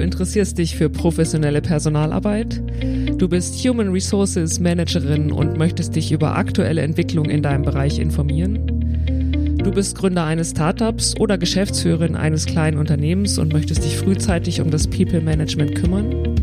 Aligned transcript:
interessierst 0.00 0.58
dich 0.58 0.76
für 0.76 0.90
professionelle 0.90 1.62
Personalarbeit? 1.62 2.60
Du 3.18 3.28
bist 3.28 3.54
Human 3.64 3.90
Resources 3.90 4.60
Managerin 4.60 5.32
und 5.32 5.56
möchtest 5.56 5.96
dich 5.96 6.12
über 6.12 6.36
aktuelle 6.36 6.82
Entwicklungen 6.82 7.30
in 7.30 7.42
deinem 7.42 7.62
Bereich 7.62 7.98
informieren? 7.98 9.56
Du 9.62 9.70
bist 9.70 9.96
Gründer 9.96 10.24
eines 10.24 10.50
Startups 10.50 11.14
oder 11.20 11.36
Geschäftsführerin 11.36 12.16
eines 12.16 12.46
kleinen 12.46 12.78
Unternehmens 12.78 13.38
und 13.38 13.52
möchtest 13.52 13.84
dich 13.84 13.96
frühzeitig 13.96 14.60
um 14.60 14.70
das 14.70 14.88
People 14.88 15.20
Management 15.20 15.74
kümmern? 15.74 16.36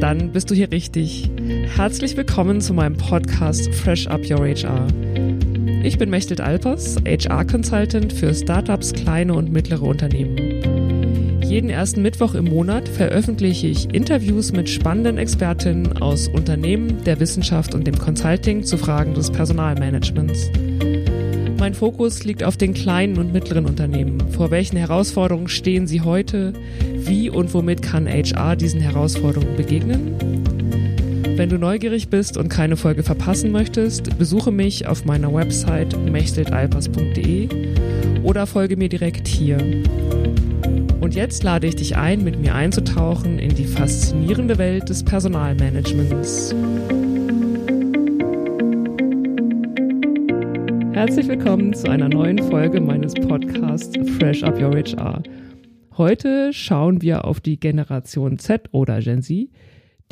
Dann 0.00 0.32
bist 0.32 0.50
du 0.50 0.54
hier 0.54 0.70
richtig. 0.70 1.30
Herzlich 1.76 2.16
willkommen 2.16 2.60
zu 2.60 2.74
meinem 2.74 2.96
Podcast 2.96 3.72
Fresh 3.72 4.08
Up 4.08 4.28
Your 4.28 4.46
HR. 4.46 4.86
Ich 5.82 5.96
bin 5.96 6.10
Mechtelt 6.10 6.40
Alpers, 6.40 6.96
HR-Consultant 7.06 8.12
für 8.12 8.34
Startups, 8.34 8.92
kleine 8.92 9.34
und 9.34 9.52
mittlere 9.52 9.82
Unternehmen. 9.82 10.45
Jeden 11.56 11.70
ersten 11.70 12.02
Mittwoch 12.02 12.34
im 12.34 12.44
Monat 12.44 12.86
veröffentliche 12.86 13.68
ich 13.68 13.88
Interviews 13.94 14.52
mit 14.52 14.68
spannenden 14.68 15.16
Expertinnen 15.16 16.02
aus 16.02 16.28
Unternehmen, 16.28 17.02
der 17.04 17.18
Wissenschaft 17.18 17.74
und 17.74 17.86
dem 17.86 17.98
Consulting 17.98 18.62
zu 18.62 18.76
Fragen 18.76 19.14
des 19.14 19.30
Personalmanagements. 19.30 20.50
Mein 21.58 21.72
Fokus 21.72 22.24
liegt 22.24 22.44
auf 22.44 22.58
den 22.58 22.74
kleinen 22.74 23.16
und 23.16 23.32
mittleren 23.32 23.64
Unternehmen. 23.64 24.20
Vor 24.32 24.50
welchen 24.50 24.76
Herausforderungen 24.76 25.48
stehen 25.48 25.86
sie 25.86 26.02
heute? 26.02 26.52
Wie 26.94 27.30
und 27.30 27.54
womit 27.54 27.80
kann 27.80 28.06
HR 28.06 28.54
diesen 28.54 28.82
Herausforderungen 28.82 29.56
begegnen? 29.56 30.14
Wenn 31.36 31.48
du 31.48 31.56
neugierig 31.56 32.10
bist 32.10 32.36
und 32.36 32.50
keine 32.50 32.76
Folge 32.76 33.02
verpassen 33.02 33.50
möchtest, 33.50 34.18
besuche 34.18 34.52
mich 34.52 34.86
auf 34.86 35.06
meiner 35.06 35.32
Website 35.32 35.96
mechteltalpers.de 36.04 37.48
oder 38.24 38.46
folge 38.46 38.76
mir 38.76 38.90
direkt 38.90 39.26
hier. 39.26 39.56
Und 41.00 41.14
jetzt 41.14 41.42
lade 41.42 41.66
ich 41.66 41.76
dich 41.76 41.96
ein, 41.96 42.24
mit 42.24 42.40
mir 42.40 42.54
einzutauchen 42.54 43.38
in 43.38 43.54
die 43.54 43.66
faszinierende 43.66 44.56
Welt 44.56 44.88
des 44.88 45.04
Personalmanagements. 45.04 46.54
Herzlich 50.92 51.28
willkommen 51.28 51.74
zu 51.74 51.90
einer 51.90 52.08
neuen 52.08 52.38
Folge 52.38 52.80
meines 52.80 53.12
Podcasts 53.12 53.92
Fresh 54.18 54.42
Up 54.42 54.58
Your 54.60 54.74
HR. 54.74 55.22
Heute 55.98 56.52
schauen 56.54 57.02
wir 57.02 57.26
auf 57.26 57.40
die 57.40 57.60
Generation 57.60 58.38
Z 58.38 58.70
oder 58.72 59.00
Gen 59.00 59.22
Z, 59.22 59.50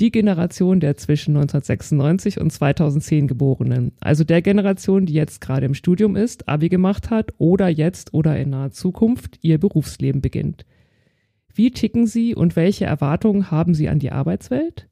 die 0.01 0.11
Generation 0.11 0.81
der 0.81 0.97
zwischen 0.97 1.37
1996 1.37 2.41
und 2.41 2.53
2010 2.53 3.29
Geborenen, 3.29 3.93
also 4.01 4.23
der 4.23 4.43
Generation, 4.43 5.07
die 5.07 5.15
jetzt 5.15 5.41
gerade 5.41 5.65
im 5.65 5.75
Studium 5.75 6.15
ist, 6.15 6.47
Abi 6.47 6.69
gemacht 6.69 7.11
hat 7.11 7.33
oder 7.39 7.69
jetzt 7.69 8.13
oder 8.13 8.37
in 8.39 8.51
naher 8.51 8.73
Zukunft 8.73 9.39
ihr 9.41 9.59
Berufsleben 9.59 10.21
beginnt. 10.21 10.67
Wie 11.55 11.71
ticken 11.71 12.07
Sie 12.07 12.35
und 12.35 12.57
welche 12.57 12.85
Erwartungen 12.85 13.51
haben 13.51 13.75
Sie 13.75 13.89
an 13.89 14.01
die 14.01 14.11
Arbeitswelt? 14.11 14.89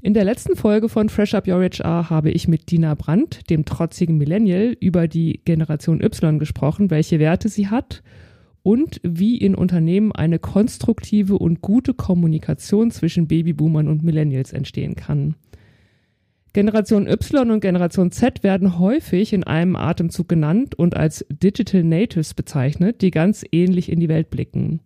In 0.00 0.14
der 0.14 0.24
letzten 0.24 0.56
Folge 0.56 0.88
von 0.88 1.08
Fresh 1.10 1.34
Up 1.34 1.46
Your 1.46 1.62
HR 1.62 2.08
habe 2.08 2.30
ich 2.30 2.48
mit 2.48 2.70
Dina 2.70 2.94
Brandt, 2.94 3.50
dem 3.50 3.64
trotzigen 3.64 4.16
Millennial, 4.16 4.74
über 4.80 5.06
die 5.06 5.40
Generation 5.44 6.02
Y 6.02 6.38
gesprochen, 6.38 6.90
welche 6.90 7.18
Werte 7.18 7.48
sie 7.48 7.68
hat 7.68 8.02
und 8.62 9.00
wie 9.02 9.36
in 9.36 9.54
Unternehmen 9.54 10.12
eine 10.12 10.38
konstruktive 10.38 11.38
und 11.38 11.60
gute 11.60 11.92
Kommunikation 11.92 12.90
zwischen 12.90 13.26
Babyboomern 13.26 13.88
und 13.88 14.02
Millennials 14.02 14.52
entstehen 14.52 14.96
kann. 14.96 15.34
Generation 16.54 17.06
Y 17.06 17.50
und 17.50 17.60
Generation 17.60 18.10
Z 18.10 18.42
werden 18.42 18.78
häufig 18.78 19.34
in 19.34 19.44
einem 19.44 19.76
Atemzug 19.76 20.26
genannt 20.26 20.74
und 20.74 20.96
als 20.96 21.26
Digital 21.28 21.84
Natives 21.84 22.32
bezeichnet, 22.32 23.02
die 23.02 23.10
ganz 23.10 23.44
ähnlich 23.52 23.92
in 23.92 24.00
die 24.00 24.08
Welt 24.08 24.30
blicken. 24.30 24.80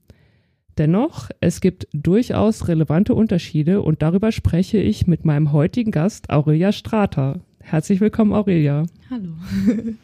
Dennoch, 0.79 1.31
es 1.41 1.61
gibt 1.61 1.89
durchaus 1.93 2.69
relevante 2.69 3.15
Unterschiede 3.15 3.83
und 3.83 4.03
darüber 4.03 4.33
spreche 4.33 4.79
ich 4.79 5.07
mit 5.07 5.25
meinem 5.25 5.53
heutigen 5.53 5.91
Gast 5.91 6.31
Aurelia 6.31 6.73
Strater. 6.73 7.41
Herzlich 7.61 8.01
willkommen, 8.01 8.33
Aurelia. 8.33 8.87
Hallo. 9.11 9.33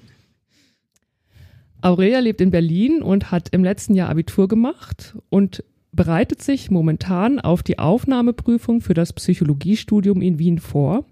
Aurelia 1.80 2.18
lebt 2.18 2.40
in 2.40 2.50
Berlin 2.50 3.02
und 3.02 3.30
hat 3.30 3.48
im 3.50 3.62
letzten 3.62 3.94
Jahr 3.94 4.08
Abitur 4.08 4.48
gemacht 4.48 5.16
und 5.28 5.62
bereitet 5.92 6.42
sich 6.42 6.70
momentan 6.70 7.40
auf 7.40 7.62
die 7.62 7.78
Aufnahmeprüfung 7.78 8.80
für 8.80 8.94
das 8.94 9.12
Psychologiestudium 9.12 10.20
in 10.20 10.38
Wien 10.38 10.58
vor. 10.58 11.06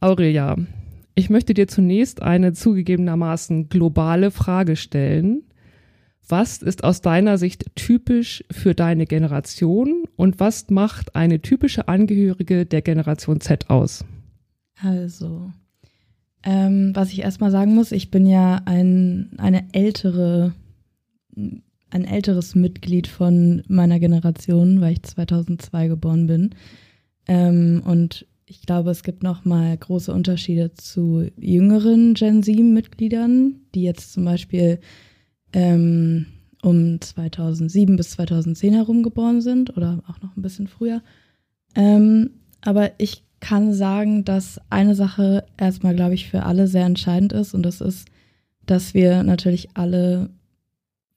Aurelia, 0.00 0.56
ich 1.14 1.30
möchte 1.30 1.54
dir 1.54 1.68
zunächst 1.68 2.22
eine 2.22 2.52
zugegebenermaßen 2.52 3.68
globale 3.68 4.30
Frage 4.30 4.76
stellen. 4.76 5.44
Was 6.26 6.62
ist 6.62 6.84
aus 6.84 7.02
deiner 7.02 7.36
Sicht 7.36 7.66
typisch 7.74 8.44
für 8.50 8.74
deine 8.74 9.04
Generation 9.04 10.04
und 10.16 10.40
was 10.40 10.70
macht 10.70 11.14
eine 11.14 11.42
typische 11.42 11.88
Angehörige 11.88 12.64
der 12.64 12.80
Generation 12.80 13.40
Z 13.40 13.68
aus? 13.68 14.04
Also, 14.82 15.52
ähm, 16.42 16.92
was 16.94 17.12
ich 17.12 17.20
erstmal 17.20 17.50
sagen 17.50 17.74
muss, 17.74 17.92
ich 17.92 18.10
bin 18.10 18.26
ja 18.26 18.62
ein, 18.64 19.30
eine 19.36 19.66
ältere, 19.72 20.54
ein 21.36 22.04
älteres 22.04 22.54
Mitglied 22.54 23.06
von 23.06 23.62
meiner 23.68 24.00
Generation, 24.00 24.80
weil 24.80 24.92
ich 24.92 25.02
2002 25.02 25.88
geboren 25.88 26.26
bin. 26.26 26.54
Ähm, 27.26 27.82
und 27.84 28.26
ich 28.46 28.62
glaube, 28.62 28.90
es 28.90 29.02
gibt 29.02 29.22
noch 29.22 29.44
mal 29.44 29.76
große 29.76 30.12
Unterschiede 30.12 30.72
zu 30.74 31.28
jüngeren 31.38 32.14
Gen 32.14 32.42
Z-Mitgliedern, 32.42 33.56
die 33.74 33.82
jetzt 33.82 34.12
zum 34.12 34.24
Beispiel 34.24 34.80
ähm, 35.54 36.26
um 36.62 37.00
2007 37.00 37.96
bis 37.96 38.10
2010 38.12 38.74
herum 38.74 39.02
geboren 39.02 39.40
sind 39.40 39.76
oder 39.76 40.02
auch 40.08 40.20
noch 40.20 40.36
ein 40.36 40.42
bisschen 40.42 40.66
früher. 40.66 41.02
Ähm, 41.74 42.30
aber 42.62 42.92
ich 42.98 43.22
kann 43.40 43.74
sagen, 43.74 44.24
dass 44.24 44.60
eine 44.70 44.94
Sache 44.94 45.44
erstmal, 45.56 45.94
glaube 45.94 46.14
ich, 46.14 46.28
für 46.28 46.44
alle 46.44 46.66
sehr 46.66 46.86
entscheidend 46.86 47.32
ist 47.32 47.54
und 47.54 47.62
das 47.62 47.80
ist, 47.80 48.08
dass 48.66 48.94
wir 48.94 49.22
natürlich 49.22 49.68
alle 49.74 50.30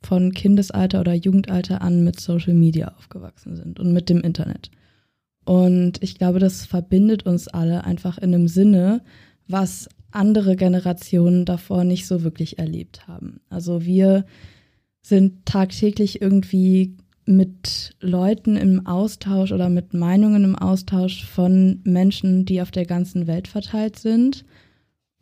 von 0.02 0.34
Kindesalter 0.34 1.00
oder 1.00 1.14
Jugendalter 1.14 1.82
an 1.82 2.04
mit 2.04 2.20
Social 2.20 2.54
Media 2.54 2.94
aufgewachsen 2.98 3.56
sind 3.56 3.80
und 3.80 3.94
mit 3.94 4.10
dem 4.10 4.22
Internet. 4.22 4.70
Und 5.46 6.04
ich 6.04 6.18
glaube, 6.18 6.40
das 6.40 6.66
verbindet 6.66 7.26
uns 7.26 7.48
alle 7.48 7.86
einfach 7.86 8.18
in 8.18 8.36
einem 8.36 8.50
Sinne, 8.50 9.02
was 9.48 9.88
andere 10.12 10.56
Generationen 10.56 11.46
davor 11.46 11.84
nicht 11.84 12.08
so 12.08 12.24
wirklich 12.24 12.60
erlebt 12.60 13.08
haben. 13.08 13.42
Also 13.50 13.86
wir 13.86 14.26
sind 15.02 15.46
tagtäglich 15.46 16.22
irgendwie 16.22 16.98
mit 17.26 17.96
Leuten 18.00 18.56
im 18.56 18.88
Austausch 18.88 19.52
oder 19.52 19.70
mit 19.70 19.94
Meinungen 19.94 20.44
im 20.44 20.56
Austausch 20.56 21.26
von 21.26 21.82
Menschen, 21.84 22.46
die 22.46 22.62
auf 22.62 22.72
der 22.72 22.86
ganzen 22.86 23.28
Welt 23.28 23.50
verteilt 23.50 24.00
sind. 24.00 24.46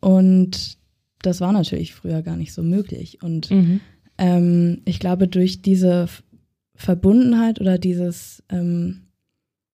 Und 0.02 0.78
das 1.24 1.42
war 1.42 1.52
natürlich 1.52 1.96
früher 1.96 2.22
gar 2.22 2.38
nicht 2.38 2.54
so 2.54 2.62
möglich. 2.62 3.24
Und 3.24 3.50
mhm. 3.50 3.82
ähm, 4.20 4.82
ich 4.86 5.00
glaube, 5.00 5.28
durch 5.28 5.64
diese 5.64 6.08
Verbundenheit 6.76 7.60
oder 7.60 7.80
dieses, 7.80 8.44
ähm, 8.50 9.08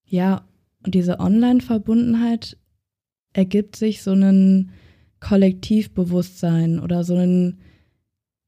ja, 0.06 0.46
diese 0.86 1.20
Online-Verbundenheit 1.20 2.58
ergibt 3.34 3.76
sich 3.76 4.04
so 4.04 4.12
ein 4.14 4.72
Kollektivbewusstsein 5.22 6.80
oder 6.80 7.04
so 7.06 7.16
ein 7.16 7.60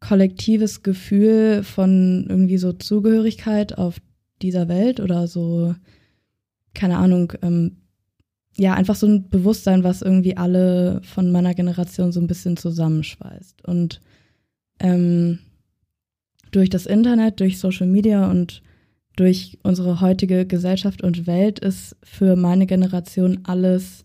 kollektives 0.01 0.83
Gefühl 0.83 1.63
von 1.63 2.25
irgendwie 2.27 2.57
so 2.57 2.73
Zugehörigkeit 2.73 3.77
auf 3.77 4.01
dieser 4.41 4.67
Welt 4.67 4.99
oder 4.99 5.27
so, 5.27 5.75
keine 6.73 6.97
Ahnung, 6.97 7.31
ähm, 7.41 7.77
ja, 8.57 8.73
einfach 8.73 8.95
so 8.95 9.07
ein 9.07 9.29
Bewusstsein, 9.29 9.83
was 9.83 10.01
irgendwie 10.01 10.35
alle 10.35 11.01
von 11.03 11.31
meiner 11.31 11.53
Generation 11.53 12.11
so 12.11 12.19
ein 12.19 12.27
bisschen 12.27 12.57
zusammenschweißt. 12.57 13.65
Und 13.65 14.01
ähm, 14.79 15.39
durch 16.51 16.69
das 16.69 16.85
Internet, 16.85 17.39
durch 17.39 17.57
Social 17.57 17.87
Media 17.87 18.29
und 18.29 18.61
durch 19.15 19.57
unsere 19.63 20.01
heutige 20.01 20.45
Gesellschaft 20.45 21.01
und 21.01 21.27
Welt 21.27 21.59
ist 21.59 21.95
für 22.03 22.35
meine 22.35 22.65
Generation 22.65 23.39
alles 23.43 24.03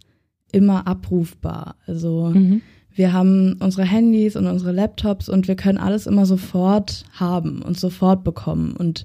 immer 0.53 0.87
abrufbar. 0.87 1.77
Also 1.87 2.33
mhm. 2.35 2.63
wir 2.95 3.13
haben 3.13 3.57
unsere 3.61 3.87
Handys 3.87 4.37
und 4.37 4.47
unsere 4.47 4.73
Laptops 4.73 5.29
und 5.29 5.49
wir 5.49 5.57
können 5.57 5.79
alles 5.79 6.07
immer 6.07 6.27
sofort 6.27 7.05
haben 7.13 7.63
und 7.63 7.79
sofort 7.79 8.25
bekommen. 8.25 8.73
Und 8.73 9.05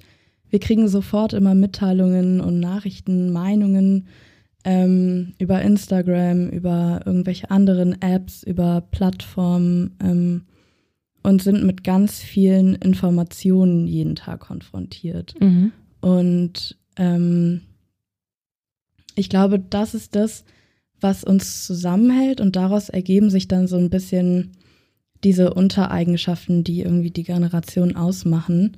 wir 0.49 0.59
kriegen 0.59 0.87
sofort 0.87 1.33
immer 1.33 1.55
Mitteilungen 1.55 2.39
und 2.39 2.59
Nachrichten, 2.59 3.31
Meinungen 3.31 4.07
ähm, 4.63 5.33
über 5.39 5.61
Instagram, 5.61 6.49
über 6.49 7.01
irgendwelche 7.05 7.51
anderen 7.51 8.01
Apps, 8.01 8.43
über 8.43 8.81
Plattformen 8.91 9.95
ähm, 10.01 10.43
und 11.21 11.41
sind 11.41 11.63
mit 11.63 11.83
ganz 11.83 12.19
vielen 12.19 12.75
Informationen 12.75 13.87
jeden 13.87 14.15
Tag 14.15 14.41
konfrontiert. 14.41 15.35
Mhm. 15.39 15.71
Und 16.01 16.77
ähm, 16.97 17.61
ich 19.15 19.29
glaube, 19.29 19.59
das 19.59 19.93
ist 19.93 20.15
das, 20.15 20.43
was 21.03 21.23
uns 21.23 21.65
zusammenhält 21.65 22.41
und 22.41 22.55
daraus 22.55 22.89
ergeben 22.89 23.29
sich 23.29 23.47
dann 23.47 23.67
so 23.67 23.77
ein 23.77 23.89
bisschen 23.89 24.51
diese 25.23 25.53
Untereigenschaften, 25.53 26.63
die 26.63 26.81
irgendwie 26.81 27.11
die 27.11 27.23
Generation 27.23 27.95
ausmachen. 27.95 28.77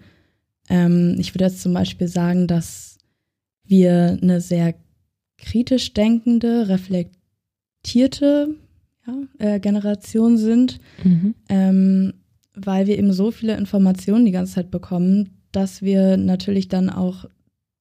Ähm, 0.69 1.15
ich 1.19 1.33
würde 1.33 1.45
jetzt 1.45 1.61
zum 1.61 1.73
Beispiel 1.73 2.07
sagen, 2.07 2.47
dass 2.47 2.97
wir 3.63 4.19
eine 4.21 4.41
sehr 4.41 4.75
kritisch 5.37 5.93
denkende, 5.93 6.69
reflektierte 6.69 8.55
ja, 9.05 9.23
äh, 9.39 9.59
Generation 9.59 10.37
sind, 10.37 10.79
mhm. 11.03 11.35
ähm, 11.49 12.13
weil 12.53 12.87
wir 12.87 12.97
eben 12.97 13.13
so 13.13 13.31
viele 13.31 13.57
Informationen 13.57 14.25
die 14.25 14.31
ganze 14.31 14.53
Zeit 14.53 14.71
bekommen, 14.71 15.29
dass 15.51 15.81
wir 15.81 16.17
natürlich 16.17 16.67
dann 16.67 16.89
auch 16.89 17.25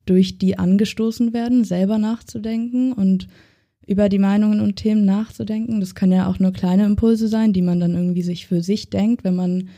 durch 0.07 0.39
die 0.39 0.59
angestoßen 0.59 1.33
werden, 1.33 1.65
selber 1.65 1.99
nachzudenken 1.99 2.93
und 2.93 3.29
über 3.87 4.09
die 4.09 4.19
Meinungen 4.19 4.61
und 4.61 4.77
Themen 4.77 5.05
nachzudenken. 5.05 5.81
Das 5.81 5.95
können 5.95 6.13
ja 6.13 6.27
auch 6.29 6.39
nur 6.39 6.53
kleine 6.53 6.87
Impulse 6.87 7.29
sein, 7.29 7.53
die 7.53 7.63
man 7.63 7.81
dann 7.81 7.95
irgendwie 7.95 8.23
sich 8.23 8.47
für 8.47 8.63
sich 8.63 8.91
denkt, 8.91 9.25
wenn 9.25 9.37
man 9.37 9.69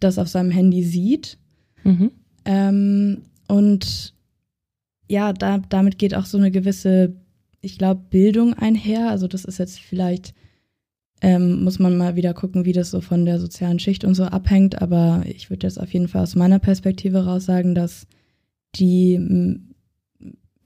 das 0.00 0.18
auf 0.18 0.28
seinem 0.28 0.50
Handy 0.50 0.82
sieht. 0.82 1.38
Mhm. 1.84 2.10
Ähm, 2.44 3.22
und 3.46 4.14
ja, 5.08 5.32
da, 5.32 5.58
damit 5.68 5.98
geht 5.98 6.14
auch 6.14 6.26
so 6.26 6.38
eine 6.38 6.50
gewisse, 6.50 7.14
ich 7.60 7.78
glaube, 7.78 8.02
Bildung 8.10 8.54
einher. 8.54 9.10
Also 9.10 9.28
das 9.28 9.44
ist 9.44 9.58
jetzt 9.58 9.80
vielleicht, 9.80 10.34
ähm, 11.20 11.64
muss 11.64 11.78
man 11.78 11.96
mal 11.96 12.16
wieder 12.16 12.34
gucken, 12.34 12.64
wie 12.64 12.72
das 12.72 12.90
so 12.90 13.00
von 13.00 13.24
der 13.24 13.38
sozialen 13.38 13.78
Schicht 13.78 14.04
und 14.04 14.14
so 14.14 14.24
abhängt. 14.24 14.82
Aber 14.82 15.22
ich 15.26 15.50
würde 15.50 15.66
jetzt 15.66 15.80
auf 15.80 15.92
jeden 15.92 16.08
Fall 16.08 16.22
aus 16.22 16.34
meiner 16.34 16.58
Perspektive 16.58 17.24
raus 17.24 17.44
sagen, 17.44 17.74
dass 17.74 18.06
die 18.74 19.14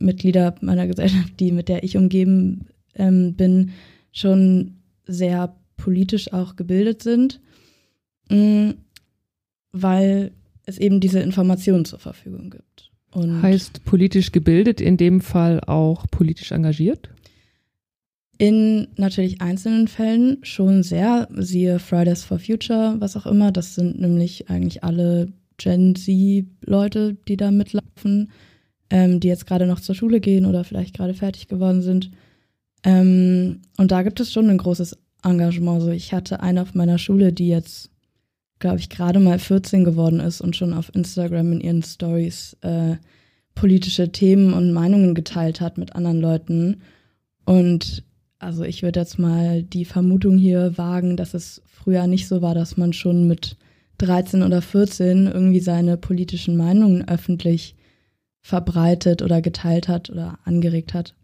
Mitglieder 0.03 0.55
meiner 0.61 0.87
Gesellschaft, 0.87 1.39
die 1.41 1.53
mit 1.53 1.69
der 1.69 1.85
ich 1.85 1.97
umgeben 1.97 2.67
ähm, 2.95 3.35
bin, 3.35 3.73
schon 4.13 4.77
sehr 5.07 5.57
politisch 5.77 6.33
auch 6.33 6.57
gebildet 6.57 7.03
sind, 7.03 7.41
mh, 8.29 8.37
mm, 8.37 8.75
weil 9.73 10.33
es 10.67 10.79
eben 10.79 11.01
diese 11.01 11.21
Informationen 11.21 11.85
zur 11.85 11.99
Verfügung 11.99 12.51
gibt. 12.51 12.91
Und 13.13 13.43
heißt 13.43 13.85
politisch 13.85 14.33
gebildet 14.33 14.81
in 14.81 14.97
dem 14.97 15.21
Fall 15.21 15.61
auch 15.61 16.07
politisch 16.11 16.53
engagiert? 16.53 17.11
In 18.39 18.89
natürlich 18.97 19.41
einzelnen 19.41 19.87
Fällen 19.87 20.39
schon 20.43 20.83
sehr, 20.83 21.29
siehe 21.37 21.79
Fridays 21.79 22.25
for 22.25 22.39
Future, 22.39 22.97
was 22.99 23.17
auch 23.17 23.27
immer. 23.27 23.53
Das 23.53 23.75
sind 23.75 24.01
nämlich 24.01 24.49
eigentlich 24.49 24.83
alle 24.83 25.29
Gen 25.59 25.95
Z-Leute, 25.95 27.17
die 27.29 27.37
da 27.37 27.51
mitlaufen 27.51 28.31
ähm, 28.93 29.21
die 29.21 29.29
jetzt 29.29 29.47
gerade 29.47 29.67
noch 29.67 29.81
zur 29.81 29.95
Schule 29.95 30.21
gehen 30.21 30.45
oder 30.45 30.65
vielleicht 30.65 30.95
gerade 30.95 31.15
fertig 31.15 31.49
geworden 31.49 31.81
sind. 31.81 32.11
Ähm, 32.85 33.63
und 33.79 33.91
da 33.91 34.03
gibt 34.03 34.21
es 34.21 34.31
schon 34.31 34.51
ein 34.51 34.59
großes 34.59 34.99
Engagement. 35.25 35.81
So, 35.81 35.89
ich 35.89 36.13
hatte 36.13 36.41
eine 36.41 36.61
auf 36.61 36.75
meiner 36.75 36.99
Schule, 36.99 37.33
die 37.33 37.49
jetzt, 37.49 37.91
glaube 38.59 38.81
ich, 38.81 38.91
gerade 38.91 39.19
mal 39.19 39.39
14 39.39 39.85
geworden 39.85 40.21
ist 40.21 40.43
und 40.43 40.57
schon 40.57 40.75
auf 40.75 40.95
Instagram 40.95 41.53
in 41.53 41.61
ihren 41.63 41.83
Stories 41.83 42.55
äh, 42.61 42.97
politische 43.55 44.13
Themen 44.13 44.53
und 44.53 44.75
Meinungen 44.75 45.15
geteilt 45.15 45.63
hat 45.63 45.79
mit 45.79 45.97
anderen 45.97 46.21
Leuten. 46.21 46.83
Und 47.47 48.05
also 48.39 48.63
ich 48.63 48.83
würde 48.83 49.01
jetzt 49.01 49.19
mal 49.19 49.63
die 49.63 49.87
Vermutung 49.87 50.37
hier 50.37 50.77
wagen, 50.77 51.17
dass 51.17 51.33
es 51.33 51.63
früher 51.65 52.07
nicht 52.07 52.29
so 52.29 52.43
war, 52.43 52.55
dass 52.55 52.77
man 52.77 52.93
schon 52.93 53.27
mit 53.27 53.57
13 53.99 54.43
oder 54.43 54.61
14 54.61 55.29
irgendwie 55.29 55.61
seine 55.61 55.97
politischen 55.97 56.59
Meinungen 56.59 57.09
öffentlich 57.09 57.75
verbreitet 58.43 59.23
oder 59.23 59.41
geteilt 59.41 59.89
hat 59.89 60.11
oder 60.11 60.39
angeregt 60.45 60.95
hat. 60.95 61.15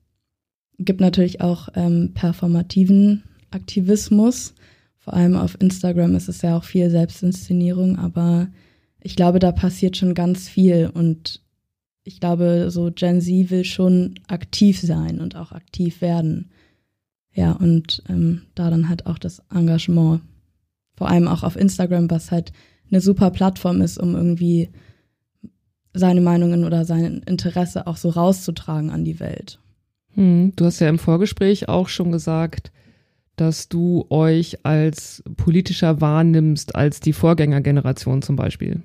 Gibt 0.78 1.00
natürlich 1.00 1.40
auch 1.40 1.68
ähm, 1.74 2.12
performativen 2.14 3.24
Aktivismus. 3.50 4.54
Vor 4.96 5.14
allem 5.14 5.36
auf 5.36 5.60
Instagram 5.60 6.14
ist 6.14 6.28
es 6.28 6.42
ja 6.42 6.56
auch 6.56 6.64
viel 6.64 6.90
Selbstinszenierung, 6.90 7.98
aber 7.98 8.48
ich 9.00 9.16
glaube, 9.16 9.40
da 9.40 9.52
passiert 9.52 9.96
schon 9.96 10.14
ganz 10.14 10.48
viel 10.48 10.90
und 10.92 11.42
ich 12.04 12.20
glaube, 12.20 12.70
so 12.70 12.90
Gen 12.94 13.20
Z 13.20 13.50
will 13.50 13.64
schon 13.64 14.14
aktiv 14.28 14.80
sein 14.80 15.20
und 15.20 15.36
auch 15.36 15.52
aktiv 15.52 16.00
werden. 16.00 16.50
Ja, 17.34 17.52
und 17.52 18.02
ähm, 18.08 18.42
da 18.54 18.70
dann 18.70 18.88
halt 18.88 19.06
auch 19.06 19.18
das 19.18 19.42
Engagement. 19.54 20.22
Vor 20.94 21.08
allem 21.08 21.28
auch 21.28 21.42
auf 21.42 21.54
Instagram, 21.54 22.10
was 22.10 22.30
halt 22.30 22.52
eine 22.90 23.00
super 23.00 23.30
Plattform 23.30 23.82
ist, 23.82 23.98
um 23.98 24.14
irgendwie 24.14 24.70
seine 25.98 26.20
Meinungen 26.20 26.64
oder 26.64 26.84
sein 26.84 27.22
Interesse 27.26 27.86
auch 27.86 27.96
so 27.96 28.08
rauszutragen 28.10 28.90
an 28.90 29.04
die 29.04 29.20
Welt. 29.20 29.58
Hm, 30.14 30.52
du 30.56 30.64
hast 30.64 30.80
ja 30.80 30.88
im 30.88 30.98
Vorgespräch 30.98 31.68
auch 31.68 31.88
schon 31.88 32.12
gesagt, 32.12 32.72
dass 33.36 33.68
du 33.68 34.06
euch 34.10 34.64
als 34.64 35.22
politischer 35.36 36.00
wahrnimmst 36.00 36.74
als 36.74 37.00
die 37.00 37.12
Vorgängergeneration 37.12 38.22
zum 38.22 38.36
Beispiel. 38.36 38.82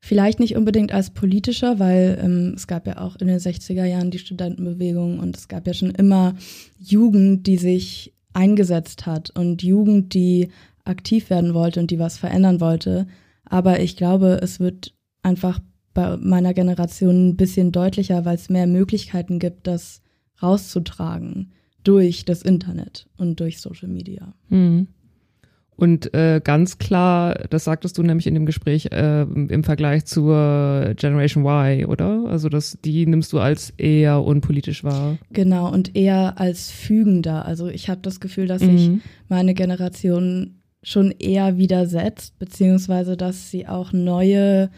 Vielleicht 0.00 0.40
nicht 0.40 0.56
unbedingt 0.56 0.92
als 0.92 1.10
politischer, 1.10 1.78
weil 1.78 2.18
ähm, 2.22 2.52
es 2.54 2.66
gab 2.66 2.86
ja 2.86 2.98
auch 2.98 3.16
in 3.16 3.28
den 3.28 3.38
60er 3.38 3.84
Jahren 3.84 4.10
die 4.10 4.18
Studentenbewegung 4.18 5.18
und 5.18 5.36
es 5.36 5.48
gab 5.48 5.66
ja 5.66 5.74
schon 5.74 5.90
immer 5.90 6.34
Jugend, 6.78 7.46
die 7.46 7.56
sich 7.56 8.12
eingesetzt 8.32 9.06
hat 9.06 9.30
und 9.30 9.62
Jugend, 9.62 10.14
die 10.14 10.50
aktiv 10.84 11.30
werden 11.30 11.54
wollte 11.54 11.80
und 11.80 11.90
die 11.90 11.98
was 11.98 12.18
verändern 12.18 12.60
wollte. 12.60 13.06
Aber 13.44 13.80
ich 13.80 13.96
glaube, 13.96 14.38
es 14.42 14.60
wird 14.60 14.94
einfach 15.22 15.60
bei 15.96 16.16
meiner 16.18 16.52
Generation 16.52 17.30
ein 17.30 17.36
bisschen 17.36 17.72
deutlicher, 17.72 18.24
weil 18.24 18.36
es 18.36 18.50
mehr 18.50 18.66
Möglichkeiten 18.66 19.38
gibt, 19.38 19.66
das 19.66 20.02
rauszutragen 20.42 21.52
durch 21.82 22.26
das 22.26 22.42
Internet 22.42 23.08
und 23.16 23.40
durch 23.40 23.60
Social 23.60 23.88
Media. 23.88 24.34
Mhm. 24.50 24.88
Und 25.74 26.12
äh, 26.14 26.40
ganz 26.42 26.78
klar, 26.78 27.34
das 27.50 27.64
sagtest 27.64 27.96
du 27.96 28.02
nämlich 28.02 28.26
in 28.26 28.34
dem 28.34 28.46
Gespräch 28.46 28.86
äh, 28.92 29.22
im 29.22 29.64
Vergleich 29.64 30.04
zur 30.04 30.94
Generation 30.96 31.44
Y, 31.44 31.86
oder? 31.86 32.26
Also 32.26 32.48
das, 32.48 32.78
die 32.84 33.06
nimmst 33.06 33.32
du 33.32 33.38
als 33.38 33.70
eher 33.70 34.22
unpolitisch 34.22 34.84
wahr. 34.84 35.18
Genau, 35.32 35.70
und 35.72 35.96
eher 35.96 36.38
als 36.38 36.70
fügender. 36.70 37.46
Also 37.46 37.68
ich 37.68 37.88
habe 37.88 38.00
das 38.02 38.20
Gefühl, 38.20 38.46
dass 38.46 38.60
sich 38.60 38.88
mhm. 38.88 39.00
meine 39.28 39.54
Generation 39.54 40.56
schon 40.82 41.10
eher 41.10 41.56
widersetzt, 41.58 42.38
beziehungsweise 42.38 43.16
dass 43.16 43.50
sie 43.50 43.66
auch 43.66 43.92
neue 43.92 44.70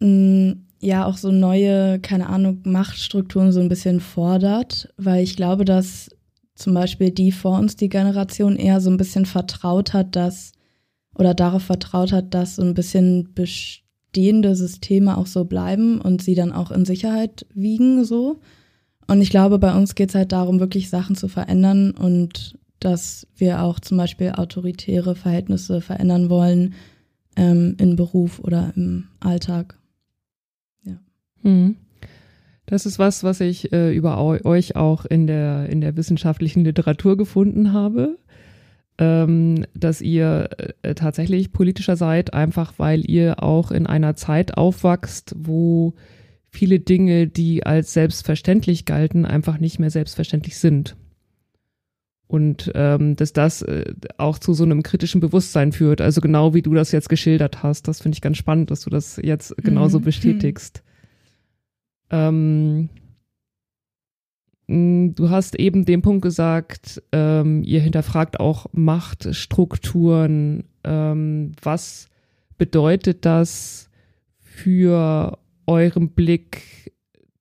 ja 0.00 1.06
auch 1.06 1.16
so 1.16 1.30
neue, 1.30 1.98
keine 2.00 2.28
Ahnung, 2.28 2.60
Machtstrukturen 2.64 3.52
so 3.52 3.60
ein 3.60 3.68
bisschen 3.68 4.00
fordert, 4.00 4.92
weil 4.96 5.22
ich 5.22 5.36
glaube, 5.36 5.64
dass 5.64 6.10
zum 6.54 6.74
Beispiel 6.74 7.10
die 7.10 7.32
vor 7.32 7.58
uns, 7.58 7.76
die 7.76 7.88
Generation, 7.88 8.56
eher 8.56 8.80
so 8.80 8.90
ein 8.90 8.96
bisschen 8.96 9.26
vertraut 9.26 9.92
hat, 9.92 10.16
dass 10.16 10.52
oder 11.14 11.34
darauf 11.34 11.62
vertraut 11.62 12.12
hat, 12.12 12.34
dass 12.34 12.56
so 12.56 12.62
ein 12.62 12.74
bisschen 12.74 13.32
bestehende 13.34 14.54
Systeme 14.54 15.16
auch 15.16 15.26
so 15.26 15.44
bleiben 15.44 16.00
und 16.00 16.22
sie 16.22 16.34
dann 16.34 16.52
auch 16.52 16.70
in 16.70 16.84
Sicherheit 16.84 17.46
wiegen 17.54 18.04
so. 18.04 18.40
Und 19.06 19.20
ich 19.20 19.30
glaube, 19.30 19.58
bei 19.58 19.74
uns 19.74 19.94
geht 19.94 20.10
es 20.10 20.14
halt 20.14 20.32
darum, 20.32 20.60
wirklich 20.60 20.90
Sachen 20.90 21.16
zu 21.16 21.28
verändern 21.28 21.92
und 21.92 22.58
dass 22.80 23.26
wir 23.36 23.62
auch 23.62 23.80
zum 23.80 23.96
Beispiel 23.96 24.32
autoritäre 24.32 25.14
Verhältnisse 25.14 25.80
verändern 25.80 26.28
wollen 26.28 26.74
ähm, 27.36 27.76
in 27.78 27.96
Beruf 27.96 28.40
oder 28.40 28.72
im 28.76 29.08
Alltag. 29.20 29.78
Mhm. 31.46 31.76
Das 32.66 32.84
ist 32.84 32.98
was, 32.98 33.22
was 33.22 33.40
ich 33.40 33.72
äh, 33.72 33.94
über 33.94 34.20
euch 34.20 34.74
auch 34.74 35.04
in 35.04 35.28
der, 35.28 35.68
in 35.68 35.80
der 35.80 35.96
wissenschaftlichen 35.96 36.64
Literatur 36.64 37.16
gefunden 37.16 37.72
habe, 37.72 38.18
ähm, 38.98 39.64
dass 39.74 40.00
ihr 40.00 40.50
äh, 40.82 40.94
tatsächlich 40.94 41.52
politischer 41.52 41.96
seid, 41.96 42.34
einfach 42.34 42.74
weil 42.78 43.08
ihr 43.08 43.42
auch 43.42 43.70
in 43.70 43.86
einer 43.86 44.16
Zeit 44.16 44.56
aufwachst, 44.56 45.34
wo 45.38 45.94
viele 46.50 46.80
Dinge, 46.80 47.28
die 47.28 47.64
als 47.64 47.92
selbstverständlich 47.92 48.84
galten, 48.84 49.24
einfach 49.24 49.58
nicht 49.58 49.78
mehr 49.78 49.90
selbstverständlich 49.90 50.58
sind. 50.58 50.96
Und 52.28 52.72
ähm, 52.74 53.14
dass 53.14 53.32
das 53.32 53.62
äh, 53.62 53.94
auch 54.18 54.40
zu 54.40 54.52
so 54.54 54.64
einem 54.64 54.82
kritischen 54.82 55.20
Bewusstsein 55.20 55.70
führt, 55.70 56.00
also 56.00 56.20
genau 56.20 56.54
wie 56.54 56.62
du 56.62 56.74
das 56.74 56.90
jetzt 56.90 57.08
geschildert 57.08 57.62
hast. 57.62 57.86
Das 57.86 58.00
finde 58.00 58.16
ich 58.16 58.22
ganz 58.22 58.38
spannend, 58.38 58.72
dass 58.72 58.80
du 58.80 58.90
das 58.90 59.20
jetzt 59.22 59.56
genauso 59.58 60.00
mhm. 60.00 60.04
bestätigst. 60.04 60.82
Ähm, 62.10 62.88
du 64.68 65.30
hast 65.30 65.54
eben 65.56 65.84
den 65.84 66.02
Punkt 66.02 66.22
gesagt, 66.22 67.02
ähm, 67.12 67.62
ihr 67.62 67.80
hinterfragt 67.80 68.40
auch 68.40 68.66
Machtstrukturen. 68.72 70.64
Ähm, 70.84 71.52
was 71.62 72.08
bedeutet 72.58 73.24
das 73.24 73.88
für 74.40 75.38
euren 75.66 76.10
Blick 76.10 76.92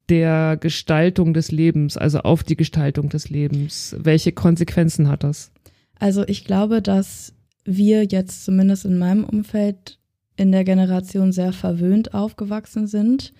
der 0.09 0.57
Gestaltung 0.57 1.33
des 1.33 1.51
Lebens, 1.51 1.97
also 1.97 2.19
auf 2.19 2.43
die 2.43 2.55
Gestaltung 2.55 3.09
des 3.09 3.29
Lebens? 3.29 3.95
Welche 3.97 4.31
Konsequenzen 4.31 5.09
hat 5.09 5.23
das? 5.23 5.51
Also 5.99 6.27
ich 6.27 6.45
glaube, 6.45 6.81
dass 6.81 7.33
wir 7.63 8.03
jetzt 8.03 8.45
zumindest 8.45 8.85
in 8.85 8.99
meinem 8.99 9.23
Umfeld 9.23 9.97
in 10.37 10.51
der 10.51 10.63
Generation 10.63 11.31
sehr 11.31 11.53
verwöhnt 11.53 12.13
aufgewachsen 12.13 12.85
sind 12.85 13.33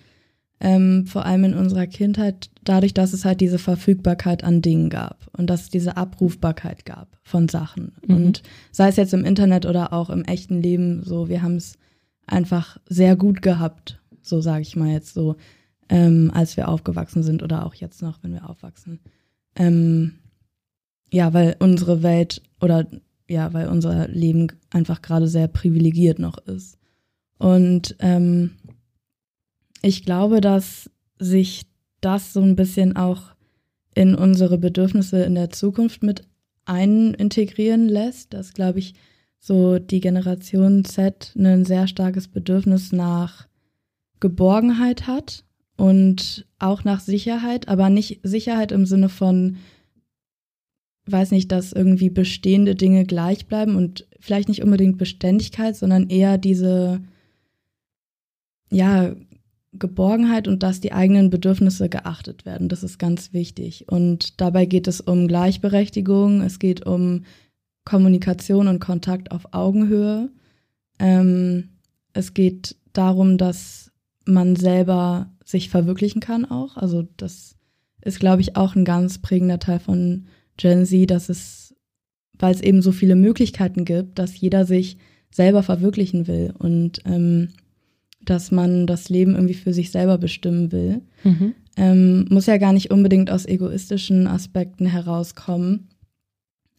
ähm, 0.60 1.06
vor 1.06 1.26
allem 1.26 1.44
in 1.44 1.54
unserer 1.54 1.86
Kindheit, 1.86 2.50
dadurch, 2.64 2.94
dass 2.94 3.12
es 3.12 3.24
halt 3.24 3.40
diese 3.40 3.58
Verfügbarkeit 3.58 4.44
an 4.44 4.62
Dingen 4.62 4.90
gab 4.90 5.28
und 5.36 5.48
dass 5.48 5.62
es 5.62 5.70
diese 5.70 5.96
Abrufbarkeit 5.96 6.84
gab 6.86 7.18
von 7.22 7.48
Sachen. 7.48 7.92
Mhm. 8.06 8.16
Und 8.16 8.42
sei 8.72 8.88
es 8.88 8.96
jetzt 8.96 9.14
im 9.14 9.24
Internet 9.24 9.66
oder 9.66 9.92
auch 9.92 10.10
im 10.10 10.24
echten 10.24 10.62
Leben, 10.62 11.02
so, 11.02 11.28
wir 11.28 11.42
haben 11.42 11.56
es 11.56 11.78
einfach 12.26 12.78
sehr 12.88 13.16
gut 13.16 13.42
gehabt, 13.42 14.00
so 14.22 14.40
sage 14.40 14.62
ich 14.62 14.76
mal 14.76 14.90
jetzt 14.90 15.14
so. 15.14 15.36
ähm, 15.88 16.30
als 16.34 16.56
wir 16.56 16.68
aufgewachsen 16.68 17.22
sind 17.22 17.42
oder 17.42 17.64
auch 17.64 17.74
jetzt 17.74 18.02
noch, 18.02 18.22
wenn 18.22 18.32
wir 18.32 18.48
aufwachsen. 18.48 19.00
Ähm, 19.54 20.14
ja, 21.12 21.32
weil 21.32 21.56
unsere 21.58 22.02
Welt 22.02 22.42
oder 22.60 22.86
ja, 23.28 23.52
weil 23.52 23.68
unser 23.68 24.08
Leben 24.08 24.48
einfach 24.70 25.02
gerade 25.02 25.28
sehr 25.28 25.48
privilegiert 25.48 26.18
noch 26.18 26.38
ist. 26.38 26.78
Und 27.38 27.96
ähm, 27.98 28.52
ich 29.86 30.04
glaube, 30.04 30.40
dass 30.40 30.90
sich 31.18 31.66
das 32.00 32.32
so 32.32 32.40
ein 32.40 32.56
bisschen 32.56 32.96
auch 32.96 33.34
in 33.94 34.14
unsere 34.14 34.58
Bedürfnisse 34.58 35.22
in 35.22 35.34
der 35.36 35.50
Zukunft 35.50 36.02
mit 36.02 36.24
einintegrieren 36.64 37.88
lässt, 37.88 38.34
dass, 38.34 38.52
glaube 38.52 38.80
ich, 38.80 38.94
so 39.38 39.78
die 39.78 40.00
Generation 40.00 40.84
Z 40.84 41.32
ein 41.36 41.64
sehr 41.64 41.86
starkes 41.86 42.26
Bedürfnis 42.26 42.90
nach 42.90 43.46
Geborgenheit 44.18 45.06
hat 45.06 45.44
und 45.76 46.46
auch 46.58 46.82
nach 46.82 47.00
Sicherheit, 47.00 47.68
aber 47.68 47.88
nicht 47.88 48.20
Sicherheit 48.24 48.72
im 48.72 48.86
Sinne 48.86 49.08
von, 49.08 49.58
weiß 51.06 51.30
nicht, 51.30 51.52
dass 51.52 51.72
irgendwie 51.72 52.10
bestehende 52.10 52.74
Dinge 52.74 53.04
gleich 53.04 53.46
bleiben 53.46 53.76
und 53.76 54.08
vielleicht 54.18 54.48
nicht 54.48 54.64
unbedingt 54.64 54.98
Beständigkeit, 54.98 55.76
sondern 55.76 56.08
eher 56.10 56.38
diese, 56.38 57.00
ja, 58.72 59.14
Geborgenheit 59.78 60.48
und 60.48 60.62
dass 60.62 60.80
die 60.80 60.92
eigenen 60.92 61.30
Bedürfnisse 61.30 61.88
geachtet 61.88 62.46
werden. 62.46 62.68
Das 62.68 62.82
ist 62.82 62.98
ganz 62.98 63.32
wichtig. 63.32 63.86
Und 63.88 64.40
dabei 64.40 64.66
geht 64.66 64.88
es 64.88 65.00
um 65.00 65.28
Gleichberechtigung, 65.28 66.42
es 66.42 66.58
geht 66.58 66.86
um 66.86 67.24
Kommunikation 67.84 68.68
und 68.68 68.80
Kontakt 68.80 69.30
auf 69.30 69.52
Augenhöhe. 69.52 70.30
Ähm, 70.98 71.68
es 72.12 72.34
geht 72.34 72.76
darum, 72.92 73.38
dass 73.38 73.92
man 74.24 74.56
selber 74.56 75.30
sich 75.44 75.70
verwirklichen 75.70 76.20
kann 76.20 76.44
auch. 76.44 76.76
Also 76.76 77.06
das 77.16 77.56
ist, 78.02 78.20
glaube 78.20 78.42
ich, 78.42 78.56
auch 78.56 78.74
ein 78.74 78.84
ganz 78.84 79.18
prägender 79.18 79.58
Teil 79.58 79.78
von 79.78 80.26
Gen 80.56 80.86
Z, 80.86 81.10
dass 81.10 81.28
es, 81.28 81.74
weil 82.38 82.54
es 82.54 82.60
eben 82.60 82.82
so 82.82 82.92
viele 82.92 83.14
Möglichkeiten 83.14 83.84
gibt, 83.84 84.18
dass 84.18 84.38
jeder 84.38 84.64
sich 84.64 84.98
selber 85.30 85.62
verwirklichen 85.62 86.26
will 86.26 86.54
und 86.58 87.00
ähm, 87.04 87.50
dass 88.30 88.50
man 88.50 88.86
das 88.86 89.08
Leben 89.08 89.34
irgendwie 89.34 89.54
für 89.54 89.72
sich 89.72 89.90
selber 89.90 90.18
bestimmen 90.18 90.72
will. 90.72 91.02
Mhm. 91.24 91.54
Ähm, 91.76 92.26
muss 92.30 92.46
ja 92.46 92.56
gar 92.56 92.72
nicht 92.72 92.90
unbedingt 92.90 93.30
aus 93.30 93.46
egoistischen 93.46 94.26
Aspekten 94.26 94.86
herauskommen, 94.86 95.88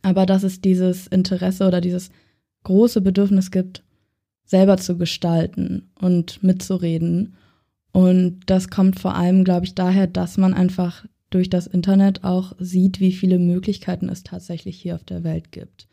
aber 0.01 0.25
dass 0.25 0.44
es 0.44 0.62
dieses 0.62 1.08
Interesse 1.08 1.68
oder 1.68 1.82
dieses 1.82 2.10
große 2.63 3.01
Bedürfnis 3.01 3.51
gibt, 3.51 3.84
selber 4.46 4.77
zu 4.77 4.98
gestalten 4.98 5.89
und 6.00 6.42
mitzureden. 6.42 7.36
Und 7.92 8.42
das 8.48 8.70
kommt 8.70 9.00
vor 9.00 9.16
allem, 9.16 9.44
glaube 9.44 9.66
ich, 9.66 9.75
daher, 9.75 10.08
dass 10.08 10.38
man 10.38 10.54
einfach 10.54 11.06
durch 11.30 11.50
das 11.50 11.68
Internet 11.68 12.24
auch 12.24 12.54
sieht, 12.60 13.00
wie 13.00 13.12
viele 13.12 13.39
Möglichkeiten 13.39 14.10
es 14.10 14.24
tatsächlich 14.24 14.77
hier 14.77 14.96
auf 14.96 15.04
der 15.04 15.24
Welt 15.24 15.51
gibt. 15.51 15.88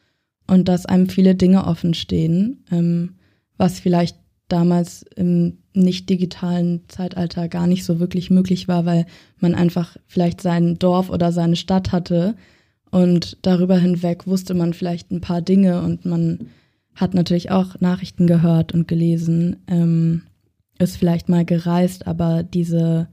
Und 0.47 0.69
dass 0.69 0.87
einem 0.87 1.09
viele 1.09 1.35
Dinge 1.35 1.67
offen 1.67 1.95
stehen, 1.95 2.65
ähm, 2.71 3.15
was 3.57 3.81
vielleicht 3.81 4.17
damals 4.49 5.05
im 5.17 5.59
nicht 5.73 6.09
digitalen 6.09 6.83
Zeitalter 6.89 7.49
gar 7.49 7.67
nicht 7.67 7.85
so 7.85 7.99
wirklich 7.99 8.31
möglich 8.31 8.69
war, 8.69 8.85
weil 8.85 9.07
man 9.39 9.55
einfach 9.55 9.97
vielleicht 10.07 10.41
sein 10.41 10.79
Dorf 10.79 11.11
oder 11.11 11.33
seine 11.33 11.57
Stadt 11.57 11.93
hatte, 11.93 12.37
und 12.95 13.39
darüber 13.43 13.77
hinweg 13.77 14.29
wusste 14.29 14.55
man 14.55 14.73
vielleicht 14.73 15.11
ein 15.11 15.21
paar 15.21 15.43
Dinge 15.43 15.83
und 15.83 16.05
man 16.05 16.51
hat 16.95 17.13
natürlich 17.13 17.51
auch 17.51 17.81
Nachrichten 17.81 18.29
gehört 18.29 18.71
und 18.71 18.87
gelesen, 18.87 19.57
ähm, 19.67 20.23
ist 20.79 20.97
vielleicht 20.97 21.29
mal 21.29 21.45
gereist, 21.45 22.07
aber 22.07 22.45
diese 22.45 23.09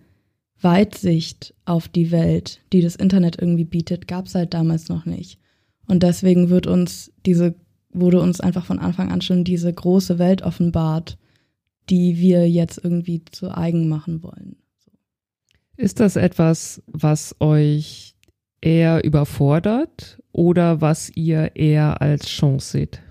Weitsicht 0.62 1.56
auf 1.66 1.88
die 1.88 2.12
Welt, 2.12 2.60
die 2.74 2.82
das 2.82 2.96
Internet 2.96 3.42
irgendwie 3.42 3.66
bietet, 3.66 4.08
gab 4.08 4.28
es 4.28 4.36
halt 4.36 4.54
damals 4.54 4.88
noch 4.88 5.08
nicht. 5.08 5.40
Und 5.88 6.04
deswegen 6.04 6.52
wird 6.52 6.68
uns 6.68 7.12
diese, 7.26 7.56
wurde 7.92 8.22
uns 8.22 8.40
einfach 8.40 8.66
von 8.66 8.78
Anfang 8.78 9.12
an 9.12 9.22
schon 9.22 9.44
diese 9.44 9.74
große 9.74 10.20
Welt 10.20 10.44
offenbart, 10.44 11.18
die 11.90 12.18
wir 12.18 12.50
jetzt 12.50 12.80
irgendwie 12.84 13.24
zu 13.26 13.56
eigen 13.56 13.88
machen 13.88 14.24
wollen. 14.24 14.56
Ist 15.78 16.00
das 16.00 16.16
etwas, 16.16 16.82
was 16.86 17.36
euch 17.40 18.16
eher 18.62 19.04
überfordert 19.04 20.20
oder 20.32 20.82
was 20.82 21.12
ihr 21.16 21.56
eher 21.56 22.02
als 22.02 22.28
Chance 22.28 22.72
seht? 22.72 23.02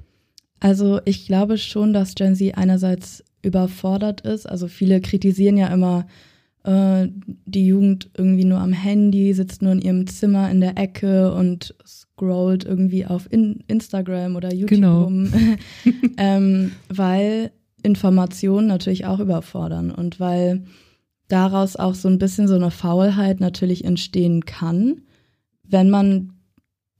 Also 0.60 1.00
ich 1.04 1.26
glaube 1.26 1.58
schon, 1.58 1.92
dass 1.92 2.14
Gen 2.14 2.36
Z 2.36 2.56
einerseits 2.56 3.24
überfordert 3.42 4.20
ist. 4.20 4.46
Also 4.46 4.68
viele 4.68 5.00
kritisieren 5.00 5.56
ja 5.56 5.68
immer 5.68 6.06
äh, 6.64 7.08
die 7.46 7.66
Jugend 7.66 8.10
irgendwie 8.16 8.44
nur 8.44 8.60
am 8.60 8.72
Handy, 8.72 9.32
sitzt 9.32 9.62
nur 9.62 9.72
in 9.72 9.80
ihrem 9.80 10.06
Zimmer 10.06 10.50
in 10.50 10.60
der 10.60 10.76
Ecke 10.76 11.32
und 11.32 11.74
scrollt 11.86 12.64
irgendwie 12.64 13.06
auf 13.06 13.26
in 13.32 13.64
Instagram 13.66 14.36
oder 14.36 14.52
YouTube 14.52 14.68
genau. 14.68 15.04
rum, 15.04 15.32
ähm, 16.18 16.72
weil 16.88 17.50
Informationen 17.82 18.66
natürlich 18.66 19.06
auch 19.06 19.20
überfordern 19.20 19.90
und 19.90 20.20
weil 20.20 20.64
daraus 21.28 21.76
auch 21.76 21.94
so 21.94 22.08
ein 22.08 22.18
bisschen 22.18 22.48
so 22.48 22.54
eine 22.54 22.70
Faulheit 22.70 23.40
natürlich 23.40 23.84
entstehen 23.84 24.44
kann 24.44 25.02
wenn 25.70 25.88
man 25.88 26.32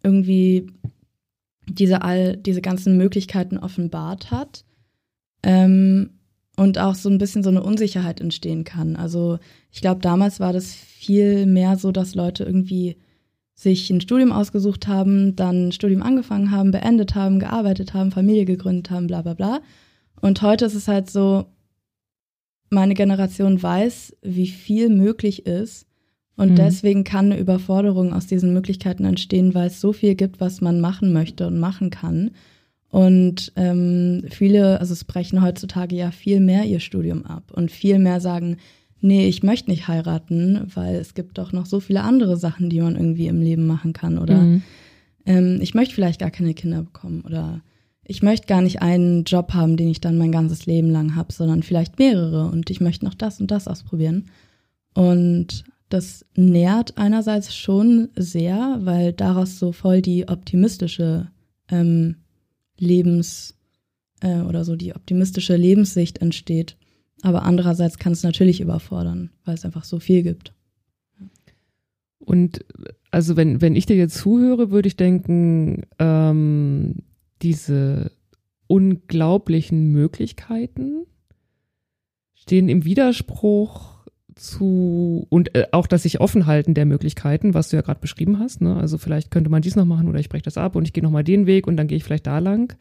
irgendwie 0.03 0.73
diese 1.67 2.03
all 2.03 2.37
diese 2.37 2.63
ganzen 2.63 2.97
Möglichkeiten 2.97 3.59
offenbart 3.59 4.31
hat 4.31 4.65
ähm, 5.43 6.11
und 6.57 6.79
auch 6.79 6.95
so 6.95 7.09
ein 7.09 7.19
bisschen 7.19 7.43
so 7.43 7.51
eine 7.51 7.63
Unsicherheit 7.63 8.21
entstehen 8.21 8.65
kann. 8.65 8.97
Also 8.97 9.39
ich 9.71 9.81
glaube, 9.81 10.01
damals 10.01 10.41
war 10.41 10.53
das 10.53 10.73
viel 10.75 11.47
mehr 11.47 11.77
so, 11.77 11.93
dass 11.93 12.15
Leute 12.15 12.45
irgendwie 12.45 12.97
sich 13.55 13.91
ein 13.91 14.01
Studium 14.01 14.33
ausgesucht 14.33 14.89
haben, 14.89 15.37
dann 15.37 15.69
ein 15.69 15.73
Studium 15.73 16.03
angefangen 16.03 16.51
haben, 16.51 16.71
beendet 16.71 17.15
haben, 17.15 17.39
gearbeitet 17.39 17.93
haben, 17.93 18.11
Familie 18.11 18.47
gegründet 18.47 18.91
haben, 18.91 19.07
bla 19.07 19.23
bla 19.23 19.35
bla. 19.35 19.61
Und 20.21 20.43
heute 20.43 20.65
ist 20.67 20.75
es 20.75 20.89
halt 20.89 21.11
so, 21.11 21.47
meine 22.71 22.95
Generation 22.95 23.63
weiß, 23.63 24.17
wie 24.23 24.47
viel 24.47 24.89
möglich 24.89 25.47
ist 25.47 25.87
und 26.37 26.53
mhm. 26.53 26.57
deswegen 26.57 27.05
kann 27.05 27.27
eine 27.27 27.39
Überforderung 27.39 28.15
aus 28.15 28.27
diesen 28.27 28.55
Möglichkeiten 28.55 29.05
entstehen, 29.05 29.55
weil 29.55 29.67
es 29.67 29.81
so 29.81 29.93
viel 29.93 30.15
gibt, 30.15 30.41
was 30.41 30.61
man 30.61 30.81
machen 30.81 31.13
möchte 31.13 31.47
und 31.47 31.59
machen 31.59 31.91
kann. 31.91 32.31
Und 32.89 33.53
ähm, 33.57 34.25
viele, 34.31 34.81
also 34.81 34.93
es 34.93 35.05
brechen 35.05 35.43
heutzutage 35.43 35.95
ja 35.95 36.11
viel 36.11 36.41
mehr 36.41 36.65
ihr 36.65 36.81
Studium 36.81 37.27
ab 37.27 37.53
und 37.55 37.71
viel 37.71 37.99
mehr 37.99 38.21
sagen, 38.21 38.57
nee, 39.01 39.29
ich 39.29 39.43
möchte 39.43 39.71
nicht 39.71 39.87
heiraten, 39.87 40.63
weil 40.75 40.97
es 40.97 41.15
gibt 41.15 41.39
doch 41.39 41.53
noch 41.53 41.67
so 41.67 41.79
viele 41.79 42.03
andere 42.03 42.37
Sachen, 42.37 42.71
die 42.71 42.81
man 42.81 42.97
irgendwie 42.97 43.27
im 43.27 43.43
Leben 43.43 43.67
machen 43.67 43.93
kann. 43.93 44.19
Oder 44.19 44.39
mhm. 44.39 44.63
ähm, 45.27 45.59
ich 45.61 45.75
möchte 45.75 45.95
vielleicht 45.95 46.21
gar 46.21 46.31
keine 46.31 46.55
Kinder 46.55 46.83
bekommen 46.83 47.21
oder 47.21 47.61
ich 48.11 48.23
möchte 48.23 48.49
gar 48.49 48.61
nicht 48.61 48.83
einen 48.83 49.23
Job 49.23 49.55
haben, 49.55 49.77
den 49.77 49.89
ich 49.89 50.01
dann 50.01 50.19
mein 50.19 50.33
ganzes 50.33 50.67
Leben 50.67 50.91
lang 50.91 51.15
habe, 51.15 51.33
sondern 51.33 51.63
vielleicht 51.63 52.01
mehrere 52.01 52.51
und 52.51 52.69
ich 52.69 52.81
möchte 52.81 53.05
noch 53.05 53.15
das 53.15 53.41
und 53.41 53.53
das 53.53 53.69
ausprobieren. 53.69 54.27
Und 54.95 55.63
das 55.91 56.27
nährt 56.35 56.99
einerseits 56.99 57.55
schon 57.55 58.09
sehr, 58.17 58.81
weil 58.83 59.13
daraus 59.13 59.61
so 59.61 59.71
voll 59.71 60.03
die 60.03 60.27
optimistische 60.27 61.29
ähm, 61.71 62.17
Lebens- 62.77 63.55
äh, 64.23 64.41
oder 64.41 64.65
so 64.65 64.75
die 64.75 64.93
optimistische 64.93 65.55
Lebenssicht 65.55 66.19
entsteht. 66.19 66.77
Aber 67.23 67.45
andererseits 67.45 68.01
kann 68.01 68.13
es 68.13 68.25
natürlich 68.25 68.61
überfordern, 68.61 69.31
weil 69.45 69.55
es 69.55 69.65
einfach 69.65 69.85
so 69.85 70.01
viel 70.01 70.25
gibt. 70.25 70.53
Und 72.19 72.65
also 73.13 73.37
wenn, 73.37 73.61
wenn 73.61 73.77
ich 73.77 73.87
dir 73.87 73.97
jetzt 73.97 74.17
zuhöre, 74.17 74.73
würde 74.73 74.89
ich 74.89 74.97
denken, 74.97 75.83
ähm, 76.01 76.97
diese 77.43 78.13
unglaublichen 78.67 79.91
Möglichkeiten 79.91 81.07
stehen 82.35 82.69
im 82.69 82.85
Widerspruch 82.85 84.01
zu 84.35 85.27
und 85.29 85.55
äh, 85.55 85.67
auch 85.73 85.87
das 85.87 86.05
sich 86.05 86.21
offen 86.21 86.47
halten 86.47 86.75
der 86.75 86.87
Möglichkeiten, 86.87 87.53
was 87.53 87.69
du 87.69 87.77
ja 87.77 87.83
gerade 87.83 88.01
beschrieben 88.01 88.39
hast. 88.39 88.61
Ne? 88.63 88.77
Also 88.77 88.97
vielleicht 88.97 89.31
könnte 89.31 89.51
man 89.51 89.63
dies 89.63 89.77
noch 89.77 89.85
machen 89.85 90.09
oder 90.09 90.19
ich 90.19 90.29
breche 90.29 90.45
das 90.45 90.57
ab 90.57 90.77
und 90.77 90.87
ich 90.87 90.93
gehe 90.93 91.03
nochmal 91.03 91.25
den 91.25 91.47
Weg 91.47 91.67
und 91.67 91.77
dann 91.77 91.89
gehe 91.89 91.97
ich 91.97 92.05
vielleicht 92.05 92.27
da 92.27 92.39
lang. 92.39 92.75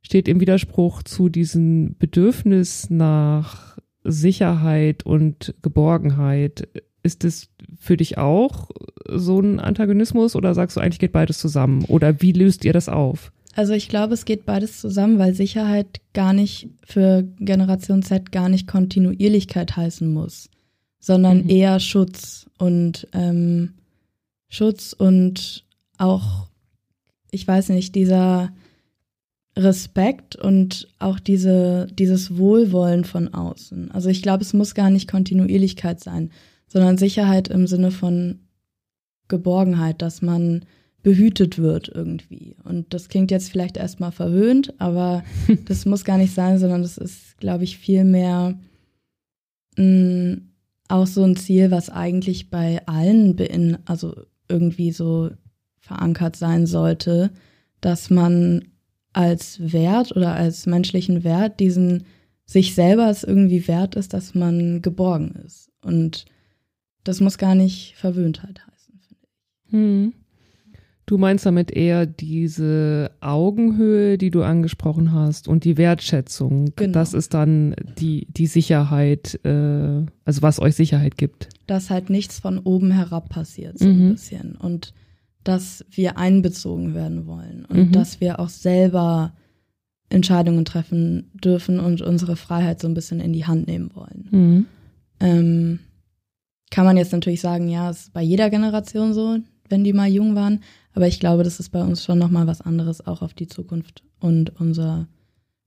Steht 0.00 0.28
im 0.28 0.40
Widerspruch 0.40 1.02
zu 1.02 1.28
diesem 1.28 1.96
Bedürfnis 1.98 2.88
nach 2.88 3.76
Sicherheit 4.04 5.04
und 5.04 5.54
Geborgenheit. 5.62 6.68
Ist 7.02 7.24
es 7.24 7.50
für 7.78 7.96
dich 7.96 8.16
auch 8.16 8.70
so 9.08 9.40
ein 9.40 9.60
Antagonismus 9.60 10.34
oder 10.34 10.54
sagst 10.54 10.76
du 10.76 10.80
eigentlich 10.80 10.98
geht 10.98 11.12
beides 11.12 11.38
zusammen? 11.38 11.84
Oder 11.86 12.22
wie 12.22 12.32
löst 12.32 12.64
ihr 12.64 12.72
das 12.72 12.88
auf? 12.88 13.32
Also 13.56 13.72
ich 13.72 13.88
glaube, 13.88 14.14
es 14.14 14.24
geht 14.24 14.44
beides 14.44 14.80
zusammen, 14.80 15.18
weil 15.18 15.34
Sicherheit 15.34 16.00
gar 16.12 16.32
nicht 16.32 16.68
für 16.84 17.22
Generation 17.38 18.02
Z 18.02 18.30
gar 18.30 18.48
nicht 18.48 18.66
Kontinuierlichkeit 18.66 19.76
heißen 19.76 20.12
muss 20.12 20.50
sondern 21.06 21.44
mhm. 21.44 21.50
eher 21.50 21.78
Schutz 21.78 22.46
und 22.58 23.06
ähm, 23.12 23.74
Schutz 24.48 24.92
und 24.92 25.64
auch, 25.98 26.48
ich 27.30 27.46
weiß 27.46 27.68
nicht, 27.68 27.94
dieser 27.94 28.52
Respekt 29.56 30.34
und 30.34 30.88
auch 30.98 31.20
diese, 31.20 31.86
dieses 31.96 32.36
Wohlwollen 32.36 33.04
von 33.04 33.32
außen. 33.32 33.92
Also 33.92 34.08
ich 34.08 34.20
glaube, 34.20 34.42
es 34.42 34.52
muss 34.52 34.74
gar 34.74 34.90
nicht 34.90 35.08
Kontinuierlichkeit 35.08 36.00
sein, 36.00 36.32
sondern 36.66 36.98
Sicherheit 36.98 37.46
im 37.46 37.68
Sinne 37.68 37.92
von 37.92 38.40
Geborgenheit, 39.28 40.02
dass 40.02 40.22
man 40.22 40.64
behütet 41.02 41.58
wird 41.58 41.88
irgendwie. 41.88 42.56
Und 42.64 42.92
das 42.92 43.08
klingt 43.08 43.30
jetzt 43.30 43.50
vielleicht 43.50 43.76
erstmal 43.76 44.12
verwöhnt, 44.12 44.74
aber 44.78 45.24
das 45.66 45.86
muss 45.86 46.04
gar 46.04 46.18
nicht 46.18 46.34
sein, 46.34 46.58
sondern 46.58 46.82
das 46.82 46.98
ist, 46.98 47.38
glaube 47.38 47.64
ich, 47.64 47.78
viel 47.78 48.04
mehr 48.04 48.58
mh, 49.76 49.84
mm, 49.84 50.42
auch 50.88 51.06
so 51.06 51.24
ein 51.24 51.36
Ziel, 51.36 51.70
was 51.70 51.90
eigentlich 51.90 52.50
bei 52.50 52.86
allen 52.86 53.34
bein 53.34 53.78
also 53.86 54.14
irgendwie 54.48 54.92
so 54.92 55.30
verankert 55.78 56.36
sein 56.36 56.66
sollte, 56.66 57.30
dass 57.80 58.10
man 58.10 58.64
als 59.12 59.72
Wert 59.72 60.14
oder 60.14 60.34
als 60.34 60.66
menschlichen 60.66 61.24
Wert 61.24 61.58
diesen 61.58 62.04
sich 62.44 62.74
selber 62.74 63.10
es 63.10 63.24
irgendwie 63.24 63.66
wert 63.66 63.96
ist, 63.96 64.14
dass 64.14 64.34
man 64.34 64.82
geborgen 64.82 65.34
ist. 65.44 65.70
Und 65.82 66.26
das 67.02 67.20
muss 67.20 67.38
gar 67.38 67.54
nicht 67.54 67.94
Verwöhntheit 67.96 68.60
heißen, 68.66 69.00
finde 69.00 69.26
ich. 69.64 69.72
Hm. 69.72 70.12
Du 71.06 71.18
meinst 71.18 71.46
damit 71.46 71.70
eher 71.70 72.04
diese 72.04 73.12
Augenhöhe, 73.20 74.18
die 74.18 74.32
du 74.32 74.42
angesprochen 74.42 75.12
hast 75.12 75.46
und 75.46 75.62
die 75.62 75.76
Wertschätzung. 75.76 76.72
Genau. 76.74 76.92
Das 76.92 77.14
ist 77.14 77.32
dann 77.32 77.76
die, 77.96 78.26
die 78.28 78.48
Sicherheit, 78.48 79.38
äh, 79.44 80.04
also 80.24 80.42
was 80.42 80.60
euch 80.60 80.74
Sicherheit 80.74 81.16
gibt. 81.16 81.48
Dass 81.68 81.90
halt 81.90 82.10
nichts 82.10 82.40
von 82.40 82.58
oben 82.58 82.90
herab 82.90 83.28
passiert, 83.28 83.78
so 83.78 83.86
mhm. 83.86 84.08
ein 84.08 84.12
bisschen. 84.12 84.56
Und 84.56 84.94
dass 85.44 85.84
wir 85.90 86.18
einbezogen 86.18 86.94
werden 86.94 87.26
wollen 87.26 87.64
und 87.66 87.76
mhm. 87.76 87.92
dass 87.92 88.20
wir 88.20 88.40
auch 88.40 88.48
selber 88.48 89.32
Entscheidungen 90.08 90.64
treffen 90.64 91.30
dürfen 91.34 91.78
und 91.78 92.02
unsere 92.02 92.34
Freiheit 92.34 92.80
so 92.80 92.88
ein 92.88 92.94
bisschen 92.94 93.20
in 93.20 93.32
die 93.32 93.46
Hand 93.46 93.68
nehmen 93.68 93.92
wollen. 93.94 94.28
Mhm. 94.30 94.66
Ähm, 95.20 95.78
kann 96.70 96.84
man 96.84 96.96
jetzt 96.96 97.12
natürlich 97.12 97.40
sagen, 97.40 97.68
ja, 97.68 97.90
ist 97.90 98.12
bei 98.12 98.22
jeder 98.22 98.50
Generation 98.50 99.14
so, 99.14 99.38
wenn 99.68 99.84
die 99.84 99.92
mal 99.92 100.08
jung 100.08 100.34
waren. 100.34 100.60
Aber 100.96 101.06
ich 101.06 101.20
glaube, 101.20 101.44
das 101.44 101.60
ist 101.60 101.68
bei 101.68 101.82
uns 101.82 102.02
schon 102.02 102.18
nochmal 102.18 102.46
was 102.46 102.62
anderes, 102.62 103.06
auch 103.06 103.20
auf 103.20 103.34
die 103.34 103.46
Zukunft 103.46 104.02
und 104.18 104.58
unser 104.58 105.08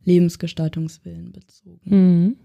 Lebensgestaltungswillen 0.04 1.32
bezogen. 1.32 1.80
Mhm. 1.84 2.36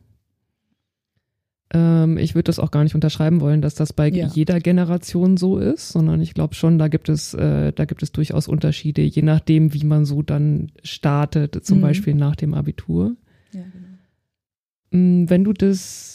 Ähm, 1.72 2.18
ich 2.18 2.34
würde 2.34 2.44
das 2.44 2.58
auch 2.58 2.70
gar 2.70 2.84
nicht 2.84 2.94
unterschreiben 2.94 3.40
wollen, 3.40 3.62
dass 3.62 3.74
das 3.74 3.94
bei 3.94 4.10
ja. 4.10 4.26
jeder 4.26 4.60
Generation 4.60 5.38
so 5.38 5.56
ist, 5.56 5.88
sondern 5.88 6.20
ich 6.20 6.34
glaube 6.34 6.54
schon, 6.54 6.78
da 6.78 6.88
gibt 6.88 7.08
es, 7.08 7.32
äh, 7.32 7.72
da 7.72 7.86
gibt 7.86 8.02
es 8.02 8.12
durchaus 8.12 8.48
Unterschiede, 8.48 9.00
je 9.00 9.22
nachdem, 9.22 9.72
wie 9.72 9.84
man 9.84 10.04
so 10.04 10.20
dann 10.20 10.70
startet, 10.82 11.64
zum 11.64 11.78
mhm. 11.78 11.82
Beispiel 11.82 12.14
nach 12.14 12.36
dem 12.36 12.52
Abitur. 12.52 13.16
Ja, 13.52 13.62
genau. 13.62 15.02
Mm, 15.02 15.30
wenn 15.30 15.42
du 15.42 15.54
das 15.54 16.13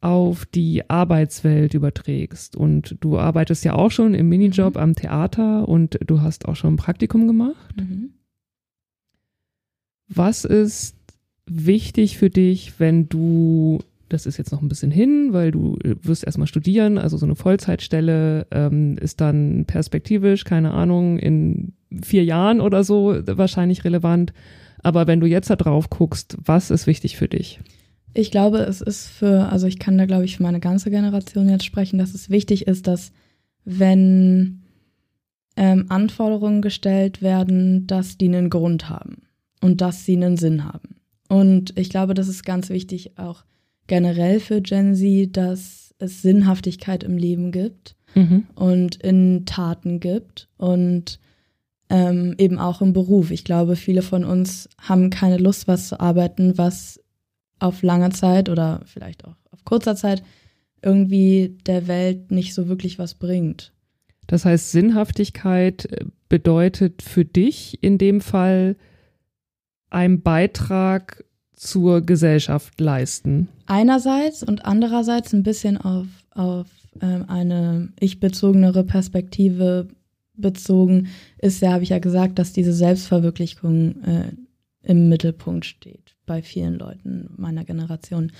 auf 0.00 0.46
die 0.46 0.88
Arbeitswelt 0.88 1.74
überträgst. 1.74 2.56
Und 2.56 2.96
du 3.00 3.18
arbeitest 3.18 3.64
ja 3.64 3.74
auch 3.74 3.90
schon 3.90 4.14
im 4.14 4.28
Minijob 4.28 4.74
mhm. 4.74 4.80
am 4.80 4.94
Theater 4.94 5.68
und 5.68 5.98
du 6.06 6.20
hast 6.20 6.46
auch 6.46 6.56
schon 6.56 6.74
ein 6.74 6.78
Praktikum 6.78 7.26
gemacht. 7.26 7.76
Mhm. 7.76 8.10
Was 10.08 10.44
ist 10.44 10.96
wichtig 11.46 12.16
für 12.18 12.30
dich, 12.30 12.78
wenn 12.78 13.08
du, 13.08 13.80
das 14.08 14.26
ist 14.26 14.38
jetzt 14.38 14.52
noch 14.52 14.62
ein 14.62 14.68
bisschen 14.68 14.90
hin, 14.90 15.32
weil 15.32 15.50
du 15.50 15.76
wirst 15.82 16.24
erstmal 16.24 16.46
studieren, 16.46 16.96
also 16.98 17.16
so 17.16 17.26
eine 17.26 17.36
Vollzeitstelle 17.36 18.46
ähm, 18.50 18.96
ist 18.98 19.20
dann 19.20 19.66
perspektivisch, 19.66 20.44
keine 20.44 20.72
Ahnung, 20.72 21.18
in 21.18 21.74
vier 22.02 22.24
Jahren 22.24 22.60
oder 22.60 22.84
so 22.84 23.14
wahrscheinlich 23.26 23.84
relevant. 23.84 24.32
Aber 24.82 25.06
wenn 25.06 25.20
du 25.20 25.26
jetzt 25.26 25.50
da 25.50 25.56
drauf 25.56 25.90
guckst, 25.90 26.38
was 26.42 26.70
ist 26.70 26.86
wichtig 26.86 27.16
für 27.16 27.28
dich? 27.28 27.60
Ich 28.12 28.30
glaube, 28.30 28.58
es 28.58 28.80
ist 28.80 29.08
für, 29.08 29.50
also 29.50 29.66
ich 29.66 29.78
kann 29.78 29.96
da, 29.96 30.06
glaube 30.06 30.24
ich, 30.24 30.36
für 30.36 30.42
meine 30.42 30.60
ganze 30.60 30.90
Generation 30.90 31.48
jetzt 31.48 31.64
sprechen, 31.64 31.98
dass 31.98 32.14
es 32.14 32.30
wichtig 32.30 32.66
ist, 32.66 32.86
dass 32.86 33.12
wenn 33.64 34.62
ähm, 35.56 35.86
Anforderungen 35.88 36.62
gestellt 36.62 37.22
werden, 37.22 37.86
dass 37.86 38.18
die 38.18 38.28
einen 38.28 38.50
Grund 38.50 38.88
haben 38.88 39.22
und 39.60 39.80
dass 39.80 40.04
sie 40.04 40.16
einen 40.16 40.36
Sinn 40.36 40.64
haben. 40.64 40.96
Und 41.28 41.78
ich 41.78 41.90
glaube, 41.90 42.14
das 42.14 42.28
ist 42.28 42.44
ganz 42.44 42.70
wichtig 42.70 43.18
auch 43.18 43.44
generell 43.86 44.40
für 44.40 44.60
Gen 44.60 44.94
Z, 44.94 45.36
dass 45.36 45.94
es 45.98 46.22
Sinnhaftigkeit 46.22 47.04
im 47.04 47.16
Leben 47.16 47.52
gibt 47.52 47.96
mhm. 48.14 48.46
und 48.54 48.96
in 48.96 49.44
Taten 49.46 50.00
gibt 50.00 50.48
und 50.56 51.20
ähm, 51.90 52.34
eben 52.38 52.58
auch 52.58 52.80
im 52.80 52.92
Beruf. 52.92 53.30
Ich 53.30 53.44
glaube, 53.44 53.76
viele 53.76 54.02
von 54.02 54.24
uns 54.24 54.68
haben 54.80 55.10
keine 55.10 55.38
Lust, 55.38 55.68
was 55.68 55.88
zu 55.88 56.00
arbeiten, 56.00 56.56
was 56.56 56.99
auf 57.60 57.82
lange 57.82 58.10
Zeit 58.10 58.48
oder 58.48 58.80
vielleicht 58.84 59.24
auch 59.24 59.36
auf 59.50 59.64
kurzer 59.64 59.96
Zeit 59.96 60.22
irgendwie 60.82 61.58
der 61.66 61.86
Welt 61.86 62.30
nicht 62.30 62.54
so 62.54 62.68
wirklich 62.68 62.98
was 62.98 63.14
bringt. 63.14 63.72
Das 64.26 64.44
heißt, 64.44 64.70
Sinnhaftigkeit 64.70 65.86
äh, 65.86 66.04
bedeutet 66.28 67.02
für 67.02 67.24
dich 67.24 67.82
in 67.82 67.98
dem 67.98 68.20
Fall 68.20 68.76
einen 69.90 70.22
Beitrag 70.22 71.24
zur 71.52 72.00
Gesellschaft 72.00 72.80
leisten. 72.80 73.48
Einerseits 73.66 74.42
und 74.42 74.64
andererseits 74.64 75.34
ein 75.34 75.42
bisschen 75.42 75.76
auf, 75.76 76.06
auf 76.30 76.66
ähm, 77.02 77.24
eine 77.28 77.92
ich-bezogenere 77.98 78.84
Perspektive 78.84 79.88
bezogen 80.34 81.08
ist 81.38 81.60
ja, 81.60 81.72
habe 81.72 81.82
ich 81.82 81.90
ja 81.90 81.98
gesagt, 81.98 82.38
dass 82.38 82.52
diese 82.52 82.72
Selbstverwirklichung 82.72 84.02
äh, 84.04 84.32
im 84.82 85.08
Mittelpunkt 85.08 85.66
steht 85.66 86.09
bei 86.30 86.42
vielen 86.42 86.78
Leuten 86.78 87.28
meiner 87.38 87.64
Generation. 87.64 88.30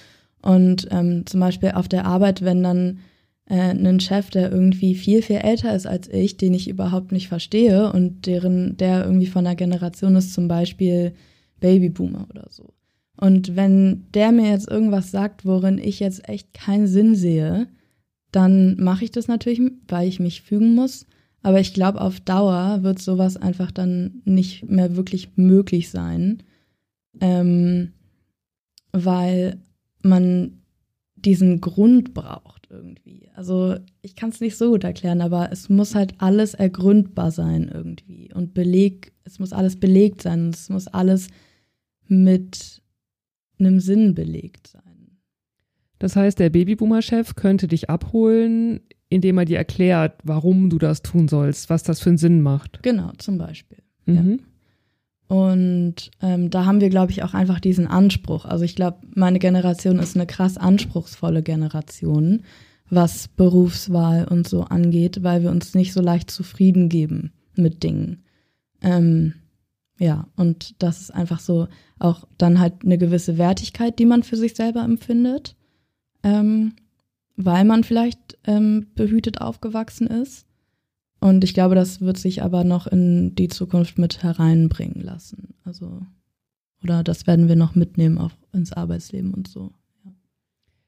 Und 0.42 0.86
ähm, 0.92 1.26
zum 1.26 1.40
Beispiel 1.40 1.72
auf 1.72 1.88
der 1.88 2.06
Arbeit, 2.06 2.40
wenn 2.42 2.62
dann 2.62 3.00
äh, 3.46 3.74
ein 3.74 3.98
Chef, 3.98 4.30
der 4.30 4.52
irgendwie 4.52 4.94
viel, 4.94 5.22
viel 5.22 5.38
älter 5.38 5.74
ist 5.74 5.88
als 5.88 6.06
ich, 6.06 6.36
den 6.36 6.54
ich 6.54 6.68
überhaupt 6.68 7.10
nicht 7.10 7.26
verstehe 7.26 7.92
und 7.92 8.26
deren, 8.26 8.76
der 8.76 9.04
irgendwie 9.04 9.26
von 9.26 9.42
der 9.42 9.56
Generation 9.56 10.14
ist, 10.14 10.32
zum 10.32 10.46
Beispiel 10.46 11.14
Babyboomer 11.58 12.28
oder 12.30 12.46
so. 12.48 12.72
Und 13.16 13.56
wenn 13.56 14.06
der 14.14 14.30
mir 14.30 14.50
jetzt 14.50 14.70
irgendwas 14.70 15.10
sagt, 15.10 15.44
worin 15.44 15.78
ich 15.78 15.98
jetzt 15.98 16.28
echt 16.28 16.54
keinen 16.54 16.86
Sinn 16.86 17.16
sehe, 17.16 17.66
dann 18.30 18.76
mache 18.78 19.02
ich 19.02 19.10
das 19.10 19.26
natürlich, 19.26 19.60
weil 19.88 20.06
ich 20.06 20.20
mich 20.20 20.42
fügen 20.42 20.76
muss. 20.76 21.06
Aber 21.42 21.58
ich 21.58 21.74
glaube, 21.74 22.00
auf 22.00 22.20
Dauer 22.20 22.84
wird 22.84 23.00
sowas 23.00 23.36
einfach 23.36 23.72
dann 23.72 24.22
nicht 24.24 24.70
mehr 24.70 24.94
wirklich 24.94 25.30
möglich 25.34 25.90
sein 25.90 26.44
ähm, 27.20 27.92
weil 28.92 29.60
man 30.02 30.60
diesen 31.16 31.60
Grund 31.60 32.14
braucht 32.14 32.68
irgendwie. 32.70 33.28
Also 33.34 33.76
ich 34.02 34.16
kann 34.16 34.30
es 34.30 34.40
nicht 34.40 34.56
so 34.56 34.70
gut 34.70 34.84
erklären, 34.84 35.20
aber 35.20 35.52
es 35.52 35.68
muss 35.68 35.94
halt 35.94 36.14
alles 36.18 36.54
ergründbar 36.54 37.30
sein 37.30 37.70
irgendwie 37.72 38.32
und 38.32 38.54
Beleg, 38.54 39.12
es 39.24 39.38
muss 39.38 39.52
alles 39.52 39.78
belegt 39.78 40.22
sein, 40.22 40.50
es 40.50 40.68
muss 40.68 40.86
alles 40.86 41.28
mit 42.06 42.82
einem 43.58 43.80
Sinn 43.80 44.14
belegt 44.14 44.66
sein. 44.68 45.18
Das 45.98 46.16
heißt, 46.16 46.38
der 46.38 46.48
Babyboomer-Chef 46.50 47.34
könnte 47.34 47.68
dich 47.68 47.90
abholen, 47.90 48.80
indem 49.10 49.36
er 49.38 49.44
dir 49.44 49.58
erklärt, 49.58 50.18
warum 50.24 50.70
du 50.70 50.78
das 50.78 51.02
tun 51.02 51.28
sollst, 51.28 51.68
was 51.68 51.82
das 51.82 52.00
für 52.00 52.08
einen 52.08 52.18
Sinn 52.18 52.40
macht. 52.40 52.82
Genau, 52.82 53.12
zum 53.18 53.36
Beispiel. 53.36 53.82
Mhm. 54.06 54.14
Ja. 54.14 54.46
Und 55.30 56.10
ähm, 56.22 56.50
da 56.50 56.64
haben 56.66 56.80
wir, 56.80 56.88
glaube 56.88 57.12
ich, 57.12 57.22
auch 57.22 57.34
einfach 57.34 57.60
diesen 57.60 57.86
Anspruch. 57.86 58.46
Also 58.46 58.64
ich 58.64 58.74
glaube, 58.74 58.98
meine 59.14 59.38
Generation 59.38 60.00
ist 60.00 60.16
eine 60.16 60.26
krass 60.26 60.58
anspruchsvolle 60.58 61.44
Generation, 61.44 62.42
was 62.88 63.28
Berufswahl 63.28 64.26
und 64.26 64.48
so 64.48 64.64
angeht, 64.64 65.22
weil 65.22 65.44
wir 65.44 65.52
uns 65.52 65.76
nicht 65.76 65.92
so 65.92 66.00
leicht 66.00 66.32
zufrieden 66.32 66.88
geben 66.88 67.30
mit 67.54 67.84
Dingen. 67.84 68.24
Ähm, 68.82 69.34
ja, 70.00 70.26
und 70.34 70.74
das 70.82 71.00
ist 71.00 71.14
einfach 71.14 71.38
so 71.38 71.68
auch 72.00 72.26
dann 72.36 72.58
halt 72.58 72.84
eine 72.84 72.98
gewisse 72.98 73.38
Wertigkeit, 73.38 74.00
die 74.00 74.06
man 74.06 74.24
für 74.24 74.36
sich 74.36 74.56
selber 74.56 74.82
empfindet, 74.82 75.54
ähm, 76.24 76.72
weil 77.36 77.64
man 77.64 77.84
vielleicht 77.84 78.36
ähm, 78.48 78.88
behütet 78.96 79.40
aufgewachsen 79.40 80.08
ist. 80.08 80.44
Und 81.20 81.44
ich 81.44 81.54
glaube, 81.54 81.74
das 81.74 82.00
wird 82.00 82.16
sich 82.16 82.42
aber 82.42 82.64
noch 82.64 82.86
in 82.86 83.34
die 83.34 83.48
Zukunft 83.48 83.98
mit 83.98 84.22
hereinbringen 84.22 85.02
lassen. 85.02 85.54
Also, 85.64 86.00
oder 86.82 87.04
das 87.04 87.26
werden 87.26 87.48
wir 87.48 87.56
noch 87.56 87.74
mitnehmen 87.74 88.18
auch 88.18 88.32
ins 88.52 88.72
Arbeitsleben 88.72 89.34
und 89.34 89.46
so. 89.46 89.72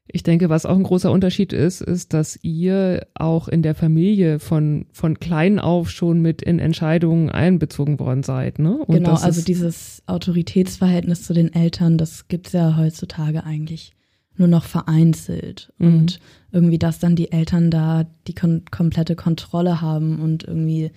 Ich 0.09 0.23
denke, 0.23 0.49
was 0.49 0.67
auch 0.67 0.77
ein 0.77 0.83
großer 0.83 1.13
Unterschied 1.13 1.53
ist, 1.53 1.81
ist, 1.81 2.13
dass 2.13 2.39
ihr 2.43 3.07
auch 3.15 3.49
in 3.49 3.63
der 3.63 3.75
Familie 3.75 4.41
von, 4.41 4.87
von 4.91 5.21
klein 5.21 5.59
auf 5.59 5.91
schon 5.91 6.21
mit 6.21 6.43
in 6.43 6.59
Entscheidungen 6.59 7.31
einbezogen 7.31 7.99
worden 8.01 8.23
seid. 8.23 8.59
Ne? 8.59 8.79
Und 8.79 8.95
genau, 8.97 9.15
also 9.15 9.43
dieses 9.43 10.03
Autoritätsverhältnis 10.07 11.23
zu 11.23 11.35
den 11.35 11.53
Eltern, 11.53 11.99
das 11.99 12.27
gibt's 12.29 12.53
ja 12.53 12.77
heutzutage 12.77 13.45
eigentlich 13.45 13.93
nur 14.37 14.49
noch 14.49 14.65
vereinzelt. 14.65 15.73
Mhm. 15.79 15.87
Und 15.87 16.21
irgendwie, 16.51 16.79
dass 16.79 16.99
dann 16.99 17.17
die 17.17 17.33
Eltern 17.33 17.71
da 17.71 18.07
die 18.27 18.35
kon 18.35 18.63
komplette 18.71 19.17
Kontrolle 19.17 19.81
haben 19.81 20.21
und 20.21 20.45
irgendwie 20.45 20.91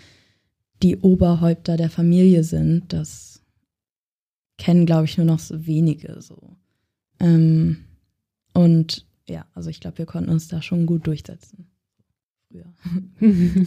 die 0.83 0.97
Oberhäupter 0.97 1.77
der 1.77 1.89
Familie 1.89 2.43
sind, 2.43 2.91
das 2.91 3.41
kennen, 4.57 4.85
glaube 4.85 5.05
ich, 5.05 5.17
nur 5.17 5.25
noch 5.25 5.39
so 5.39 5.65
wenige 5.65 6.21
so. 6.21 6.55
Ähm, 7.19 7.77
und 8.53 9.05
ja, 9.27 9.45
also 9.53 9.69
ich 9.69 9.79
glaube, 9.79 9.97
wir 9.97 10.05
konnten 10.05 10.29
uns 10.29 10.47
da 10.47 10.61
schon 10.61 10.85
gut 10.85 11.07
durchsetzen. 11.07 11.67
Früher. 12.47 12.65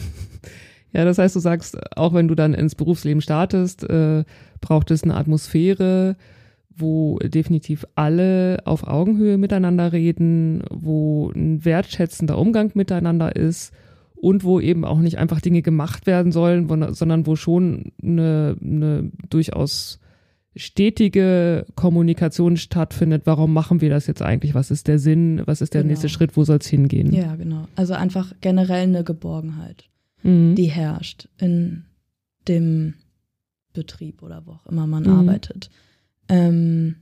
ja, 0.93 1.05
das 1.05 1.19
heißt, 1.19 1.37
du 1.37 1.41
sagst, 1.41 1.77
auch 1.97 2.15
wenn 2.15 2.29
du 2.29 2.35
dann 2.35 2.55
ins 2.55 2.75
Berufsleben 2.75 3.21
startest, 3.21 3.85
äh, 3.85 4.25
braucht 4.61 4.91
es 4.91 5.03
eine 5.03 5.17
Atmosphäre, 5.17 6.17
wo 6.81 7.19
definitiv 7.19 7.87
alle 7.95 8.59
auf 8.65 8.87
Augenhöhe 8.87 9.39
miteinander 9.39 9.93
reden, 9.93 10.63
wo 10.71 11.31
ein 11.35 11.65
wertschätzender 11.65 12.39
Umgang 12.39 12.71
miteinander 12.75 13.35
ist 13.35 13.73
und 14.15 14.45
wo 14.45 14.61
eben 14.61 14.85
auch 14.85 14.99
nicht 14.99 15.19
einfach 15.19 15.41
Dinge 15.41 15.63
gemacht 15.63 16.07
werden 16.07 16.33
sollen, 16.33 16.69
sondern 16.95 17.27
wo 17.27 17.37
schon 17.37 17.93
eine, 18.03 18.57
eine 18.61 19.11
durchaus 19.29 20.01
stetige 20.57 21.67
Kommunikation 21.77 22.57
stattfindet. 22.57 23.23
Warum 23.27 23.53
machen 23.53 23.81
wir 23.81 23.91
das 23.91 24.07
jetzt 24.07 24.23
eigentlich? 24.23 24.55
Was 24.55 24.71
ist 24.71 24.89
der 24.89 24.99
Sinn? 24.99 25.43
Was 25.47 25.61
ist 25.61 25.75
der 25.75 25.83
genau. 25.83 25.91
nächste 25.91 26.09
Schritt? 26.09 26.37
Wo 26.37 26.45
soll 26.45 26.59
es 26.59 26.67
hingehen? 26.67 27.13
Ja, 27.13 27.37
genau. 27.37 27.69
Also 27.77 27.95
einfach 27.95 28.33
generell 28.41 28.83
eine 28.83 29.05
Geborgenheit, 29.05 29.85
mhm. 30.23 30.55
die 30.57 30.67
herrscht 30.67 31.29
in 31.39 31.85
dem 32.49 32.95
Betrieb 33.73 34.23
oder 34.23 34.43
wo 34.47 34.53
auch 34.53 34.67
immer 34.67 34.87
man 34.87 35.05
mhm. 35.05 35.11
arbeitet. 35.11 35.71
Ähm, 36.29 36.97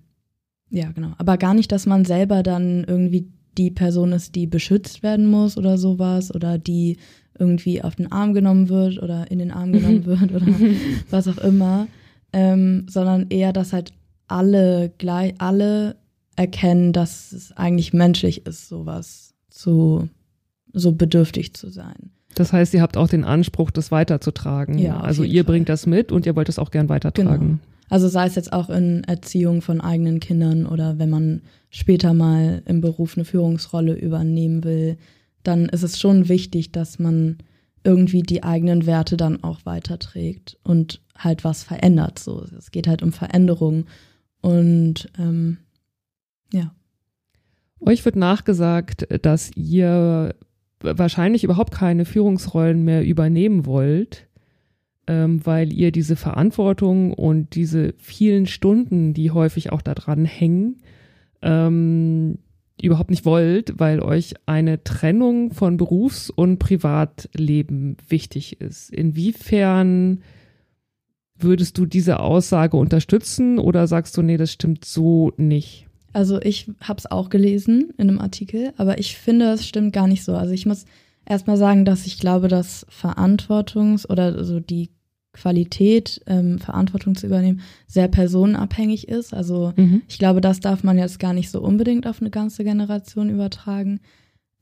ja, 0.70 0.90
genau. 0.92 1.12
Aber 1.18 1.36
gar 1.36 1.54
nicht, 1.54 1.72
dass 1.72 1.86
man 1.86 2.04
selber 2.04 2.42
dann 2.42 2.84
irgendwie 2.84 3.28
die 3.56 3.70
Person 3.70 4.12
ist, 4.12 4.34
die 4.34 4.46
beschützt 4.46 5.02
werden 5.02 5.26
muss 5.26 5.56
oder 5.56 5.78
sowas 5.78 6.34
oder 6.34 6.58
die 6.58 6.98
irgendwie 7.38 7.82
auf 7.82 7.96
den 7.96 8.10
Arm 8.12 8.34
genommen 8.34 8.68
wird 8.68 9.02
oder 9.02 9.30
in 9.30 9.38
den 9.38 9.50
Arm 9.50 9.72
genommen 9.72 10.04
wird 10.06 10.32
oder 10.32 10.46
was 11.10 11.28
auch 11.28 11.38
immer, 11.38 11.86
ähm, 12.32 12.86
sondern 12.88 13.26
eher, 13.30 13.52
dass 13.52 13.72
halt 13.72 13.92
alle 14.28 14.92
gleich, 14.98 15.34
alle 15.38 15.96
erkennen, 16.34 16.92
dass 16.92 17.32
es 17.32 17.52
eigentlich 17.52 17.92
menschlich 17.92 18.46
ist, 18.46 18.68
sowas 18.68 19.34
zu, 19.48 20.08
so 20.72 20.92
bedürftig 20.92 21.54
zu 21.54 21.70
sein. 21.70 22.10
Das 22.34 22.52
heißt, 22.52 22.74
ihr 22.74 22.82
habt 22.82 22.98
auch 22.98 23.08
den 23.08 23.24
Anspruch, 23.24 23.70
das 23.70 23.90
weiterzutragen. 23.90 24.78
Ja, 24.78 25.00
also 25.00 25.22
ihr 25.22 25.44
Fall. 25.44 25.54
bringt 25.54 25.70
das 25.70 25.86
mit 25.86 26.12
und 26.12 26.26
ihr 26.26 26.36
wollt 26.36 26.50
es 26.50 26.58
auch 26.58 26.70
gern 26.70 26.90
weitertragen. 26.90 27.46
Genau. 27.46 27.58
Also 27.88 28.08
sei 28.08 28.26
es 28.26 28.34
jetzt 28.34 28.52
auch 28.52 28.68
in 28.68 29.04
Erziehung 29.04 29.62
von 29.62 29.80
eigenen 29.80 30.20
Kindern 30.20 30.66
oder 30.66 30.98
wenn 30.98 31.10
man 31.10 31.42
später 31.70 32.14
mal 32.14 32.62
im 32.66 32.80
Beruf 32.80 33.16
eine 33.16 33.24
Führungsrolle 33.24 33.94
übernehmen 33.94 34.64
will, 34.64 34.96
dann 35.42 35.68
ist 35.68 35.82
es 35.82 36.00
schon 36.00 36.28
wichtig, 36.28 36.72
dass 36.72 36.98
man 36.98 37.38
irgendwie 37.84 38.22
die 38.22 38.42
eigenen 38.42 38.86
Werte 38.86 39.16
dann 39.16 39.44
auch 39.44 39.60
weiterträgt 39.64 40.58
und 40.64 41.00
halt 41.16 41.44
was 41.44 41.62
verändert. 41.62 42.18
So, 42.18 42.44
es 42.58 42.72
geht 42.72 42.88
halt 42.88 43.02
um 43.02 43.12
Veränderung 43.12 43.86
und 44.40 45.08
ähm, 45.18 45.58
ja. 46.52 46.74
Euch 47.80 48.04
wird 48.04 48.16
nachgesagt, 48.16 49.06
dass 49.22 49.50
ihr 49.54 50.34
wahrscheinlich 50.80 51.44
überhaupt 51.44 51.72
keine 51.72 52.04
Führungsrollen 52.04 52.84
mehr 52.84 53.04
übernehmen 53.04 53.66
wollt, 53.66 54.25
ähm, 55.06 55.44
weil 55.44 55.72
ihr 55.72 55.92
diese 55.92 56.16
Verantwortung 56.16 57.12
und 57.12 57.54
diese 57.54 57.94
vielen 57.98 58.46
Stunden, 58.46 59.14
die 59.14 59.30
häufig 59.30 59.72
auch 59.72 59.82
daran 59.82 60.24
hängen, 60.24 60.82
ähm, 61.42 62.38
überhaupt 62.80 63.10
nicht 63.10 63.24
wollt, 63.24 63.78
weil 63.78 64.00
euch 64.00 64.34
eine 64.44 64.82
Trennung 64.84 65.52
von 65.52 65.76
Berufs- 65.76 66.30
und 66.30 66.58
Privatleben 66.58 67.96
wichtig 68.08 68.60
ist. 68.60 68.90
Inwiefern 68.90 70.22
würdest 71.38 71.78
du 71.78 71.86
diese 71.86 72.20
Aussage 72.20 72.76
unterstützen 72.76 73.58
oder 73.58 73.86
sagst 73.86 74.16
du, 74.16 74.22
nee, 74.22 74.36
das 74.36 74.52
stimmt 74.52 74.84
so 74.84 75.32
nicht? 75.36 75.86
Also 76.12 76.40
ich 76.40 76.70
habe 76.80 76.98
es 76.98 77.10
auch 77.10 77.28
gelesen 77.28 77.92
in 77.98 78.08
einem 78.08 78.18
Artikel, 78.18 78.72
aber 78.78 78.98
ich 78.98 79.16
finde, 79.16 79.52
es 79.52 79.66
stimmt 79.66 79.92
gar 79.92 80.06
nicht 80.06 80.24
so. 80.24 80.34
Also 80.34 80.52
ich 80.52 80.64
muss 80.64 80.86
erstmal 81.26 81.56
sagen, 81.56 81.84
dass 81.84 82.06
ich 82.06 82.18
glaube, 82.18 82.48
dass 82.48 82.86
Verantwortungs- 82.88 84.08
oder 84.08 84.44
so 84.44 84.60
die 84.60 84.90
Qualität, 85.32 86.22
ähm, 86.26 86.58
Verantwortung 86.58 87.14
zu 87.14 87.26
übernehmen, 87.26 87.60
sehr 87.86 88.08
personenabhängig 88.08 89.08
ist. 89.08 89.34
Also 89.34 89.72
mhm. 89.76 90.02
ich 90.08 90.18
glaube, 90.18 90.40
das 90.40 90.60
darf 90.60 90.82
man 90.82 90.98
jetzt 90.98 91.18
gar 91.18 91.34
nicht 91.34 91.50
so 91.50 91.60
unbedingt 91.60 92.06
auf 92.06 92.20
eine 92.20 92.30
ganze 92.30 92.64
Generation 92.64 93.28
übertragen. 93.28 94.00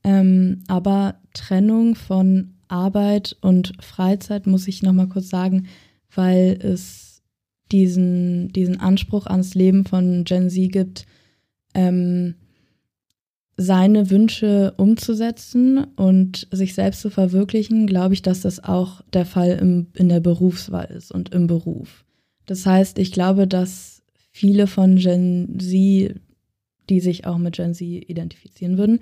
Ähm, 0.03 0.63
aber 0.67 1.15
Trennung 1.33 1.95
von 1.95 2.55
Arbeit 2.67 3.37
und 3.41 3.73
Freizeit 3.79 4.47
muss 4.47 4.67
ich 4.67 4.83
nochmal 4.83 5.07
kurz 5.07 5.29
sagen, 5.29 5.67
weil 6.13 6.59
es 6.61 7.23
diesen, 7.71 8.49
diesen 8.49 8.79
Anspruch 8.79 9.25
ans 9.27 9.55
Leben 9.55 9.85
von 9.85 10.23
Gen 10.23 10.49
Z 10.49 10.71
gibt, 10.71 11.05
ähm, 11.73 12.35
seine 13.57 14.09
Wünsche 14.09 14.73
umzusetzen 14.77 15.85
und 15.95 16.47
sich 16.51 16.73
selbst 16.73 17.01
zu 17.01 17.09
verwirklichen, 17.09 17.87
glaube 17.87 18.13
ich, 18.13 18.21
dass 18.21 18.41
das 18.41 18.63
auch 18.63 19.01
der 19.13 19.25
Fall 19.25 19.51
im, 19.51 19.87
in 19.93 20.09
der 20.09 20.19
Berufswahl 20.19 20.85
ist 20.85 21.11
und 21.11 21.33
im 21.33 21.47
Beruf. 21.47 22.03
Das 22.45 22.65
heißt, 22.65 22.99
ich 22.99 23.11
glaube, 23.11 23.47
dass 23.47 24.03
viele 24.31 24.67
von 24.67 24.97
Gen 24.97 25.57
Z, 25.59 26.19
die 26.89 26.99
sich 26.99 27.25
auch 27.25 27.37
mit 27.37 27.55
Gen 27.55 27.73
Z 27.73 27.87
identifizieren 27.87 28.77
würden, 28.77 28.99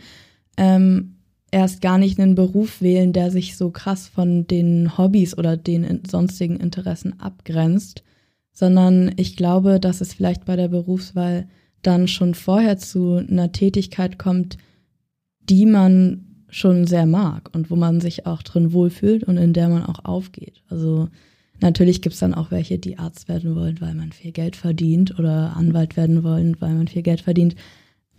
ähm, 0.58 1.16
erst 1.50 1.82
gar 1.82 1.98
nicht 1.98 2.20
einen 2.20 2.36
Beruf 2.36 2.82
wählen, 2.82 3.14
der 3.14 3.32
sich 3.32 3.58
so 3.58 3.72
krass 3.72 4.08
von 4.08 4.46
den 4.46 4.98
Hobbys 4.98 5.38
oder 5.38 5.58
den 5.58 6.02
sonstigen 6.10 6.58
Interessen 6.58 7.20
abgrenzt, 7.20 8.04
sondern 8.52 9.12
ich 9.18 9.36
glaube, 9.36 9.80
dass 9.80 10.02
es 10.02 10.14
vielleicht 10.14 10.46
bei 10.46 10.56
der 10.56 10.68
Berufswahl 10.68 11.48
dann 11.84 12.08
schon 12.08 12.34
vorher 12.34 12.78
zu 12.78 13.16
einer 13.16 13.52
Tätigkeit 13.52 14.18
kommt, 14.18 14.58
die 15.42 15.66
man 15.66 16.46
schon 16.50 16.86
sehr 16.86 17.06
mag 17.06 17.50
und 17.54 17.70
wo 17.72 17.76
man 17.76 18.00
sich 18.00 18.26
auch 18.26 18.44
drin 18.44 18.74
wohlfühlt 18.74 19.24
und 19.24 19.38
in 19.38 19.54
der 19.54 19.70
man 19.70 19.84
auch 19.84 20.06
aufgeht. 20.06 20.62
Also 20.70 21.10
natürlich 21.62 22.02
gibt's 22.02 22.20
dann 22.20 22.34
auch 22.34 22.52
welche, 22.52 22.78
die 22.78 23.00
Arzt 23.00 23.28
werden 23.28 23.56
wollen, 23.56 23.82
weil 23.82 23.96
man 23.96 24.12
viel 24.12 24.32
Geld 24.32 24.56
verdient 24.56 25.18
oder 25.18 25.56
Anwalt 25.56 25.98
werden 25.98 26.24
wollen, 26.24 26.56
weil 26.60 26.74
man 26.74 26.88
viel 26.88 27.02
Geld 27.02 27.22
verdient. 27.22 27.56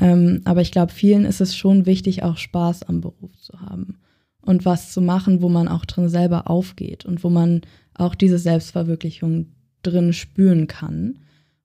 Ähm, 0.00 0.40
aber 0.44 0.61
ich 0.61 0.72
glaube, 0.72 0.92
vielen 0.92 1.24
ist 1.24 1.40
es 1.40 1.57
schon 1.57 1.87
wichtig, 1.87 2.24
auch 2.24 2.37
Spaß 2.37 2.83
am 2.85 3.00
Beruf 3.00 3.38
zu 3.38 3.61
haben 3.61 3.98
und 4.42 4.64
was 4.64 4.92
zu 4.92 5.00
machen, 5.00 5.40
wo 5.40 5.48
man 5.48 5.68
auch 5.68 5.85
drin 5.85 6.09
selber 6.09 6.50
aufgeht 6.50 7.05
und 7.05 7.22
wo 7.22 7.31
man 7.31 7.62
auch 7.94 8.14
diese 8.14 8.38
Selbstverwirklichung 8.38 9.46
drin 9.83 10.12
spüren 10.12 10.66
kann. 10.66 11.20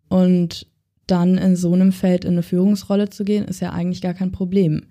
Und 0.07 0.67
dann 1.11 1.37
in 1.37 1.55
so 1.55 1.73
einem 1.73 1.91
Feld 1.91 2.25
in 2.25 2.33
eine 2.33 2.43
Führungsrolle 2.43 3.09
zu 3.09 3.23
gehen, 3.23 3.45
ist 3.45 3.59
ja 3.59 3.71
eigentlich 3.71 4.01
gar 4.01 4.13
kein 4.13 4.31
Problem, 4.31 4.83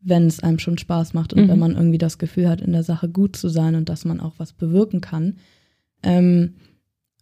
wenn 0.00 0.26
es 0.26 0.40
einem 0.40 0.58
schon 0.58 0.78
Spaß 0.78 1.14
macht 1.14 1.32
und 1.32 1.44
mhm. 1.44 1.48
wenn 1.48 1.58
man 1.58 1.76
irgendwie 1.76 1.98
das 1.98 2.18
Gefühl 2.18 2.48
hat, 2.48 2.60
in 2.60 2.72
der 2.72 2.82
Sache 2.82 3.08
gut 3.08 3.36
zu 3.36 3.48
sein 3.48 3.74
und 3.74 3.88
dass 3.88 4.04
man 4.04 4.20
auch 4.20 4.34
was 4.38 4.52
bewirken 4.52 5.00
kann, 5.00 5.36
ähm, 6.02 6.54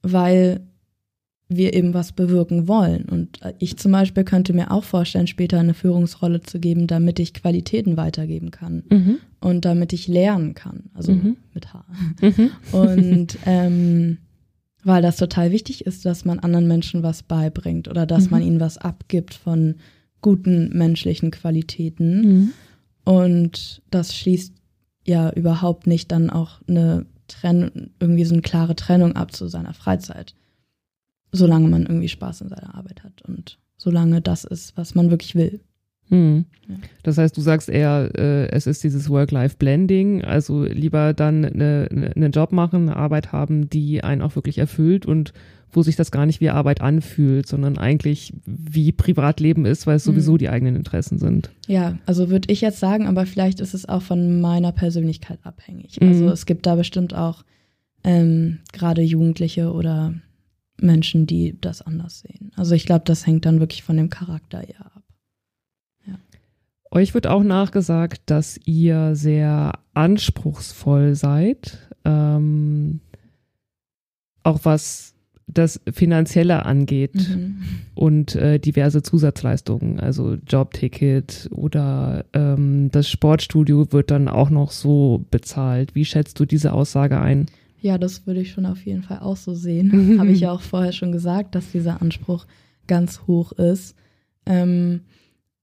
weil 0.03 0.61
wir 1.49 1.75
eben 1.75 1.95
was 1.95 2.13
bewirken 2.13 2.67
wollen. 2.67 3.05
Und 3.05 3.41
ich 3.59 3.77
zum 3.77 3.93
Beispiel 3.93 4.25
könnte 4.25 4.53
mir 4.53 4.71
auch 4.71 4.85
vorstellen, 4.85 5.27
später 5.27 5.61
eine 5.61 5.75
Führungsrolle 5.75 6.41
zu 6.41 6.59
geben, 6.59 6.87
damit 6.87 7.19
ich 7.19 7.35
Qualitäten 7.35 7.97
weitergeben 7.97 8.51
kann 8.51 8.85
mhm. 8.89 9.19
und 9.41 9.65
damit 9.65 9.93
ich 9.93 10.09
lernen 10.09 10.55
kann, 10.55 10.85
also 10.95 11.13
mhm. 11.13 11.37
mit 11.55 11.73
H. 11.73 11.85
Mhm. 12.21 12.51
Und 12.73 13.39
ähm, 13.47 14.19
weil 14.85 15.03
das 15.03 15.17
total 15.17 15.51
wichtig 15.51 15.87
ist, 15.87 16.05
dass 16.05 16.25
man 16.25 16.39
anderen 16.39 16.69
Menschen 16.69 17.03
was 17.03 17.23
beibringt 17.23 17.89
oder 17.89 18.07
dass 18.07 18.25
mhm. 18.25 18.31
man 18.31 18.43
ihnen 18.43 18.61
was 18.61 18.79
abgibt 18.79 19.35
von 19.35 19.77
guten 20.21 20.77
menschlichen 20.77 21.31
Qualitäten. 21.31 22.21
Mhm. 22.21 22.53
Und 23.05 23.83
das 23.91 24.17
schließt 24.17 24.55
ja 25.05 25.31
überhaupt 25.31 25.87
nicht 25.87 26.13
dann 26.13 26.31
auch 26.31 26.61
eine 26.69 27.07
Trennung, 27.27 27.91
irgendwie 27.99 28.25
so 28.25 28.35
eine 28.35 28.43
klare 28.43 28.77
Trennung 28.77 29.17
ab 29.17 29.33
zu 29.33 29.49
seiner 29.49 29.75
Freizeit. 29.75 30.35
Solange 31.33 31.69
man 31.69 31.87
irgendwie 31.87 32.09
Spaß 32.09 32.43
in 32.43 32.49
seiner 32.49 32.75
Arbeit 32.75 33.05
hat 33.05 33.23
und 33.23 33.59
solange 33.77 34.21
das 34.21 34.45
ist, 34.45 34.77
was 34.77 34.95
man 34.95 35.11
wirklich 35.11 35.35
will. 35.35 35.61
Hm. 36.13 36.45
Das 37.03 37.19
heißt, 37.19 37.37
du 37.37 37.41
sagst 37.41 37.69
eher, 37.69 38.11
äh, 38.17 38.49
es 38.51 38.67
ist 38.67 38.85
dieses 38.85 39.09
Work-Life-Blending, 39.09 40.23
also 40.23 40.65
lieber 40.65 41.15
dann 41.15 41.45
eine, 41.45 41.89
eine, 41.91 42.13
einen 42.15 42.33
Job 42.33 42.53
machen, 42.53 42.89
eine 42.89 42.97
Arbeit 42.97 43.33
haben, 43.33 43.69
die 43.71 44.05
einen 44.05 44.23
auch 44.23 44.37
wirklich 44.37 44.59
erfüllt 44.59 45.07
und 45.07 45.33
wo 45.73 45.83
sich 45.83 45.97
das 45.97 46.11
gar 46.11 46.27
nicht 46.27 46.43
wie 46.43 46.51
Arbeit 46.51 46.83
anfühlt, 46.83 47.49
sondern 47.49 47.79
eigentlich 47.79 48.35
wie 48.45 48.93
Privatleben 48.93 49.65
ist, 49.65 49.87
weil 49.87 49.97
es 49.97 50.05
sowieso 50.05 50.37
die 50.37 50.51
eigenen 50.51 50.77
Interessen 50.77 51.17
sind. 51.17 51.51
Ja, 51.67 51.97
also 52.05 52.29
würde 52.29 52.53
ich 52.53 52.61
jetzt 52.61 52.79
sagen, 52.79 53.07
aber 53.07 53.25
vielleicht 53.25 53.59
ist 53.61 53.73
es 53.73 53.89
auch 53.89 54.03
von 54.03 54.43
meiner 54.43 54.73
Persönlichkeit 54.73 55.39
abhängig. 55.45 55.99
Mhm. 55.99 56.09
Also 56.09 56.29
es 56.29 56.45
gibt 56.45 56.67
da 56.67 56.75
bestimmt 56.75 57.15
auch 57.15 57.43
ähm, 58.05 58.59
gerade 58.75 59.01
Jugendliche 59.01 59.73
oder 59.73 60.15
Menschen, 60.79 61.27
die 61.27 61.57
das 61.59 61.81
anders 61.81 62.21
sehen. 62.21 62.53
Also 62.57 62.75
ich 62.75 62.85
glaube, 62.85 63.05
das 63.07 63.27
hängt 63.27 63.47
dann 63.47 63.61
wirklich 63.61 63.83
von 63.83 63.97
dem 63.97 64.11
Charakter 64.11 64.69
eher 64.69 64.85
ab. 64.85 65.02
Euch 66.95 67.15
wird 67.15 67.27
auch 67.27 67.43
nachgesagt, 67.43 68.21
dass 68.27 68.61
ihr 68.67 69.15
sehr 69.17 69.73
anspruchsvoll 69.95 71.15
seid, 71.15 71.79
ähm, 72.05 73.01
auch 74.43 74.61
was 74.65 75.15
das 75.47 75.81
Finanzielle 75.91 76.67
angeht 76.67 77.15
Mhm. 77.31 77.63
und 77.95 78.35
äh, 78.37 78.59
diverse 78.59 79.03
Zusatzleistungen, 79.03 80.01
also 80.01 80.37
Jobticket 80.47 81.49
oder 81.53 82.27
ähm, 82.35 82.91
das 82.93 83.09
Sportstudio 83.09 83.91
wird 83.93 84.11
dann 84.11 84.29
auch 84.29 84.51
noch 84.51 84.71
so 84.71 85.25
bezahlt. 85.31 85.95
Wie 85.95 86.05
schätzt 86.05 86.39
du 86.41 86.45
diese 86.45 86.73
Aussage 86.75 87.19
ein? 87.21 87.47
Ja, 87.81 87.97
das 87.99 88.27
würde 88.27 88.41
ich 88.43 88.53
schon 88.53 88.67
auf 88.67 88.85
jeden 88.85 89.03
Fall 89.03 89.21
auch 89.21 89.37
so 89.37 89.55
sehen. 89.55 90.17
Habe 90.19 90.31
ich 90.31 90.41
ja 90.41 90.53
auch 90.53 90.61
vorher 90.63 90.93
schon 90.93 91.11
gesagt, 91.11 91.55
dass 91.55 91.73
dieser 91.73 92.03
Anspruch 92.03 92.47
ganz 92.87 93.23
hoch 93.27 93.53
ist. 93.53 93.97
Ähm, 94.47 95.01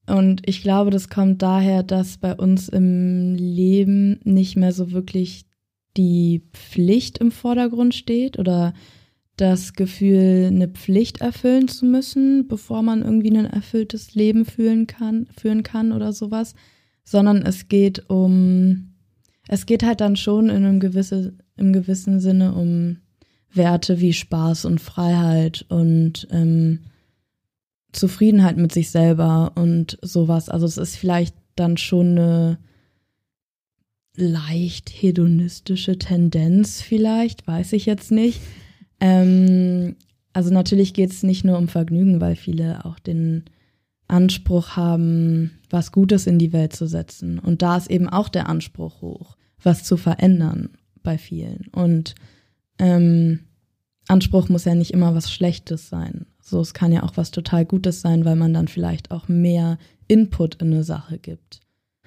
und 0.10 0.42
ich 0.48 0.62
glaube, 0.62 0.92
das 0.92 1.10
kommt 1.10 1.42
daher, 1.42 1.84
dass 1.84 2.18
bei 2.18 2.36
uns 2.36 2.70
im 2.70 3.36
Leben 3.36 4.20
nicht 4.24 4.56
mehr 4.56 4.72
so 4.72 4.92
wirklich 4.92 5.46
die 5.98 6.44
Pflicht 6.54 7.18
im 7.20 7.32
Vordergrund 7.32 7.94
steht 7.94 8.40
oder 8.40 8.74
das 9.38 9.74
Gefühl, 9.74 10.48
eine 10.48 10.68
Pflicht 10.68 11.22
erfüllen 11.22 11.68
zu 11.68 11.86
müssen, 11.86 12.48
bevor 12.48 12.82
man 12.82 13.02
irgendwie 13.02 13.36
ein 13.38 13.46
erfülltes 13.46 14.14
Leben 14.16 14.46
fühlen 14.46 14.86
kann, 14.86 15.28
führen 15.38 15.64
kann 15.64 15.92
oder 15.92 16.12
sowas, 16.12 16.56
sondern 17.04 17.44
es 17.44 17.68
geht 17.70 18.10
um, 18.10 18.96
es 19.48 19.66
geht 19.66 19.84
halt 19.84 20.02
dann 20.02 20.16
schon 20.16 20.50
in 20.50 20.66
einem 20.66 20.80
gewisse, 20.80 21.34
im 21.56 21.72
gewissen 21.72 22.20
Sinne 22.20 22.54
um 22.54 22.98
Werte 23.54 24.00
wie 24.00 24.14
Spaß 24.14 24.66
und 24.66 24.80
Freiheit 24.80 25.66
und 25.70 26.28
ähm, 26.32 26.80
Zufriedenheit 27.92 28.58
mit 28.58 28.72
sich 28.72 28.92
selber 28.92 29.54
und 29.56 29.98
sowas. 30.02 30.50
Also 30.50 30.66
es 30.66 30.78
ist 30.78 30.96
vielleicht 30.96 31.36
dann 31.56 31.78
schon 31.78 32.18
eine 32.18 32.60
leicht 34.16 34.90
hedonistische 34.90 35.98
Tendenz 35.98 36.82
vielleicht, 36.82 37.48
weiß 37.48 37.74
ich 37.74 37.86
jetzt 37.86 38.12
nicht. 38.12 38.42
Ähm, 39.00 39.96
also 40.34 40.54
natürlich 40.54 40.94
geht 40.94 41.12
es 41.12 41.24
nicht 41.24 41.44
nur 41.44 41.58
um 41.58 41.68
Vergnügen, 41.68 42.22
weil 42.22 42.36
viele 42.36 42.86
auch 42.86 43.00
den 43.00 43.46
Anspruch 44.08 44.76
haben, 44.76 45.52
was 45.70 45.92
Gutes 45.92 46.28
in 46.28 46.40
die 46.40 46.54
Welt 46.54 46.74
zu 46.76 46.88
setzen. 46.88 47.40
Und 47.40 47.62
da 47.62 47.78
ist 47.78 47.90
eben 47.90 48.10
auch 48.10 48.30
der 48.30 48.50
Anspruch 48.50 49.02
hoch, 49.02 49.38
was 49.62 49.84
zu 49.84 49.98
verändern 49.98 50.78
bei 51.04 51.18
vielen. 51.18 51.68
Und 51.72 52.16
ähm, 52.80 53.42
Anspruch 54.08 54.50
muss 54.50 54.66
ja 54.66 54.76
nicht 54.76 54.92
immer 54.92 55.16
was 55.16 55.32
Schlechtes 55.32 55.90
sein. 55.90 56.26
So, 56.50 56.60
es 56.62 56.74
kann 56.74 56.92
ja 56.92 57.04
auch 57.04 57.16
was 57.16 57.32
total 57.32 57.66
Gutes 57.66 58.02
sein, 58.02 58.26
weil 58.26 58.36
man 58.36 58.54
dann 58.54 58.68
vielleicht 58.68 59.12
auch 59.12 59.28
mehr 59.28 59.78
Input 60.08 60.56
in 60.56 60.74
eine 60.74 60.84
Sache 60.84 61.18
gibt 61.18 61.62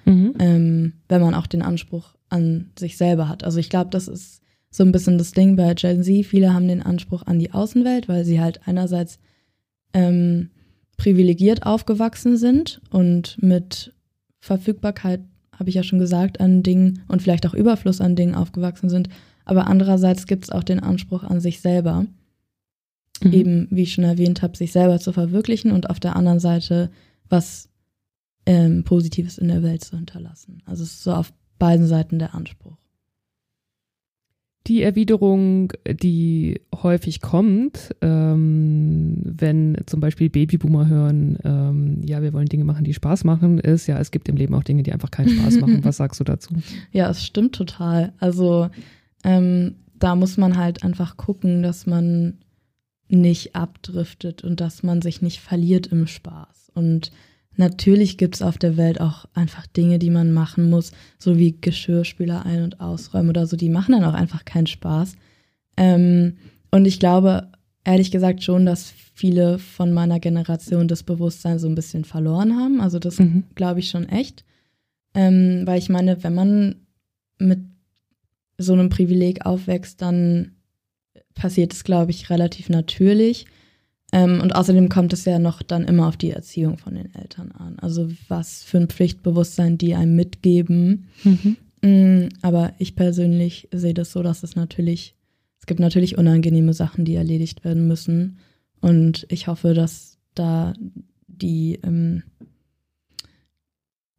Mhm. 0.05 0.33
ähm, 0.39 0.93
wenn 1.07 1.21
man 1.21 1.33
auch 1.33 1.47
den 1.47 1.61
Anspruch 1.61 2.15
an 2.29 2.71
sich 2.77 2.97
selber 2.97 3.29
hat. 3.29 3.43
Also 3.43 3.59
ich 3.59 3.69
glaube, 3.69 3.89
das 3.89 4.07
ist 4.07 4.41
so 4.69 4.83
ein 4.83 4.91
bisschen 4.91 5.17
das 5.17 5.31
Ding 5.31 5.55
bei 5.55 5.73
Gen 5.75 6.03
Z. 6.03 6.25
Viele 6.25 6.53
haben 6.53 6.67
den 6.67 6.81
Anspruch 6.81 7.23
an 7.25 7.39
die 7.39 7.51
Außenwelt, 7.51 8.09
weil 8.09 8.25
sie 8.25 8.41
halt 8.41 8.67
einerseits 8.67 9.19
ähm, 9.93 10.49
privilegiert 10.97 11.65
aufgewachsen 11.65 12.37
sind 12.37 12.81
und 12.89 13.37
mit 13.41 13.93
Verfügbarkeit, 14.39 15.21
habe 15.57 15.69
ich 15.69 15.75
ja 15.75 15.83
schon 15.83 15.99
gesagt, 15.99 16.39
an 16.41 16.63
Dingen 16.63 17.03
und 17.07 17.21
vielleicht 17.21 17.45
auch 17.45 17.53
Überfluss 17.53 18.01
an 18.01 18.15
Dingen 18.15 18.35
aufgewachsen 18.35 18.89
sind. 18.89 19.09
Aber 19.45 19.67
andererseits 19.67 20.25
gibt 20.25 20.45
es 20.45 20.49
auch 20.49 20.63
den 20.63 20.79
Anspruch 20.79 21.23
an 21.23 21.39
sich 21.39 21.61
selber, 21.61 22.07
Mhm. 23.23 23.33
eben, 23.33 23.67
wie 23.71 23.83
ich 23.83 23.93
schon 23.93 24.03
erwähnt 24.03 24.41
habe, 24.41 24.57
sich 24.57 24.71
selber 24.71 24.99
zu 24.99 25.11
verwirklichen 25.11 25.71
und 25.71 25.89
auf 25.89 25.99
der 25.99 26.15
anderen 26.15 26.39
Seite 26.39 26.91
was 27.29 27.69
ähm, 28.45 28.83
Positives 28.83 29.37
in 29.37 29.47
der 29.47 29.63
Welt 29.63 29.83
zu 29.83 29.95
hinterlassen. 29.95 30.61
Also 30.65 30.83
es 30.83 30.91
ist 30.91 31.03
so 31.03 31.13
auf 31.13 31.33
beiden 31.59 31.87
Seiten 31.87 32.19
der 32.19 32.35
Anspruch. 32.35 32.77
Die 34.67 34.81
Erwiderung, 34.81 35.73
die 35.85 36.61
häufig 36.73 37.19
kommt, 37.19 37.93
ähm, 38.01 39.17
wenn 39.25 39.77
zum 39.87 39.99
Beispiel 39.99 40.29
Babyboomer 40.29 40.87
hören, 40.87 41.37
ähm, 41.43 42.01
ja, 42.05 42.21
wir 42.21 42.31
wollen 42.31 42.45
Dinge 42.45 42.63
machen, 42.63 42.85
die 42.85 42.93
Spaß 42.93 43.25
machen, 43.25 43.59
ist, 43.59 43.87
ja, 43.87 43.99
es 43.99 44.11
gibt 44.11 44.29
im 44.29 44.37
Leben 44.37 44.55
auch 44.55 44.63
Dinge, 44.63 44.83
die 44.83 44.93
einfach 44.93 45.11
keinen 45.11 45.29
Spaß 45.29 45.59
machen. 45.59 45.79
Was 45.83 45.97
sagst 45.97 46.21
du 46.21 46.23
dazu? 46.23 46.53
Ja, 46.93 47.09
es 47.09 47.25
stimmt 47.25 47.55
total. 47.55 48.13
Also 48.19 48.69
ähm, 49.25 49.75
da 49.99 50.15
muss 50.15 50.37
man 50.37 50.57
halt 50.57 50.83
einfach 50.83 51.17
gucken, 51.17 51.61
dass 51.61 51.85
man 51.85 52.37
nicht 53.15 53.55
abdriftet 53.55 54.43
und 54.43 54.59
dass 54.61 54.83
man 54.83 55.01
sich 55.01 55.21
nicht 55.21 55.39
verliert 55.39 55.87
im 55.87 56.07
Spaß. 56.07 56.71
Und 56.73 57.11
natürlich 57.55 58.17
gibt 58.17 58.35
es 58.35 58.41
auf 58.41 58.57
der 58.57 58.77
Welt 58.77 58.99
auch 58.99 59.25
einfach 59.33 59.67
Dinge, 59.67 59.99
die 59.99 60.09
man 60.09 60.31
machen 60.31 60.69
muss, 60.69 60.91
so 61.19 61.37
wie 61.37 61.55
Geschirrspüler 61.59 62.45
ein- 62.45 62.63
und 62.63 62.79
ausräumen 62.79 63.29
oder 63.29 63.45
so, 63.47 63.55
die 63.57 63.69
machen 63.69 63.91
dann 63.93 64.03
auch 64.05 64.13
einfach 64.13 64.45
keinen 64.45 64.67
Spaß. 64.67 65.15
Ähm, 65.77 66.37
und 66.71 66.85
ich 66.85 66.99
glaube, 66.99 67.49
ehrlich 67.83 68.11
gesagt 68.11 68.43
schon, 68.43 68.65
dass 68.65 68.91
viele 69.13 69.59
von 69.59 69.93
meiner 69.93 70.19
Generation 70.19 70.87
das 70.87 71.03
Bewusstsein 71.03 71.59
so 71.59 71.67
ein 71.67 71.75
bisschen 71.75 72.05
verloren 72.05 72.55
haben. 72.57 72.81
Also 72.81 72.99
das 72.99 73.19
Mhm. 73.19 73.43
glaube 73.55 73.79
ich 73.79 73.89
schon 73.89 74.09
echt. 74.09 74.43
Ähm, 75.13 75.61
weil 75.65 75.77
ich 75.77 75.89
meine, 75.89 76.23
wenn 76.23 76.33
man 76.33 76.75
mit 77.37 77.59
so 78.57 78.73
einem 78.73 78.89
Privileg 78.89 79.45
aufwächst, 79.45 80.01
dann 80.01 80.53
passiert 81.35 81.73
es, 81.73 81.83
glaube 81.83 82.11
ich, 82.11 82.29
relativ 82.29 82.69
natürlich. 82.69 83.45
Ähm, 84.11 84.41
und 84.41 84.55
außerdem 84.55 84.89
kommt 84.89 85.11
es 85.13 85.25
ja 85.25 85.39
noch 85.39 85.63
dann 85.63 85.85
immer 85.85 86.07
auf 86.07 86.17
die 86.17 86.31
Erziehung 86.31 86.77
von 86.77 86.95
den 86.95 87.13
Eltern 87.15 87.51
an. 87.51 87.79
Also 87.79 88.11
was 88.27 88.63
für 88.63 88.77
ein 88.77 88.87
Pflichtbewusstsein 88.89 89.77
die 89.77 89.95
einem 89.95 90.15
mitgeben. 90.15 91.07
Mhm. 91.23 91.57
Mm, 91.81 92.29
Aber 92.41 92.73
ich 92.77 92.95
persönlich 92.95 93.67
sehe 93.73 93.93
das 93.93 94.11
so, 94.11 94.21
dass 94.21 94.43
es 94.43 94.55
natürlich, 94.55 95.15
es 95.59 95.65
gibt 95.65 95.79
natürlich 95.79 96.17
unangenehme 96.17 96.73
Sachen, 96.73 97.05
die 97.05 97.15
erledigt 97.15 97.63
werden 97.65 97.87
müssen. 97.87 98.37
Und 98.81 99.25
ich 99.29 99.47
hoffe, 99.47 99.73
dass 99.73 100.17
da 100.35 100.73
die 101.27 101.79
ähm, 101.83 102.23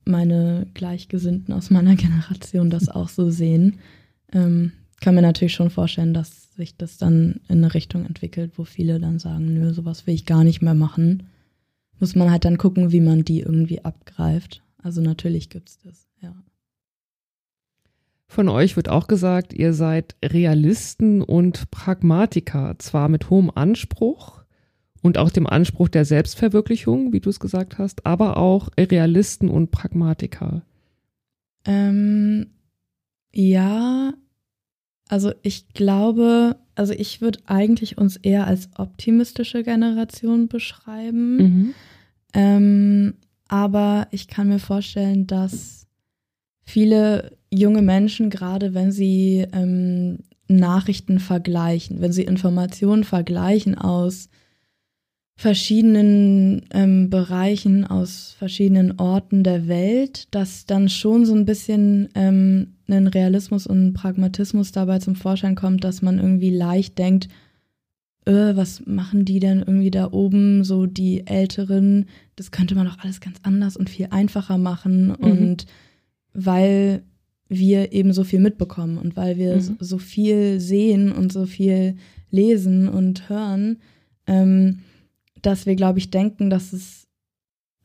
meine 0.04 0.66
Gleichgesinnten 0.74 1.54
aus 1.54 1.70
meiner 1.70 1.94
Generation 1.96 2.68
das 2.68 2.88
auch 2.88 3.08
so 3.08 3.30
sehen. 3.30 3.78
Ähm, 4.32 4.72
kann 5.00 5.14
mir 5.14 5.22
natürlich 5.22 5.54
schon 5.54 5.70
vorstellen, 5.70 6.14
dass 6.14 6.43
sich 6.54 6.76
das 6.76 6.98
dann 6.98 7.40
in 7.48 7.58
eine 7.58 7.74
Richtung 7.74 8.06
entwickelt, 8.06 8.52
wo 8.56 8.64
viele 8.64 9.00
dann 9.00 9.18
sagen, 9.18 9.54
nö, 9.54 9.72
sowas 9.72 10.06
will 10.06 10.14
ich 10.14 10.26
gar 10.26 10.44
nicht 10.44 10.62
mehr 10.62 10.74
machen. 10.74 11.24
Muss 11.98 12.14
man 12.14 12.30
halt 12.30 12.44
dann 12.44 12.58
gucken, 12.58 12.92
wie 12.92 13.00
man 13.00 13.24
die 13.24 13.40
irgendwie 13.40 13.84
abgreift. 13.84 14.62
Also 14.78 15.00
natürlich 15.00 15.48
gibt's 15.48 15.78
das, 15.78 16.06
ja. 16.20 16.34
Von 18.26 18.48
euch 18.48 18.76
wird 18.76 18.88
auch 18.88 19.06
gesagt, 19.06 19.52
ihr 19.52 19.72
seid 19.72 20.16
Realisten 20.24 21.22
und 21.22 21.70
Pragmatiker, 21.70 22.74
zwar 22.78 23.08
mit 23.08 23.30
hohem 23.30 23.50
Anspruch 23.54 24.42
und 25.02 25.18
auch 25.18 25.30
dem 25.30 25.46
Anspruch 25.46 25.88
der 25.88 26.04
Selbstverwirklichung, 26.04 27.12
wie 27.12 27.20
du 27.20 27.30
es 27.30 27.38
gesagt 27.38 27.78
hast, 27.78 28.06
aber 28.06 28.36
auch 28.36 28.70
Realisten 28.78 29.48
und 29.48 29.70
Pragmatiker. 29.70 30.62
Ähm, 31.64 32.46
ja, 33.32 33.93
also 35.14 35.32
ich 35.42 35.68
glaube, 35.74 36.56
also 36.74 36.92
ich 36.92 37.20
würde 37.20 37.38
eigentlich 37.46 37.98
uns 37.98 38.16
eher 38.16 38.48
als 38.48 38.68
optimistische 38.76 39.62
Generation 39.62 40.48
beschreiben. 40.48 41.36
Mhm. 41.36 41.74
Ähm, 42.32 43.14
aber 43.46 44.08
ich 44.10 44.26
kann 44.26 44.48
mir 44.48 44.58
vorstellen, 44.58 45.28
dass 45.28 45.86
viele 46.64 47.36
junge 47.48 47.80
Menschen, 47.80 48.28
gerade 48.28 48.74
wenn 48.74 48.90
sie 48.90 49.46
ähm, 49.52 50.18
Nachrichten 50.48 51.20
vergleichen, 51.20 52.00
wenn 52.00 52.12
sie 52.12 52.24
Informationen 52.24 53.04
vergleichen 53.04 53.78
aus 53.78 54.30
verschiedenen 55.36 56.66
ähm, 56.72 57.08
Bereichen, 57.08 57.84
aus 57.86 58.34
verschiedenen 58.36 58.98
Orten 58.98 59.44
der 59.44 59.68
Welt, 59.68 60.26
dass 60.32 60.66
dann 60.66 60.88
schon 60.88 61.24
so 61.24 61.36
ein 61.36 61.44
bisschen 61.44 62.08
ähm, 62.16 62.73
ein 62.88 63.06
Realismus 63.06 63.66
und 63.66 63.94
Pragmatismus 63.94 64.72
dabei 64.72 64.98
zum 64.98 65.14
Vorschein 65.16 65.54
kommt, 65.54 65.84
dass 65.84 66.02
man 66.02 66.18
irgendwie 66.18 66.50
leicht 66.50 66.98
denkt, 66.98 67.28
äh, 68.26 68.56
was 68.56 68.84
machen 68.86 69.24
die 69.24 69.38
denn 69.40 69.58
irgendwie 69.60 69.90
da 69.90 70.10
oben, 70.12 70.64
so 70.64 70.86
die 70.86 71.26
Älteren, 71.26 72.06
das 72.36 72.50
könnte 72.50 72.74
man 72.74 72.86
doch 72.86 72.98
alles 73.00 73.20
ganz 73.20 73.36
anders 73.42 73.76
und 73.76 73.90
viel 73.90 74.08
einfacher 74.10 74.58
machen. 74.58 75.10
Und 75.14 75.66
weil 76.32 77.02
wir 77.48 77.92
eben 77.92 78.12
so 78.12 78.24
viel 78.24 78.40
mitbekommen 78.40 78.98
und 78.98 79.16
weil 79.16 79.36
wir 79.36 79.56
Mhm. 79.56 79.60
so- 79.60 79.74
so 79.80 79.98
viel 79.98 80.58
sehen 80.60 81.12
und 81.12 81.32
so 81.32 81.46
viel 81.46 81.96
lesen 82.30 82.88
und 82.88 83.28
hören, 83.28 83.78
ähm, 84.26 84.78
dass 85.42 85.66
wir, 85.66 85.76
glaube 85.76 85.98
ich, 85.98 86.10
denken, 86.10 86.48
dass 86.50 86.72
es 86.72 87.03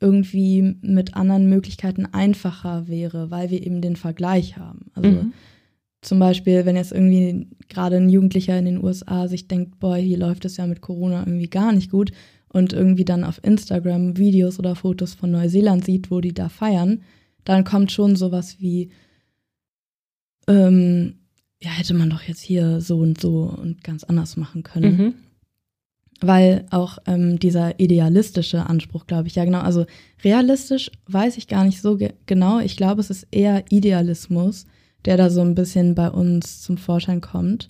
irgendwie 0.01 0.75
mit 0.81 1.15
anderen 1.15 1.49
Möglichkeiten 1.49 2.05
einfacher 2.05 2.87
wäre, 2.87 3.31
weil 3.31 3.49
wir 3.49 3.65
eben 3.65 3.81
den 3.81 3.95
Vergleich 3.95 4.57
haben. 4.57 4.91
Also 4.93 5.09
Mhm. 5.09 5.33
zum 6.01 6.19
Beispiel, 6.19 6.65
wenn 6.65 6.75
jetzt 6.77 6.91
irgendwie 6.93 7.47
gerade 7.67 7.97
ein 7.97 8.09
Jugendlicher 8.09 8.57
in 8.57 8.65
den 8.65 8.83
USA 8.83 9.27
sich 9.27 9.47
denkt, 9.47 9.79
boah, 9.79 9.97
hier 9.97 10.17
läuft 10.17 10.45
es 10.45 10.57
ja 10.57 10.65
mit 10.67 10.81
Corona 10.81 11.19
irgendwie 11.25 11.49
gar 11.49 11.73
nicht 11.73 11.91
gut 11.91 12.11
und 12.47 12.71
irgendwie 12.73 13.05
dann 13.05 13.23
auf 13.23 13.43
Instagram 13.43 14.17
Videos 14.17 14.57
oder 14.59 14.75
Fotos 14.75 15.13
von 15.13 15.31
Neuseeland 15.31 15.83
sieht, 15.85 16.09
wo 16.09 16.21
die 16.21 16.33
da 16.33 16.47
feiern, 16.49 17.01
dann 17.43 17.63
kommt 17.63 17.91
schon 17.91 18.15
sowas 18.15 18.57
wie, 18.59 18.89
ähm, 20.47 21.15
ja, 21.61 21.71
hätte 21.71 21.93
man 21.93 22.09
doch 22.09 22.21
jetzt 22.23 22.41
hier 22.41 22.79
so 22.81 22.99
und 22.99 23.19
so 23.19 23.43
und 23.61 23.83
ganz 23.83 24.03
anders 24.03 24.37
machen 24.37 24.63
können. 24.63 24.97
Mhm. 24.97 25.13
Weil 26.21 26.65
auch 26.69 26.97
ähm, 27.05 27.39
dieser 27.39 27.79
idealistische 27.79 28.65
Anspruch, 28.65 29.07
glaube 29.07 29.27
ich, 29.27 29.35
ja 29.35 29.45
genau, 29.45 29.59
also 29.59 29.85
realistisch 30.23 30.91
weiß 31.07 31.37
ich 31.37 31.47
gar 31.47 31.63
nicht 31.63 31.81
so 31.81 31.97
ge 31.97 32.13
genau. 32.25 32.59
Ich 32.59 32.77
glaube, 32.77 33.01
es 33.01 33.09
ist 33.09 33.27
eher 33.31 33.63
Idealismus, 33.69 34.65
der 35.05 35.17
da 35.17 35.29
so 35.29 35.41
ein 35.41 35.55
bisschen 35.55 35.95
bei 35.95 36.09
uns 36.09 36.61
zum 36.61 36.77
Vorschein 36.77 37.21
kommt, 37.21 37.69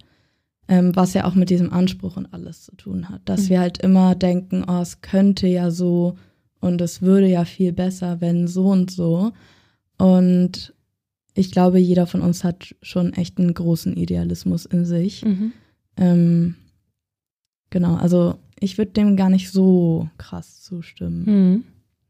ähm, 0.68 0.96
was 0.96 1.14
ja 1.14 1.26
auch 1.26 1.36
mit 1.36 1.50
diesem 1.50 1.72
Anspruch 1.72 2.18
und 2.18 2.34
alles 2.34 2.64
zu 2.64 2.76
tun 2.76 3.10
hat, 3.10 3.22
dass 3.26 3.44
mhm. 3.44 3.50
wir 3.50 3.60
halt 3.60 3.78
immer 3.80 4.16
denken, 4.16 4.66
oh, 4.68 4.82
es 4.82 5.02
könnte 5.02 5.48
ja 5.48 5.70
so 5.72 6.16
und 6.60 6.82
es 6.82 7.02
würde 7.02 7.28
ja 7.28 7.46
viel 7.46 7.72
besser, 7.72 8.20
wenn 8.20 8.48
so 8.48 8.68
und 8.68 8.92
so. 8.92 9.32
Und 9.98 10.74
ich 11.34 11.52
glaube, 11.52 11.80
jeder 11.80 12.08
von 12.08 12.22
uns 12.22 12.44
hat 12.44 12.76
schon 12.82 13.14
echt 13.14 13.38
einen 13.38 13.54
großen 13.54 13.96
Idealismus 13.96 14.66
in 14.66 14.86
sich. 14.86 15.24
Mhm. 15.24 15.54
Ähm, 15.98 16.56
Genau, 17.70 17.96
also 17.96 18.36
ich 18.60 18.78
würde 18.78 18.92
dem 18.92 19.16
gar 19.16 19.30
nicht 19.30 19.52
so 19.52 20.10
krass 20.18 20.62
zustimmen. 20.62 21.24
Mhm. 21.26 21.64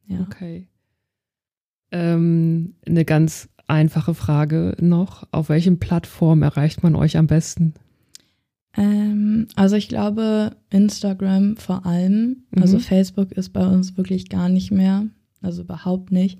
Ja. 0.07 0.21
Okay. 0.21 0.67
Ähm, 1.91 2.75
eine 2.85 3.05
ganz 3.05 3.49
einfache 3.67 4.13
Frage 4.13 4.75
noch. 4.79 5.27
Auf 5.31 5.49
welchen 5.49 5.79
Plattformen 5.79 6.43
erreicht 6.43 6.83
man 6.83 6.95
euch 6.95 7.17
am 7.17 7.27
besten? 7.27 7.73
Ähm, 8.75 9.47
also 9.55 9.75
ich 9.75 9.89
glaube 9.89 10.55
Instagram 10.69 11.57
vor 11.57 11.85
allem. 11.85 12.43
Also 12.51 12.55
mhm. 12.55 12.61
Also 12.61 12.79
Facebook 12.79 13.31
ist 13.31 13.49
bei 13.49 13.65
uns 13.65 13.97
wirklich 13.97 14.29
gar 14.29 14.49
nicht 14.49 14.71
mehr. 14.71 15.07
Also 15.41 15.61
überhaupt 15.61 16.11
nicht. 16.11 16.39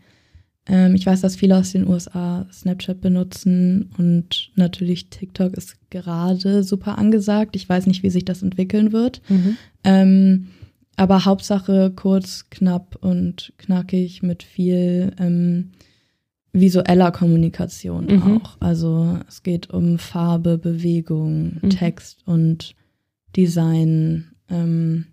Ähm, 0.70 0.96
ich 0.96 1.06
weiß, 1.06 1.22
dass 1.22 1.36
viele 1.36 1.58
aus 1.58 1.72
den 1.72 1.88
USA 1.88 2.46
Snapchat 2.52 3.02
benutzen 3.02 3.90
und 3.98 4.52
natürlich 4.56 5.10
TikTok 5.10 5.54
ist 5.54 5.78
gerade 5.90 6.64
super 6.64 6.98
angesagt. 6.98 7.56
Ich 7.56 7.68
weiß 7.68 7.88
nicht, 7.88 8.04
wie 8.04 8.10
sich 8.10 8.24
das 8.24 8.44
entwickeln 8.44 8.92
wird. 8.92 9.22
Mhm. 9.28 9.58
Ähm, 9.84 10.48
aber 10.96 11.26
Hauptsache 11.26 11.92
kurz, 11.96 12.50
knapp 12.50 12.98
und 13.02 13.54
knackig 13.58 14.22
mit 14.22 14.44
viel 14.44 15.14
ähm, 15.18 15.72
visueller 16.52 17.12
Kommunikation 17.12 18.06
mhm. 18.06 18.38
auch. 18.38 18.58
Also 18.60 19.18
es 19.28 19.44
geht 19.44 19.70
um 19.70 19.98
Farbe, 19.98 20.58
Bewegung, 20.58 21.60
mhm. 21.62 21.70
Text 21.70 22.20
und 22.26 22.76
Design. 23.36 24.32
Ähm, 24.50 25.06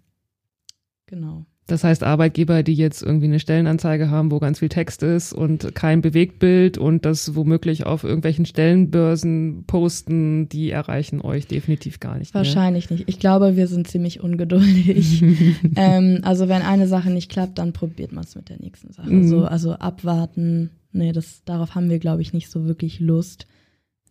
genau. 1.07 1.47
Das 1.69 1.83
heißt, 1.83 2.05
Arbeitgeber, 2.05 2.63
die 2.63 2.75
jetzt 2.75 3.03
irgendwie 3.03 3.27
eine 3.27 3.41
Stellenanzeige 3.41 4.09
haben, 4.09 4.31
wo 4.31 4.39
ganz 4.39 4.61
viel 4.61 4.69
Text 4.69 5.03
ist 5.03 5.33
und 5.33 5.75
kein 5.75 6.01
Bewegtbild 6.01 6.79
und 6.79 7.05
das 7.05 7.35
womöglich 7.35 7.87
auf 7.87 8.05
irgendwelchen 8.05 8.47
Stellenbörsen 8.47 9.65
posten, 9.67 10.49
die 10.49 10.71
erreichen 10.71 11.21
euch 11.21 11.49
definitiv 11.49 11.99
gar 11.99 12.19
nicht. 12.19 12.35
Wahrscheinlich 12.35 12.89
mehr. 12.89 13.01
nicht. 13.01 13.09
Ich 13.09 13.19
glaube, 13.19 13.57
wir 13.57 13.67
sind 13.67 13.89
ziemlich 13.89 14.21
ungeduldig. 14.21 15.25
ähm, 15.77 16.21
also 16.23 16.49
wenn 16.49 16.63
eine 16.63 16.87
Sache 16.87 17.11
nicht 17.11 17.33
klappt, 17.33 17.59
dann 17.59 17.73
probiert 17.73 18.13
man 18.13 18.23
es 18.23 18.37
mit 18.37 18.49
der 18.49 18.61
nächsten 18.61 18.93
Sache. 18.93 19.11
Mhm. 19.11 19.27
So, 19.27 19.45
also 19.45 19.73
abwarten. 19.73 20.71
Nee, 20.93 21.11
das, 21.11 21.43
darauf 21.45 21.75
haben 21.75 21.91
wir, 21.91 21.99
glaube 21.99 22.23
ich, 22.23 22.33
nicht 22.33 22.49
so 22.49 22.67
wirklich 22.67 23.01
Lust. 23.01 23.49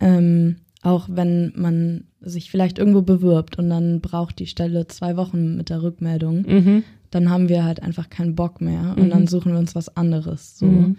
Ähm, 0.02 0.58
auch 0.86 1.08
wenn 1.10 1.52
man 1.56 2.06
sich 2.22 2.50
vielleicht 2.50 2.80
irgendwo 2.80 3.02
bewirbt 3.02 3.58
und 3.58 3.70
dann 3.70 4.02
braucht 4.02 4.40
die 4.40 4.48
Stelle 4.48 4.88
zwei 4.88 5.18
Wochen 5.18 5.58
mit 5.58 5.70
der 5.70 5.82
Rückmeldung, 5.82 6.46
mhm 6.48 6.84
dann 7.16 7.30
haben 7.30 7.48
wir 7.48 7.64
halt 7.64 7.82
einfach 7.82 8.10
keinen 8.10 8.36
Bock 8.36 8.60
mehr 8.60 8.94
und 8.98 9.06
mhm. 9.06 9.10
dann 9.10 9.28
suchen 9.28 9.54
wir 9.54 9.60
uns 9.60 9.74
was 9.74 9.96
anderes. 9.96 10.58
So. 10.58 10.66
Mhm. 10.66 10.98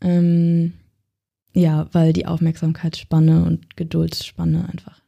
Ähm, 0.00 0.72
ja, 1.54 1.86
weil 1.92 2.12
die 2.12 2.26
Aufmerksamkeitsspanne 2.26 3.44
und 3.44 3.76
Geduldsspanne 3.76 4.68
einfach 4.68 5.00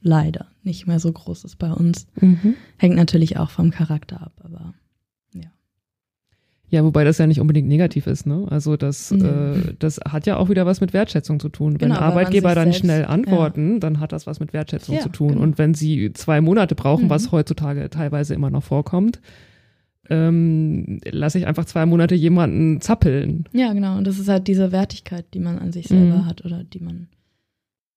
leider 0.00 0.46
nicht 0.62 0.86
mehr 0.86 0.98
so 1.00 1.12
groß 1.12 1.44
ist 1.44 1.56
bei 1.56 1.70
uns. 1.70 2.06
Mhm. 2.18 2.54
Hängt 2.78 2.96
natürlich 2.96 3.36
auch 3.36 3.50
vom 3.50 3.70
Charakter 3.70 4.22
ab, 4.22 4.32
aber. 4.42 4.72
Ja, 6.70 6.84
wobei 6.84 7.02
das 7.02 7.18
ja 7.18 7.26
nicht 7.26 7.40
unbedingt 7.40 7.68
negativ 7.68 8.06
ist, 8.06 8.26
ne? 8.26 8.46
Also 8.48 8.76
das, 8.76 9.10
mhm. 9.10 9.24
äh, 9.24 9.74
das 9.80 9.98
hat 10.08 10.26
ja 10.26 10.36
auch 10.36 10.48
wieder 10.48 10.66
was 10.66 10.80
mit 10.80 10.92
Wertschätzung 10.92 11.40
zu 11.40 11.48
tun. 11.48 11.78
Genau, 11.78 11.96
wenn 11.96 12.00
Arbeitgeber 12.00 12.54
dann 12.54 12.66
selbst, 12.66 12.80
schnell 12.80 13.04
antworten, 13.04 13.74
ja. 13.74 13.78
dann 13.80 13.98
hat 13.98 14.12
das 14.12 14.26
was 14.28 14.38
mit 14.38 14.52
Wertschätzung 14.52 14.94
ja, 14.94 15.00
zu 15.00 15.08
tun. 15.08 15.28
Genau. 15.30 15.42
Und 15.42 15.58
wenn 15.58 15.74
sie 15.74 16.12
zwei 16.12 16.40
Monate 16.40 16.76
brauchen, 16.76 17.10
was 17.10 17.26
mhm. 17.26 17.32
heutzutage 17.32 17.90
teilweise 17.90 18.34
immer 18.34 18.50
noch 18.50 18.62
vorkommt, 18.62 19.20
ähm, 20.08 21.00
lasse 21.10 21.38
ich 21.38 21.46
einfach 21.46 21.64
zwei 21.64 21.86
Monate 21.86 22.14
jemanden 22.14 22.80
zappeln. 22.80 23.44
Ja, 23.52 23.72
genau. 23.72 23.98
Und 23.98 24.06
das 24.06 24.18
ist 24.18 24.28
halt 24.28 24.46
diese 24.46 24.70
Wertigkeit, 24.70 25.24
die 25.34 25.40
man 25.40 25.58
an 25.58 25.72
sich 25.72 25.88
selber 25.88 26.18
mhm. 26.18 26.26
hat 26.26 26.44
oder 26.44 26.62
die 26.62 26.80
man 26.80 27.08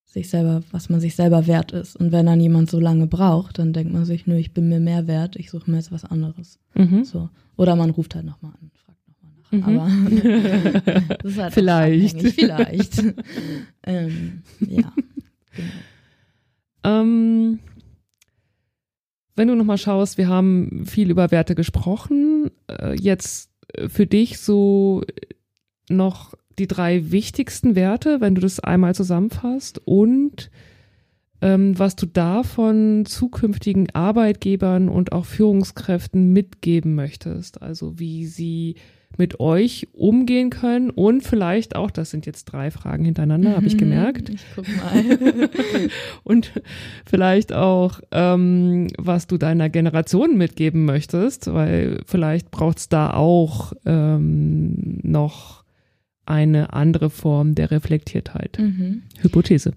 sich 0.05 0.29
selber, 0.29 0.61
was 0.71 0.89
man 0.89 0.99
sich 0.99 1.15
selber 1.15 1.47
wert 1.47 1.71
ist. 1.71 1.95
Und 1.95 2.11
wenn 2.11 2.27
dann 2.27 2.39
jemand 2.39 2.69
so 2.69 2.79
lange 2.79 3.07
braucht, 3.07 3.57
dann 3.57 3.73
denkt 3.73 3.91
man 3.91 4.05
sich, 4.05 4.27
nö, 4.27 4.35
ich 4.35 4.53
bin 4.53 4.69
mir 4.69 4.79
mehr 4.79 5.07
wert, 5.07 5.35
ich 5.35 5.49
suche 5.49 5.69
mir 5.69 5.77
jetzt 5.77 5.91
was 5.91 6.05
anderes. 6.05 6.59
Mhm. 6.75 7.03
So. 7.03 7.29
Oder 7.57 7.75
man 7.75 7.89
ruft 7.89 8.13
halt 8.15 8.25
nochmal 8.25 8.53
an. 8.61 8.62
Mhm. 9.53 9.63
Aber 9.63 9.87
das 11.21 11.31
ist 11.31 11.37
halt 11.37 11.53
vielleicht. 11.53 12.21
Vielleicht. 12.21 13.03
ähm, 13.83 14.41
ja. 14.59 14.91
Genau. 15.55 15.71
Ähm, 16.83 17.59
wenn 19.35 19.47
du 19.47 19.55
nochmal 19.55 19.77
schaust, 19.77 20.17
wir 20.17 20.27
haben 20.27 20.85
viel 20.85 21.09
über 21.09 21.31
Werte 21.31 21.55
gesprochen. 21.55 22.51
Äh, 22.67 22.95
jetzt 22.99 23.51
äh, 23.73 23.87
für 23.89 24.05
dich 24.05 24.39
so 24.39 25.03
noch 25.89 26.33
die 26.59 26.67
drei 26.67 27.11
wichtigsten 27.11 27.75
Werte, 27.75 28.21
wenn 28.21 28.35
du 28.35 28.41
das 28.41 28.59
einmal 28.59 28.93
zusammenfasst 28.93 29.81
und 29.85 30.51
ähm, 31.41 31.77
was 31.77 31.95
du 31.95 32.05
davon 32.05 33.05
zukünftigen 33.05 33.89
Arbeitgebern 33.93 34.87
und 34.87 35.11
auch 35.11 35.25
Führungskräften 35.25 36.31
mitgeben 36.31 36.95
möchtest. 36.95 37.61
Also 37.61 37.99
wie 37.99 38.25
sie 38.27 38.75
mit 39.17 39.39
euch 39.39 39.87
umgehen 39.93 40.49
können 40.49 40.89
und 40.89 41.21
vielleicht 41.21 41.75
auch, 41.75 41.91
das 41.91 42.09
sind 42.09 42.25
jetzt 42.25 42.45
drei 42.45 42.71
Fragen 42.71 43.05
hintereinander, 43.05 43.51
mhm, 43.51 43.55
habe 43.55 43.67
ich 43.67 43.77
gemerkt. 43.77 44.29
Ich 44.29 44.43
guck 44.55 44.65
mal. 44.67 45.49
und 46.23 46.51
vielleicht 47.05 47.53
auch, 47.53 48.01
ähm, 48.11 48.87
was 48.97 49.27
du 49.27 49.37
deiner 49.37 49.69
Generation 49.69 50.37
mitgeben 50.37 50.85
möchtest, 50.85 51.53
weil 51.53 52.01
vielleicht 52.05 52.51
braucht 52.51 52.79
es 52.79 52.89
da 52.89 53.13
auch 53.13 53.73
ähm, 53.85 54.99
noch 55.03 55.63
eine 56.25 56.73
andere 56.73 57.09
Form 57.09 57.53
der 57.55 57.71
Reflektiertheit. 57.71 58.57
Mhm. 58.59 59.03
Hypothese. 59.19 59.73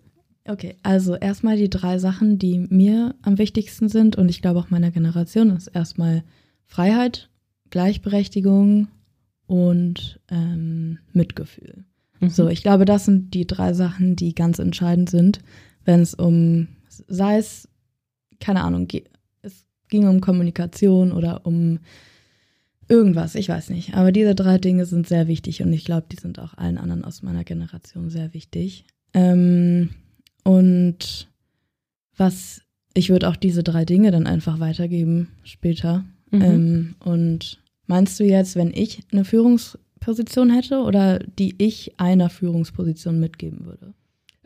Okay, 0.48 0.76
also 0.82 1.16
erstmal 1.16 1.56
die 1.56 1.70
drei 1.70 1.98
Sachen, 1.98 2.38
die 2.38 2.58
mir 2.58 3.16
am 3.22 3.38
wichtigsten 3.38 3.88
sind 3.88 4.16
und 4.16 4.28
ich 4.28 4.42
glaube 4.42 4.60
auch 4.60 4.70
meiner 4.70 4.92
Generation 4.92 5.50
ist 5.50 5.66
erstmal 5.66 6.22
Freiheit, 6.66 7.28
Gleichberechtigung 7.70 8.88
und 9.46 10.20
ähm, 10.30 10.98
Mitgefühl. 11.12 11.84
Mhm. 12.20 12.28
So, 12.30 12.48
ich 12.48 12.62
glaube, 12.62 12.84
das 12.84 13.04
sind 13.04 13.34
die 13.34 13.46
drei 13.46 13.72
Sachen, 13.72 14.16
die 14.16 14.34
ganz 14.34 14.58
entscheidend 14.58 15.10
sind, 15.10 15.40
wenn 15.84 16.00
es 16.00 16.14
um, 16.14 16.68
sei 16.88 17.38
es, 17.38 17.68
keine 18.40 18.64
Ahnung, 18.64 18.88
es 19.42 19.66
ging 19.88 20.08
um 20.08 20.20
Kommunikation 20.20 21.12
oder 21.12 21.46
um 21.46 21.78
irgendwas, 22.88 23.34
ich 23.34 23.48
weiß 23.48 23.70
nicht. 23.70 23.94
Aber 23.94 24.12
diese 24.12 24.34
drei 24.34 24.58
Dinge 24.58 24.86
sind 24.86 25.06
sehr 25.06 25.28
wichtig 25.28 25.62
und 25.62 25.72
ich 25.72 25.84
glaube, 25.84 26.06
die 26.10 26.16
sind 26.20 26.38
auch 26.38 26.54
allen 26.54 26.78
anderen 26.78 27.04
aus 27.04 27.22
meiner 27.22 27.44
Generation 27.44 28.10
sehr 28.10 28.32
wichtig. 28.32 28.84
Ähm, 29.12 29.90
und 30.44 31.28
was, 32.16 32.62
ich 32.94 33.10
würde 33.10 33.28
auch 33.28 33.36
diese 33.36 33.62
drei 33.62 33.84
Dinge 33.84 34.10
dann 34.10 34.26
einfach 34.26 34.60
weitergeben 34.60 35.28
später. 35.44 36.04
Mhm. 36.30 36.42
Ähm, 36.42 36.94
und 37.00 37.58
Meinst 37.86 38.18
du 38.18 38.24
jetzt, 38.24 38.56
wenn 38.56 38.72
ich 38.72 39.02
eine 39.12 39.24
Führungsposition 39.24 40.50
hätte 40.50 40.80
oder 40.80 41.18
die 41.18 41.54
ich 41.58 41.98
einer 41.98 42.30
Führungsposition 42.30 43.20
mitgeben 43.20 43.64
würde? 43.66 43.94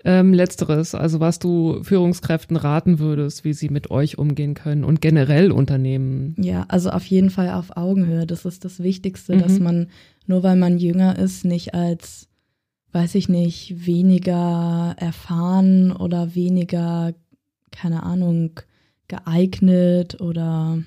Ähm, 0.02 0.32
letzteres, 0.32 0.94
also 0.94 1.20
was 1.20 1.38
du 1.38 1.82
Führungskräften 1.82 2.56
raten 2.56 2.98
würdest, 2.98 3.44
wie 3.44 3.52
sie 3.52 3.68
mit 3.68 3.90
euch 3.90 4.16
umgehen 4.16 4.54
können 4.54 4.82
und 4.82 5.02
generell 5.02 5.52
Unternehmen. 5.52 6.34
Ja, 6.38 6.64
also 6.68 6.90
auf 6.90 7.04
jeden 7.04 7.28
Fall 7.28 7.50
auf 7.50 7.76
Augenhöhe. 7.76 8.26
Das 8.26 8.46
ist 8.46 8.64
das 8.64 8.82
Wichtigste, 8.82 9.36
mhm. 9.36 9.40
dass 9.40 9.58
man, 9.58 9.88
nur 10.26 10.42
weil 10.42 10.56
man 10.56 10.78
jünger 10.78 11.18
ist, 11.18 11.44
nicht 11.44 11.74
als, 11.74 12.28
weiß 12.92 13.14
ich 13.14 13.28
nicht, 13.28 13.86
weniger 13.86 14.94
erfahren 14.96 15.92
oder 15.92 16.34
weniger, 16.34 17.12
keine 17.70 18.02
Ahnung, 18.02 18.60
geeignet 19.06 20.20
oder 20.20 20.78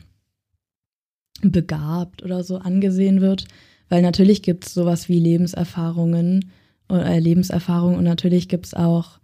begabt 1.51 2.23
oder 2.23 2.43
so 2.43 2.57
angesehen 2.57 3.21
wird, 3.21 3.45
weil 3.89 4.01
natürlich 4.01 4.41
gibt 4.41 4.65
es 4.65 4.73
sowas 4.73 5.09
wie 5.09 5.19
Lebenserfahrungen 5.19 6.51
oder 6.89 7.05
äh, 7.05 7.19
Lebenserfahrung 7.19 7.95
und 7.95 8.03
natürlich 8.03 8.49
gibt 8.49 8.67
es 8.67 8.73
auch 8.73 9.19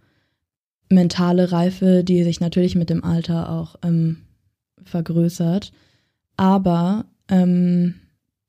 mentale 0.88 1.52
Reife, 1.52 2.04
die 2.04 2.24
sich 2.24 2.40
natürlich 2.40 2.74
mit 2.74 2.90
dem 2.90 3.04
Alter 3.04 3.50
auch 3.50 3.76
ähm, 3.82 4.18
vergrößert. 4.82 5.72
Aber 6.36 7.06
ähm, 7.28 7.94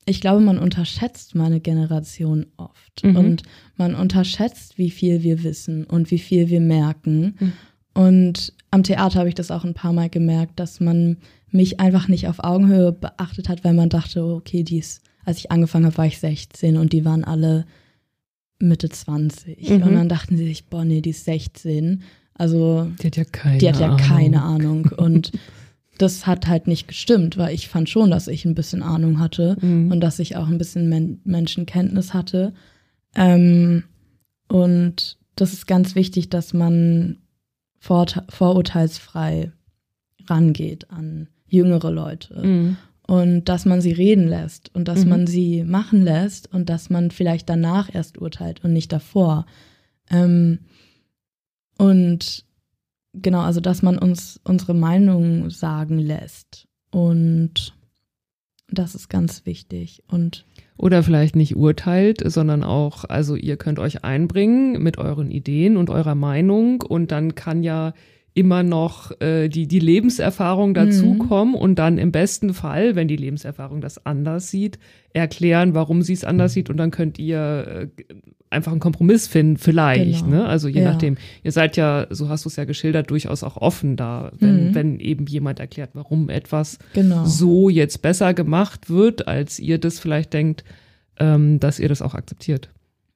ich 0.04 0.20
glaube, 0.20 0.40
man 0.40 0.58
unterschätzt 0.58 1.34
meine 1.34 1.60
Generation 1.60 2.46
oft 2.56 3.04
mhm. 3.04 3.16
und 3.16 3.42
man 3.76 3.94
unterschätzt, 3.94 4.78
wie 4.78 4.90
viel 4.90 5.22
wir 5.22 5.44
wissen 5.44 5.84
und 5.84 6.10
wie 6.10 6.18
viel 6.18 6.48
wir 6.48 6.60
merken. 6.60 7.36
Mhm. 7.38 7.52
Und 7.94 8.52
am 8.70 8.82
Theater 8.82 9.20
habe 9.20 9.28
ich 9.28 9.34
das 9.34 9.50
auch 9.50 9.64
ein 9.64 9.74
paar 9.74 9.92
Mal 9.92 10.08
gemerkt, 10.08 10.58
dass 10.58 10.80
man 10.80 11.18
mich 11.52 11.80
einfach 11.80 12.08
nicht 12.08 12.28
auf 12.28 12.42
Augenhöhe 12.42 12.92
beachtet 12.92 13.48
hat, 13.48 13.64
weil 13.64 13.74
man 13.74 13.88
dachte, 13.88 14.24
okay, 14.24 14.62
dies, 14.62 15.00
als 15.24 15.38
ich 15.38 15.50
angefangen 15.50 15.86
habe, 15.86 15.98
war 15.98 16.06
ich 16.06 16.18
16 16.18 16.76
und 16.76 16.92
die 16.92 17.04
waren 17.04 17.24
alle 17.24 17.66
Mitte 18.58 18.88
20. 18.88 19.68
Mhm. 19.68 19.82
Und 19.82 19.94
dann 19.94 20.08
dachten 20.08 20.36
sie 20.36 20.46
sich, 20.46 20.66
boah, 20.66 20.84
nee, 20.84 21.00
die 21.00 21.10
ist 21.10 21.24
16. 21.24 22.02
Also 22.34 22.88
die 23.00 23.08
hat 23.08 23.16
ja 23.16 23.24
keine, 23.24 23.58
die 23.58 23.68
hat 23.68 23.80
ja 23.80 23.96
keine 23.96 24.42
Ahnung. 24.42 24.90
Und 24.96 25.32
das 25.98 26.26
hat 26.26 26.46
halt 26.48 26.66
nicht 26.66 26.88
gestimmt, 26.88 27.36
weil 27.36 27.54
ich 27.54 27.68
fand 27.68 27.88
schon, 27.88 28.10
dass 28.10 28.28
ich 28.28 28.44
ein 28.44 28.54
bisschen 28.54 28.82
Ahnung 28.82 29.20
hatte 29.20 29.56
mhm. 29.60 29.92
und 29.92 30.00
dass 30.00 30.18
ich 30.18 30.36
auch 30.36 30.48
ein 30.48 30.58
bisschen 30.58 30.88
Men 30.88 31.20
Menschenkenntnis 31.24 32.14
hatte. 32.14 32.54
Ähm, 33.14 33.84
und 34.48 35.18
das 35.36 35.52
ist 35.52 35.66
ganz 35.66 35.94
wichtig, 35.94 36.30
dass 36.30 36.52
man 36.54 37.18
vor 37.78 38.06
vorurteilsfrei 38.28 39.52
rangeht 40.28 40.90
an 40.90 41.28
jüngere 41.52 41.90
Leute. 41.90 42.46
Mhm. 42.46 42.76
Und 43.06 43.48
dass 43.48 43.64
man 43.64 43.80
sie 43.80 43.92
reden 43.92 44.26
lässt 44.26 44.74
und 44.74 44.88
dass 44.88 45.04
mhm. 45.04 45.10
man 45.10 45.26
sie 45.26 45.64
machen 45.64 46.02
lässt 46.02 46.52
und 46.52 46.68
dass 46.70 46.88
man 46.88 47.10
vielleicht 47.10 47.48
danach 47.48 47.92
erst 47.92 48.18
urteilt 48.18 48.64
und 48.64 48.72
nicht 48.72 48.92
davor. 48.92 49.46
Ähm, 50.10 50.60
und 51.78 52.44
genau, 53.12 53.40
also 53.40 53.60
dass 53.60 53.82
man 53.82 53.98
uns 53.98 54.40
unsere 54.44 54.74
Meinung 54.74 55.50
sagen 55.50 55.98
lässt. 55.98 56.68
Und 56.90 57.74
das 58.68 58.94
ist 58.94 59.08
ganz 59.08 59.44
wichtig. 59.44 60.02
Und 60.08 60.46
oder 60.78 61.02
vielleicht 61.02 61.36
nicht 61.36 61.56
urteilt, 61.56 62.22
sondern 62.24 62.64
auch, 62.64 63.04
also 63.04 63.36
ihr 63.36 63.56
könnt 63.56 63.78
euch 63.78 64.04
einbringen 64.04 64.82
mit 64.82 64.98
euren 64.98 65.30
Ideen 65.30 65.76
und 65.76 65.90
eurer 65.90 66.14
Meinung 66.14 66.80
und 66.80 67.12
dann 67.12 67.34
kann 67.34 67.62
ja 67.62 67.92
immer 68.34 68.62
noch 68.62 69.20
äh, 69.20 69.48
die, 69.48 69.66
die 69.66 69.78
Lebenserfahrung 69.78 70.72
dazukommen 70.74 71.54
mhm. 71.54 71.60
und 71.60 71.78
dann 71.78 71.98
im 71.98 72.12
besten 72.12 72.54
Fall, 72.54 72.94
wenn 72.94 73.08
die 73.08 73.16
Lebenserfahrung 73.16 73.80
das 73.80 74.06
anders 74.06 74.48
sieht, 74.50 74.78
erklären, 75.12 75.74
warum 75.74 76.02
sie 76.02 76.14
es 76.14 76.24
anders 76.24 76.54
sieht 76.54 76.70
und 76.70 76.78
dann 76.78 76.90
könnt 76.90 77.18
ihr 77.18 77.90
äh, 77.98 78.14
einfach 78.48 78.72
einen 78.72 78.80
Kompromiss 78.80 79.26
finden, 79.26 79.56
vielleicht. 79.56 80.24
Genau. 80.24 80.36
Ne? 80.36 80.46
Also 80.46 80.68
je 80.68 80.82
ja. 80.82 80.92
nachdem. 80.92 81.16
Ihr 81.42 81.52
seid 81.52 81.76
ja, 81.76 82.06
so 82.10 82.28
hast 82.28 82.44
du 82.44 82.48
es 82.48 82.56
ja 82.56 82.64
geschildert, 82.64 83.10
durchaus 83.10 83.42
auch 83.42 83.56
offen 83.56 83.96
da, 83.96 84.32
wenn, 84.38 84.68
mhm. 84.68 84.74
wenn 84.74 85.00
eben 85.00 85.26
jemand 85.26 85.60
erklärt, 85.60 85.90
warum 85.94 86.28
etwas 86.28 86.78
genau. 86.94 87.24
so 87.24 87.68
jetzt 87.68 88.02
besser 88.02 88.34
gemacht 88.34 88.88
wird, 88.88 89.28
als 89.28 89.58
ihr 89.58 89.78
das 89.78 89.98
vielleicht 89.98 90.32
denkt, 90.32 90.64
ähm, 91.18 91.60
dass 91.60 91.78
ihr 91.78 91.88
das 91.88 92.02
auch 92.02 92.14
akzeptiert. 92.14 92.70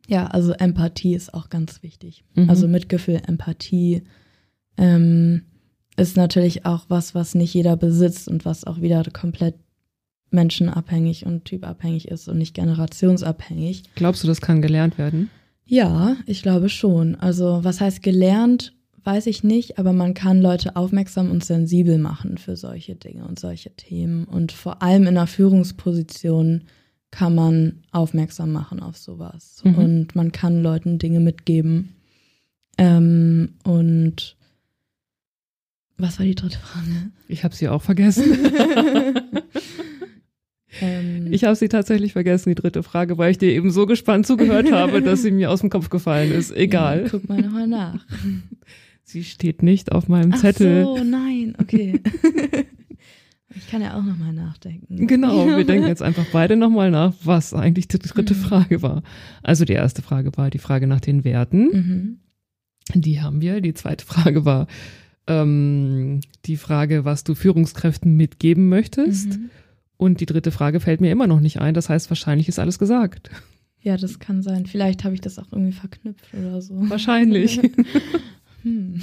Ja, 0.09 0.27
also 0.27 0.53
Empathie 0.53 1.15
ist 1.15 1.35
auch 1.35 1.49
ganz 1.51 1.83
wichtig. 1.83 2.25
Mhm. 2.35 2.51
Also 2.51 2.69
Mitgefühl, 2.69 3.21
Empathie 3.27 4.03
ähm, 4.77 5.43
ist 5.97 6.17
natürlich 6.17 6.67
auch 6.67 6.87
was, 6.89 7.15
was 7.15 7.35
nicht 7.35 7.55
jeder 7.55 7.77
besitzt 7.77 8.29
und 8.29 8.45
was 8.45 8.65
auch 8.65 8.81
wieder 8.81 9.03
komplett 9.13 9.55
menschenabhängig 10.31 11.25
und 11.25 11.45
typabhängig 11.45 12.09
ist 12.09 12.29
und 12.29 12.39
nicht 12.39 12.55
generationsabhängig. 12.55 13.85
Glaubst 13.95 14.23
du, 14.23 14.29
das 14.29 14.41
kann 14.41 14.61
gelernt 14.61 14.99
werden? 14.99 15.31
Ja, 15.65 16.17
ich 16.27 16.43
glaube 16.43 16.69
schon. 16.69 17.15
Also 17.17 17.61
was 17.63 17.81
heißt 17.81 18.03
gelernt, 18.03 18.75
weiß 19.05 19.27
ich 19.27 19.45
nicht, 19.45 19.79
aber 19.79 19.93
man 19.93 20.15
kann 20.15 20.43
Leute 20.43 20.77
aufmerksam 20.77 21.31
und 21.31 21.45
sensibel 21.45 21.97
machen 21.97 22.39
für 22.39 22.57
solche 22.57 22.97
Dinge 22.97 23.27
und 23.27 23.39
solche 23.39 23.71
Themen. 23.71 24.25
Und 24.25 24.53
vor 24.53 24.83
allem 24.83 25.03
in 25.03 25.09
einer 25.17 25.27
Führungsposition 25.27 26.65
kann 27.13 27.35
man 27.35 27.83
aufmerksam 27.93 28.53
machen 28.53 28.81
auf 28.81 28.97
sowas. 28.97 29.63
Mhm. 29.65 29.75
Und 29.77 30.17
man 30.17 30.33
kann 30.33 30.63
Leuten 30.63 30.99
Dinge 30.99 31.21
mitgeben. 31.21 31.95
Ähm, 32.79 33.55
und 33.65 34.37
was 35.99 36.19
war 36.19 36.27
die 36.27 36.35
dritte 36.35 36.59
Frage? 36.59 37.11
Ich 37.29 37.45
habe 37.45 37.55
sie 37.55 37.69
auch 37.69 37.83
vergessen. 37.83 38.25
ähm, 40.81 41.29
ich 41.31 41.45
habe 41.45 41.57
sie 41.57 41.69
tatsächlich 41.69 42.13
vergessen, 42.13 42.51
die 42.51 42.55
dritte 42.55 42.83
Frage, 42.83 43.17
weil 43.19 43.31
ich 43.31 43.39
dir 43.39 43.51
eben 43.51 43.71
so 43.71 43.87
gespannt 43.87 44.27
zugehört 44.27 44.71
habe, 44.73 45.01
dass 45.03 45.23
sie 45.23 45.31
mir 45.31 45.51
aus 45.51 45.61
dem 45.61 45.71
Kopf 45.71 45.89
gefallen 45.89 46.33
ist. 46.33 46.55
Egal. 46.55 47.05
Ja, 47.05 47.09
guck 47.11 47.29
mal 47.29 47.41
nochmal 47.41 47.67
nach. 47.67 48.05
Sie 49.09 49.23
steht 49.23 49.63
nicht 49.63 49.93
auf 49.93 50.09
meinem 50.09 50.33
Ach 50.35 50.41
Zettel. 50.41 50.85
Oh 50.85 50.99
nein, 51.05 51.55
okay. 51.61 52.01
Ich 53.57 53.71
kann 53.71 53.81
ja 53.81 53.97
auch 53.97 54.03
nochmal 54.03 54.33
nachdenken. 54.33 55.07
Genau, 55.07 55.47
wir 55.47 55.65
denken 55.65 55.89
jetzt 55.89 56.03
einfach 56.03 56.27
beide 56.33 56.57
nochmal 56.57 56.91
nach, 56.91 57.15
was 57.25 57.55
eigentlich 57.55 57.89
die 57.89 57.99
dritte 57.99 58.35
mhm. 58.35 58.39
Frage 58.39 58.83
war. 58.83 59.03
Also 59.43 59.65
die 59.65 59.73
erste 59.73 60.03
Frage 60.03 60.37
war 60.37 60.51
die 60.51 60.59
Frage 60.59 60.87
nach 60.87 61.01
den 61.01 61.25
Werten. 61.25 61.69
Mhm. 61.69 62.19
Die 62.95 63.21
haben 63.21 63.41
wir. 63.41 63.61
Die 63.61 63.75
zweite 63.75 64.05
Frage 64.05 64.45
war, 64.45 64.67
ähm, 65.27 66.21
die 66.45 66.57
Frage, 66.57 67.05
was 67.05 67.25
du 67.25 67.35
Führungskräften 67.35 68.17
mitgeben 68.17 68.69
möchtest. 68.69 69.39
Mhm. 69.39 69.51
Und 69.97 70.21
die 70.21 70.27
dritte 70.27 70.51
Frage 70.51 70.81
fällt 70.81 71.01
mir 71.01 71.11
immer 71.11 71.27
noch 71.27 71.41
nicht 71.41 71.61
ein. 71.61 71.75
Das 71.75 71.89
heißt, 71.89 72.11
wahrscheinlich 72.11 72.49
ist 72.49 72.59
alles 72.59 72.79
gesagt. 72.79 73.31
Ja, 73.81 73.97
das 73.97 74.19
kann 74.19 74.43
sein. 74.43 74.67
Vielleicht 74.67 75.05
habe 75.05 75.15
ich 75.15 75.21
das 75.21 75.39
auch 75.39 75.51
irgendwie 75.53 75.73
verknüpft 75.73 76.27
oder 76.35 76.61
so. 76.61 76.75
Wahrscheinlich. 76.91 77.61
hm. 78.63 79.01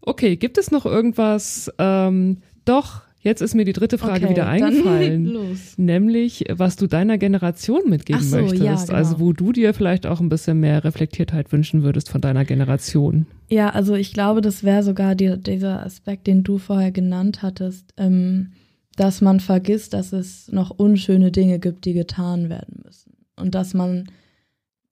Okay, 0.00 0.36
gibt 0.36 0.56
es 0.56 0.70
noch 0.70 0.86
irgendwas? 0.86 1.70
Ähm, 1.78 2.38
doch, 2.64 3.02
Jetzt 3.26 3.40
ist 3.40 3.56
mir 3.56 3.64
die 3.64 3.72
dritte 3.72 3.98
Frage 3.98 4.26
okay, 4.26 4.30
wieder 4.30 4.46
eingefallen. 4.46 5.58
Nämlich, 5.76 6.44
was 6.48 6.76
du 6.76 6.86
deiner 6.86 7.18
Generation 7.18 7.90
mitgeben 7.90 8.22
so, 8.22 8.36
möchtest. 8.36 8.62
Ja, 8.62 8.76
genau. 8.76 8.92
Also, 8.92 9.18
wo 9.18 9.32
du 9.32 9.50
dir 9.50 9.74
vielleicht 9.74 10.06
auch 10.06 10.20
ein 10.20 10.28
bisschen 10.28 10.60
mehr 10.60 10.84
Reflektiertheit 10.84 11.50
wünschen 11.50 11.82
würdest 11.82 12.08
von 12.08 12.20
deiner 12.20 12.44
Generation. 12.44 13.26
Ja, 13.48 13.70
also 13.70 13.94
ich 13.94 14.12
glaube, 14.12 14.40
das 14.40 14.64
wäre 14.64 14.82
sogar 14.82 15.14
die, 15.14 15.38
dieser 15.38 15.84
Aspekt, 15.84 16.26
den 16.26 16.42
du 16.42 16.58
vorher 16.58 16.90
genannt 16.90 17.42
hattest, 17.42 17.94
ähm, 17.96 18.52
dass 18.96 19.20
man 19.20 19.40
vergisst, 19.40 19.92
dass 19.92 20.12
es 20.12 20.50
noch 20.50 20.70
unschöne 20.70 21.30
Dinge 21.30 21.58
gibt, 21.58 21.84
die 21.84 21.92
getan 21.92 22.48
werden 22.48 22.82
müssen. 22.84 23.16
Und 23.36 23.54
dass 23.54 23.74
man 23.74 24.10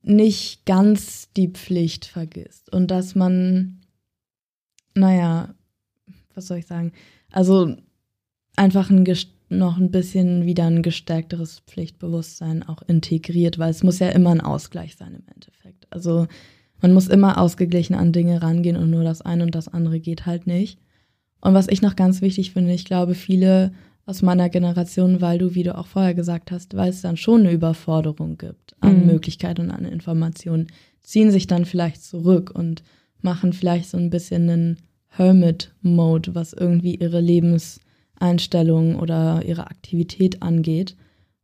nicht 0.03 0.67
ganz 0.67 1.33
die 1.33 1.49
Pflicht 1.49 2.05
vergisst. 2.05 2.71
Und 2.73 2.91
dass 2.91 3.15
man, 3.15 3.81
naja, 4.95 5.55
was 6.35 6.47
soll 6.47 6.59
ich 6.59 6.67
sagen? 6.67 6.93
Also 7.31 7.75
einfach 8.57 8.91
ein 8.91 9.05
noch 9.49 9.79
ein 9.79 9.91
bisschen 9.91 10.47
wieder 10.47 10.67
ein 10.67 10.83
gestärkteres 10.83 11.61
Pflichtbewusstsein 11.67 12.63
auch 12.63 12.83
integriert, 12.83 13.59
weil 13.59 13.71
es 13.71 13.83
muss 13.83 13.99
ja 13.99 14.09
immer 14.11 14.31
ein 14.31 14.41
Ausgleich 14.41 14.97
sein 14.97 15.15
im 15.15 15.25
Endeffekt. 15.33 15.87
Also 15.91 16.27
man 16.81 16.93
muss 16.93 17.09
immer 17.09 17.39
ausgeglichen 17.39 17.95
an 17.95 18.13
Dinge 18.13 18.43
rangehen 18.43 18.77
und 18.77 18.91
nur 18.91 19.05
das 19.05 19.23
eine 19.23 19.45
und 19.45 19.55
das 19.55 19.69
andere 19.69 20.01
geht 20.01 20.27
halt 20.27 20.47
nicht. 20.47 20.79
Und 21.41 21.55
was 21.55 21.69
ich 21.69 21.83
noch 21.83 21.97
ganz 21.97 22.21
wichtig 22.21 22.53
finde, 22.53 22.73
ich 22.73 22.85
glaube, 22.85 23.15
viele 23.15 23.73
aus 24.07 24.23
meiner 24.23 24.49
Generation, 24.49 25.21
weil 25.21 25.39
du, 25.39 25.55
wie 25.55 25.63
du 25.63 25.77
auch 25.77 25.87
vorher 25.87 26.15
gesagt 26.15 26.51
hast, 26.51 26.77
weil 26.77 26.91
es 26.91 27.01
dann 27.01 27.17
schon 27.17 27.41
eine 27.41 27.53
Überforderung 27.53 28.37
gibt 28.37 28.77
an 28.81 29.01
mhm. 29.01 29.07
Möglichkeiten 29.07 29.63
und 29.63 29.71
an 29.71 29.85
Informationen, 29.85 30.67
ziehen 31.01 31.31
sich 31.31 31.47
dann 31.47 31.65
vielleicht 31.65 32.03
zurück 32.03 32.51
und 32.55 32.83
machen 33.23 33.53
vielleicht 33.53 33.89
so 33.89 33.97
ein 33.97 34.11
bisschen 34.11 34.49
einen 34.49 34.77
Hermit-Mode, 35.09 36.35
was 36.35 36.53
irgendwie 36.53 36.97
ihre 36.97 37.21
Lebens- 37.21 37.81
Einstellung 38.17 38.97
oder 38.97 39.43
ihre 39.45 39.67
Aktivität 39.67 40.43
angeht. 40.43 40.97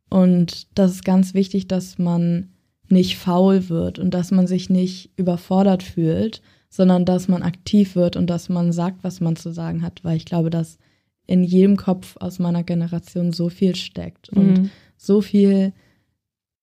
Und 0.09 0.67
das 0.77 0.91
ist 0.91 1.05
ganz 1.05 1.33
wichtig, 1.33 1.67
dass 1.67 1.97
man 1.97 2.50
nicht 2.91 3.17
faul 3.17 3.69
wird 3.69 3.99
und 3.99 4.13
dass 4.13 4.31
man 4.31 4.47
sich 4.47 4.69
nicht 4.69 5.11
überfordert 5.17 5.83
fühlt, 5.83 6.41
sondern 6.69 7.05
dass 7.05 7.27
man 7.27 7.43
aktiv 7.43 7.95
wird 7.95 8.15
und 8.15 8.29
dass 8.29 8.49
man 8.49 8.71
sagt, 8.71 9.03
was 9.03 9.19
man 9.19 9.35
zu 9.35 9.51
sagen 9.51 9.83
hat, 9.83 10.03
weil 10.03 10.17
ich 10.17 10.25
glaube, 10.25 10.49
dass 10.49 10.77
in 11.27 11.43
jedem 11.43 11.77
Kopf 11.77 12.15
aus 12.19 12.39
meiner 12.39 12.63
Generation 12.63 13.33
so 13.33 13.49
viel 13.49 13.75
steckt 13.75 14.35
mhm. 14.35 14.41
und 14.41 14.71
so 14.97 15.21
viel 15.21 15.73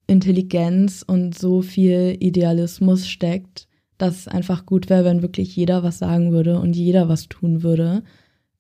Intelligenz 0.06 1.04
und 1.06 1.38
so 1.38 1.60
viel 1.60 2.16
Idealismus 2.18 3.06
steckt, 3.06 3.68
dass 3.98 4.20
es 4.20 4.28
einfach 4.28 4.64
gut 4.64 4.88
wäre, 4.88 5.04
wenn 5.04 5.22
wirklich 5.22 5.54
jeder 5.54 5.82
was 5.82 5.98
sagen 5.98 6.32
würde 6.32 6.58
und 6.58 6.74
jeder 6.74 7.08
was 7.08 7.28
tun 7.28 7.62
würde. 7.62 8.02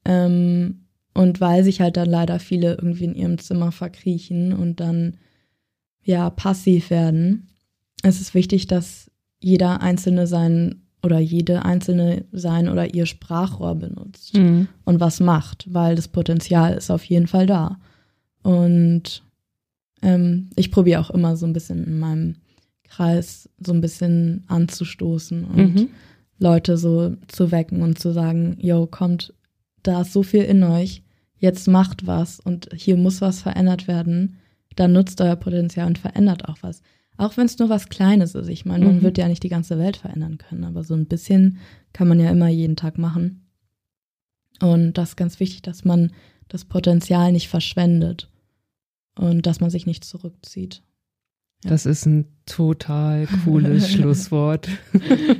Ähm, 0.04 0.84
und 1.14 1.40
weil 1.40 1.64
sich 1.64 1.80
halt 1.80 1.96
dann 1.96 2.08
leider 2.08 2.38
viele 2.38 2.74
irgendwie 2.74 3.04
in 3.04 3.14
ihrem 3.14 3.38
Zimmer 3.38 3.72
verkriechen 3.72 4.52
und 4.52 4.80
dann 4.80 5.16
ja 6.04 6.30
passiv 6.30 6.90
werden, 6.90 7.47
ist 8.02 8.20
es 8.20 8.34
wichtig, 8.34 8.66
dass 8.66 9.10
jeder 9.40 9.80
Einzelne 9.82 10.26
sein 10.26 10.82
oder 11.02 11.18
jede 11.18 11.64
Einzelne 11.64 12.24
sein 12.32 12.68
oder 12.68 12.94
ihr 12.94 13.06
Sprachrohr 13.06 13.74
benutzt 13.76 14.36
mhm. 14.36 14.68
und 14.84 15.00
was 15.00 15.20
macht, 15.20 15.66
weil 15.72 15.94
das 15.94 16.08
Potenzial 16.08 16.74
ist 16.74 16.90
auf 16.90 17.04
jeden 17.04 17.28
Fall 17.28 17.46
da. 17.46 17.78
Und 18.42 19.22
ähm, 20.02 20.50
ich 20.56 20.70
probiere 20.70 21.00
auch 21.00 21.10
immer 21.10 21.36
so 21.36 21.46
ein 21.46 21.52
bisschen 21.52 21.84
in 21.84 21.98
meinem 21.98 22.36
Kreis 22.84 23.48
so 23.58 23.72
ein 23.72 23.80
bisschen 23.80 24.44
anzustoßen 24.48 25.44
und 25.44 25.74
mhm. 25.74 25.88
Leute 26.38 26.76
so 26.76 27.16
zu 27.28 27.50
wecken 27.50 27.82
und 27.82 27.98
zu 27.98 28.12
sagen, 28.12 28.56
yo, 28.60 28.86
kommt, 28.86 29.34
da 29.82 30.02
ist 30.02 30.12
so 30.12 30.22
viel 30.22 30.42
in 30.42 30.62
euch, 30.62 31.02
jetzt 31.38 31.68
macht 31.68 32.06
was 32.06 32.40
und 32.40 32.68
hier 32.74 32.96
muss 32.96 33.20
was 33.20 33.42
verändert 33.42 33.88
werden, 33.88 34.36
dann 34.76 34.92
nutzt 34.92 35.20
euer 35.20 35.36
Potenzial 35.36 35.86
und 35.86 35.98
verändert 35.98 36.48
auch 36.48 36.58
was. 36.62 36.82
Auch 37.18 37.36
wenn 37.36 37.46
es 37.46 37.58
nur 37.58 37.68
was 37.68 37.88
Kleines 37.88 38.34
ist. 38.34 38.48
Ich 38.48 38.64
meine, 38.64 38.86
man 38.86 38.96
mhm. 38.96 39.02
wird 39.02 39.18
ja 39.18 39.28
nicht 39.28 39.42
die 39.42 39.48
ganze 39.48 39.78
Welt 39.78 39.96
verändern 39.98 40.38
können, 40.38 40.64
aber 40.64 40.84
so 40.84 40.94
ein 40.94 41.06
bisschen 41.06 41.58
kann 41.92 42.08
man 42.08 42.20
ja 42.20 42.30
immer 42.30 42.48
jeden 42.48 42.76
Tag 42.76 42.96
machen. 42.96 43.44
Und 44.60 44.94
das 44.94 45.10
ist 45.10 45.16
ganz 45.16 45.40
wichtig, 45.40 45.62
dass 45.62 45.84
man 45.84 46.12
das 46.46 46.64
Potenzial 46.64 47.32
nicht 47.32 47.48
verschwendet 47.48 48.30
und 49.16 49.46
dass 49.46 49.60
man 49.60 49.68
sich 49.68 49.84
nicht 49.84 50.04
zurückzieht. 50.04 50.82
Ja. 51.64 51.70
Das 51.70 51.86
ist 51.86 52.06
ein 52.06 52.26
total 52.46 53.26
cooles 53.44 53.88
Schlusswort. 53.92 54.68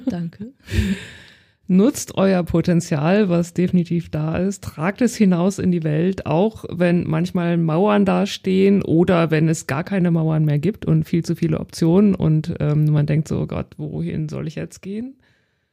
Danke. 0.07 0.53
Nutzt 1.71 2.17
euer 2.17 2.43
Potenzial, 2.45 3.29
was 3.29 3.53
definitiv 3.53 4.09
da 4.11 4.39
ist, 4.39 4.65
tragt 4.65 5.03
es 5.03 5.17
hinaus 5.17 5.59
in 5.59 5.71
die 5.71 5.85
Welt, 5.85 6.25
auch 6.25 6.65
wenn 6.71 7.05
manchmal 7.05 7.59
Mauern 7.59 8.07
dastehen 8.07 8.83
oder 8.83 9.31
wenn 9.31 9.51
es 9.51 9.67
gar 9.67 9.85
keine 9.85 10.11
Mauern 10.11 10.47
mehr 10.47 10.59
gibt 10.59 10.87
und 10.87 11.05
viel 11.05 11.23
zu 11.23 11.37
viele 11.37 11.61
Optionen 11.61 12.15
und 12.15 12.55
ähm, 12.59 12.87
man 12.87 13.05
denkt 13.05 13.29
so, 13.29 13.41
oh 13.41 13.47
Gott, 13.47 13.75
wohin 13.77 14.31
soll 14.31 14.47
ich 14.47 14.55
jetzt 14.55 14.81
gehen? 14.81 15.17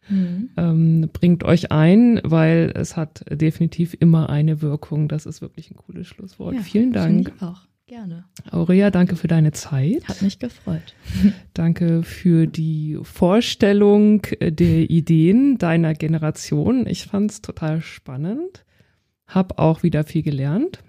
Mhm. 0.10 0.50
Ähm, 0.58 1.10
bringt 1.14 1.46
euch 1.46 1.72
ein, 1.72 2.20
weil 2.26 2.74
es 2.76 2.98
hat 2.98 3.24
definitiv 3.32 3.96
immer 3.98 4.30
eine 4.30 4.62
Wirkung. 4.62 5.08
Das 5.08 5.26
ist 5.26 5.42
wirklich 5.42 5.72
ein 5.72 5.78
cooles 5.78 6.08
Schlusswort. 6.08 6.56
Ja, 6.56 6.62
Vielen 6.62 6.92
Dank. 6.92 7.32
Ich 7.36 7.42
auch. 7.42 7.62
Gerne. 7.88 8.26
Aurea, 8.50 8.90
danke 8.90 9.16
für 9.16 9.28
deine 9.28 9.52
Zeit. 9.52 10.08
Hat 10.08 10.24
mich 10.24 10.40
gefreut. 10.40 10.96
Danke 11.54 12.02
für 12.02 12.48
die 12.48 12.98
Vorstellung 13.04 14.24
der 14.42 14.90
Ideen 14.90 15.60
deiner 15.60 15.94
Generation. 15.94 16.88
Ich 16.88 17.06
fand 17.06 17.30
es 17.30 17.42
total 17.42 17.82
spannend. 17.82 18.66
Hab 19.28 19.60
auch 19.60 19.84
wieder 19.84 20.04
viel 20.04 20.24
gelernt. 20.24 20.80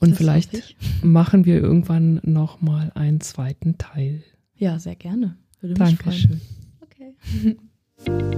Und 0.00 0.10
das 0.10 0.18
vielleicht 0.18 0.76
machen 1.04 1.44
wir 1.44 1.60
irgendwann 1.60 2.20
noch 2.24 2.60
mal 2.60 2.90
einen 2.96 3.20
zweiten 3.20 3.78
Teil. 3.78 4.24
Ja, 4.56 4.80
sehr 4.80 4.96
gerne. 4.96 5.36
Würde 5.60 5.80
mich 5.80 5.96
Dankeschön. 5.98 6.40
freuen. 6.80 7.56
Okay. 8.04 8.36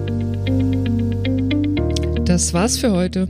Das 2.27 2.53
war's 2.53 2.77
für 2.77 2.93
heute. 2.93 3.29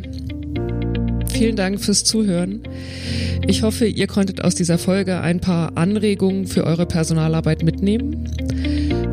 Vielen 1.32 1.56
Dank 1.56 1.80
fürs 1.80 2.04
Zuhören. 2.04 2.60
Ich 3.46 3.62
hoffe, 3.62 3.86
ihr 3.86 4.06
konntet 4.06 4.44
aus 4.44 4.54
dieser 4.54 4.78
Folge 4.78 5.20
ein 5.20 5.40
paar 5.40 5.76
Anregungen 5.76 6.46
für 6.46 6.64
eure 6.64 6.86
Personalarbeit 6.86 7.62
mitnehmen. 7.64 8.28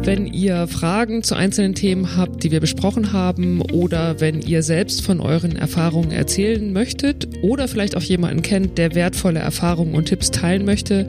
Wenn 0.03 0.28
ihr 0.28 0.67
Fragen 0.67 1.24
zu 1.24 1.36
einzelnen 1.36 1.76
Themen 1.76 2.15
habt, 2.15 2.43
die 2.43 2.51
wir 2.51 2.59
besprochen 2.59 3.13
haben, 3.13 3.61
oder 3.61 4.20
wenn 4.20 4.41
ihr 4.41 4.63
selbst 4.63 5.01
von 5.01 5.20
euren 5.20 5.55
Erfahrungen 5.55 6.11
erzählen 6.11 6.72
möchtet 6.74 7.28
oder 7.41 7.67
vielleicht 7.67 7.95
auch 7.95 8.01
jemanden 8.01 8.41
kennt, 8.41 8.78
der 8.78 8.95
wertvolle 8.95 9.39
Erfahrungen 9.39 9.95
und 9.95 10.05
Tipps 10.05 10.32
teilen 10.32 10.65
möchte, 10.65 11.07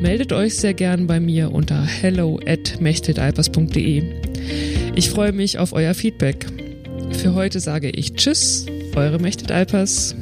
meldet 0.00 0.32
euch 0.32 0.56
sehr 0.56 0.74
gern 0.74 1.06
bei 1.06 1.20
mir 1.20 1.52
unter 1.52 1.84
hello 1.84 2.38
at 2.46 2.78
Ich 4.94 5.10
freue 5.10 5.32
mich 5.32 5.58
auf 5.58 5.72
euer 5.72 5.94
Feedback. 5.94 6.46
Für 7.12 7.34
heute 7.34 7.60
sage 7.60 7.90
ich 7.90 8.14
Tschüss, 8.14 8.66
eure 8.94 9.18
Mechtet 9.18 9.52
Alpers. 9.52 10.14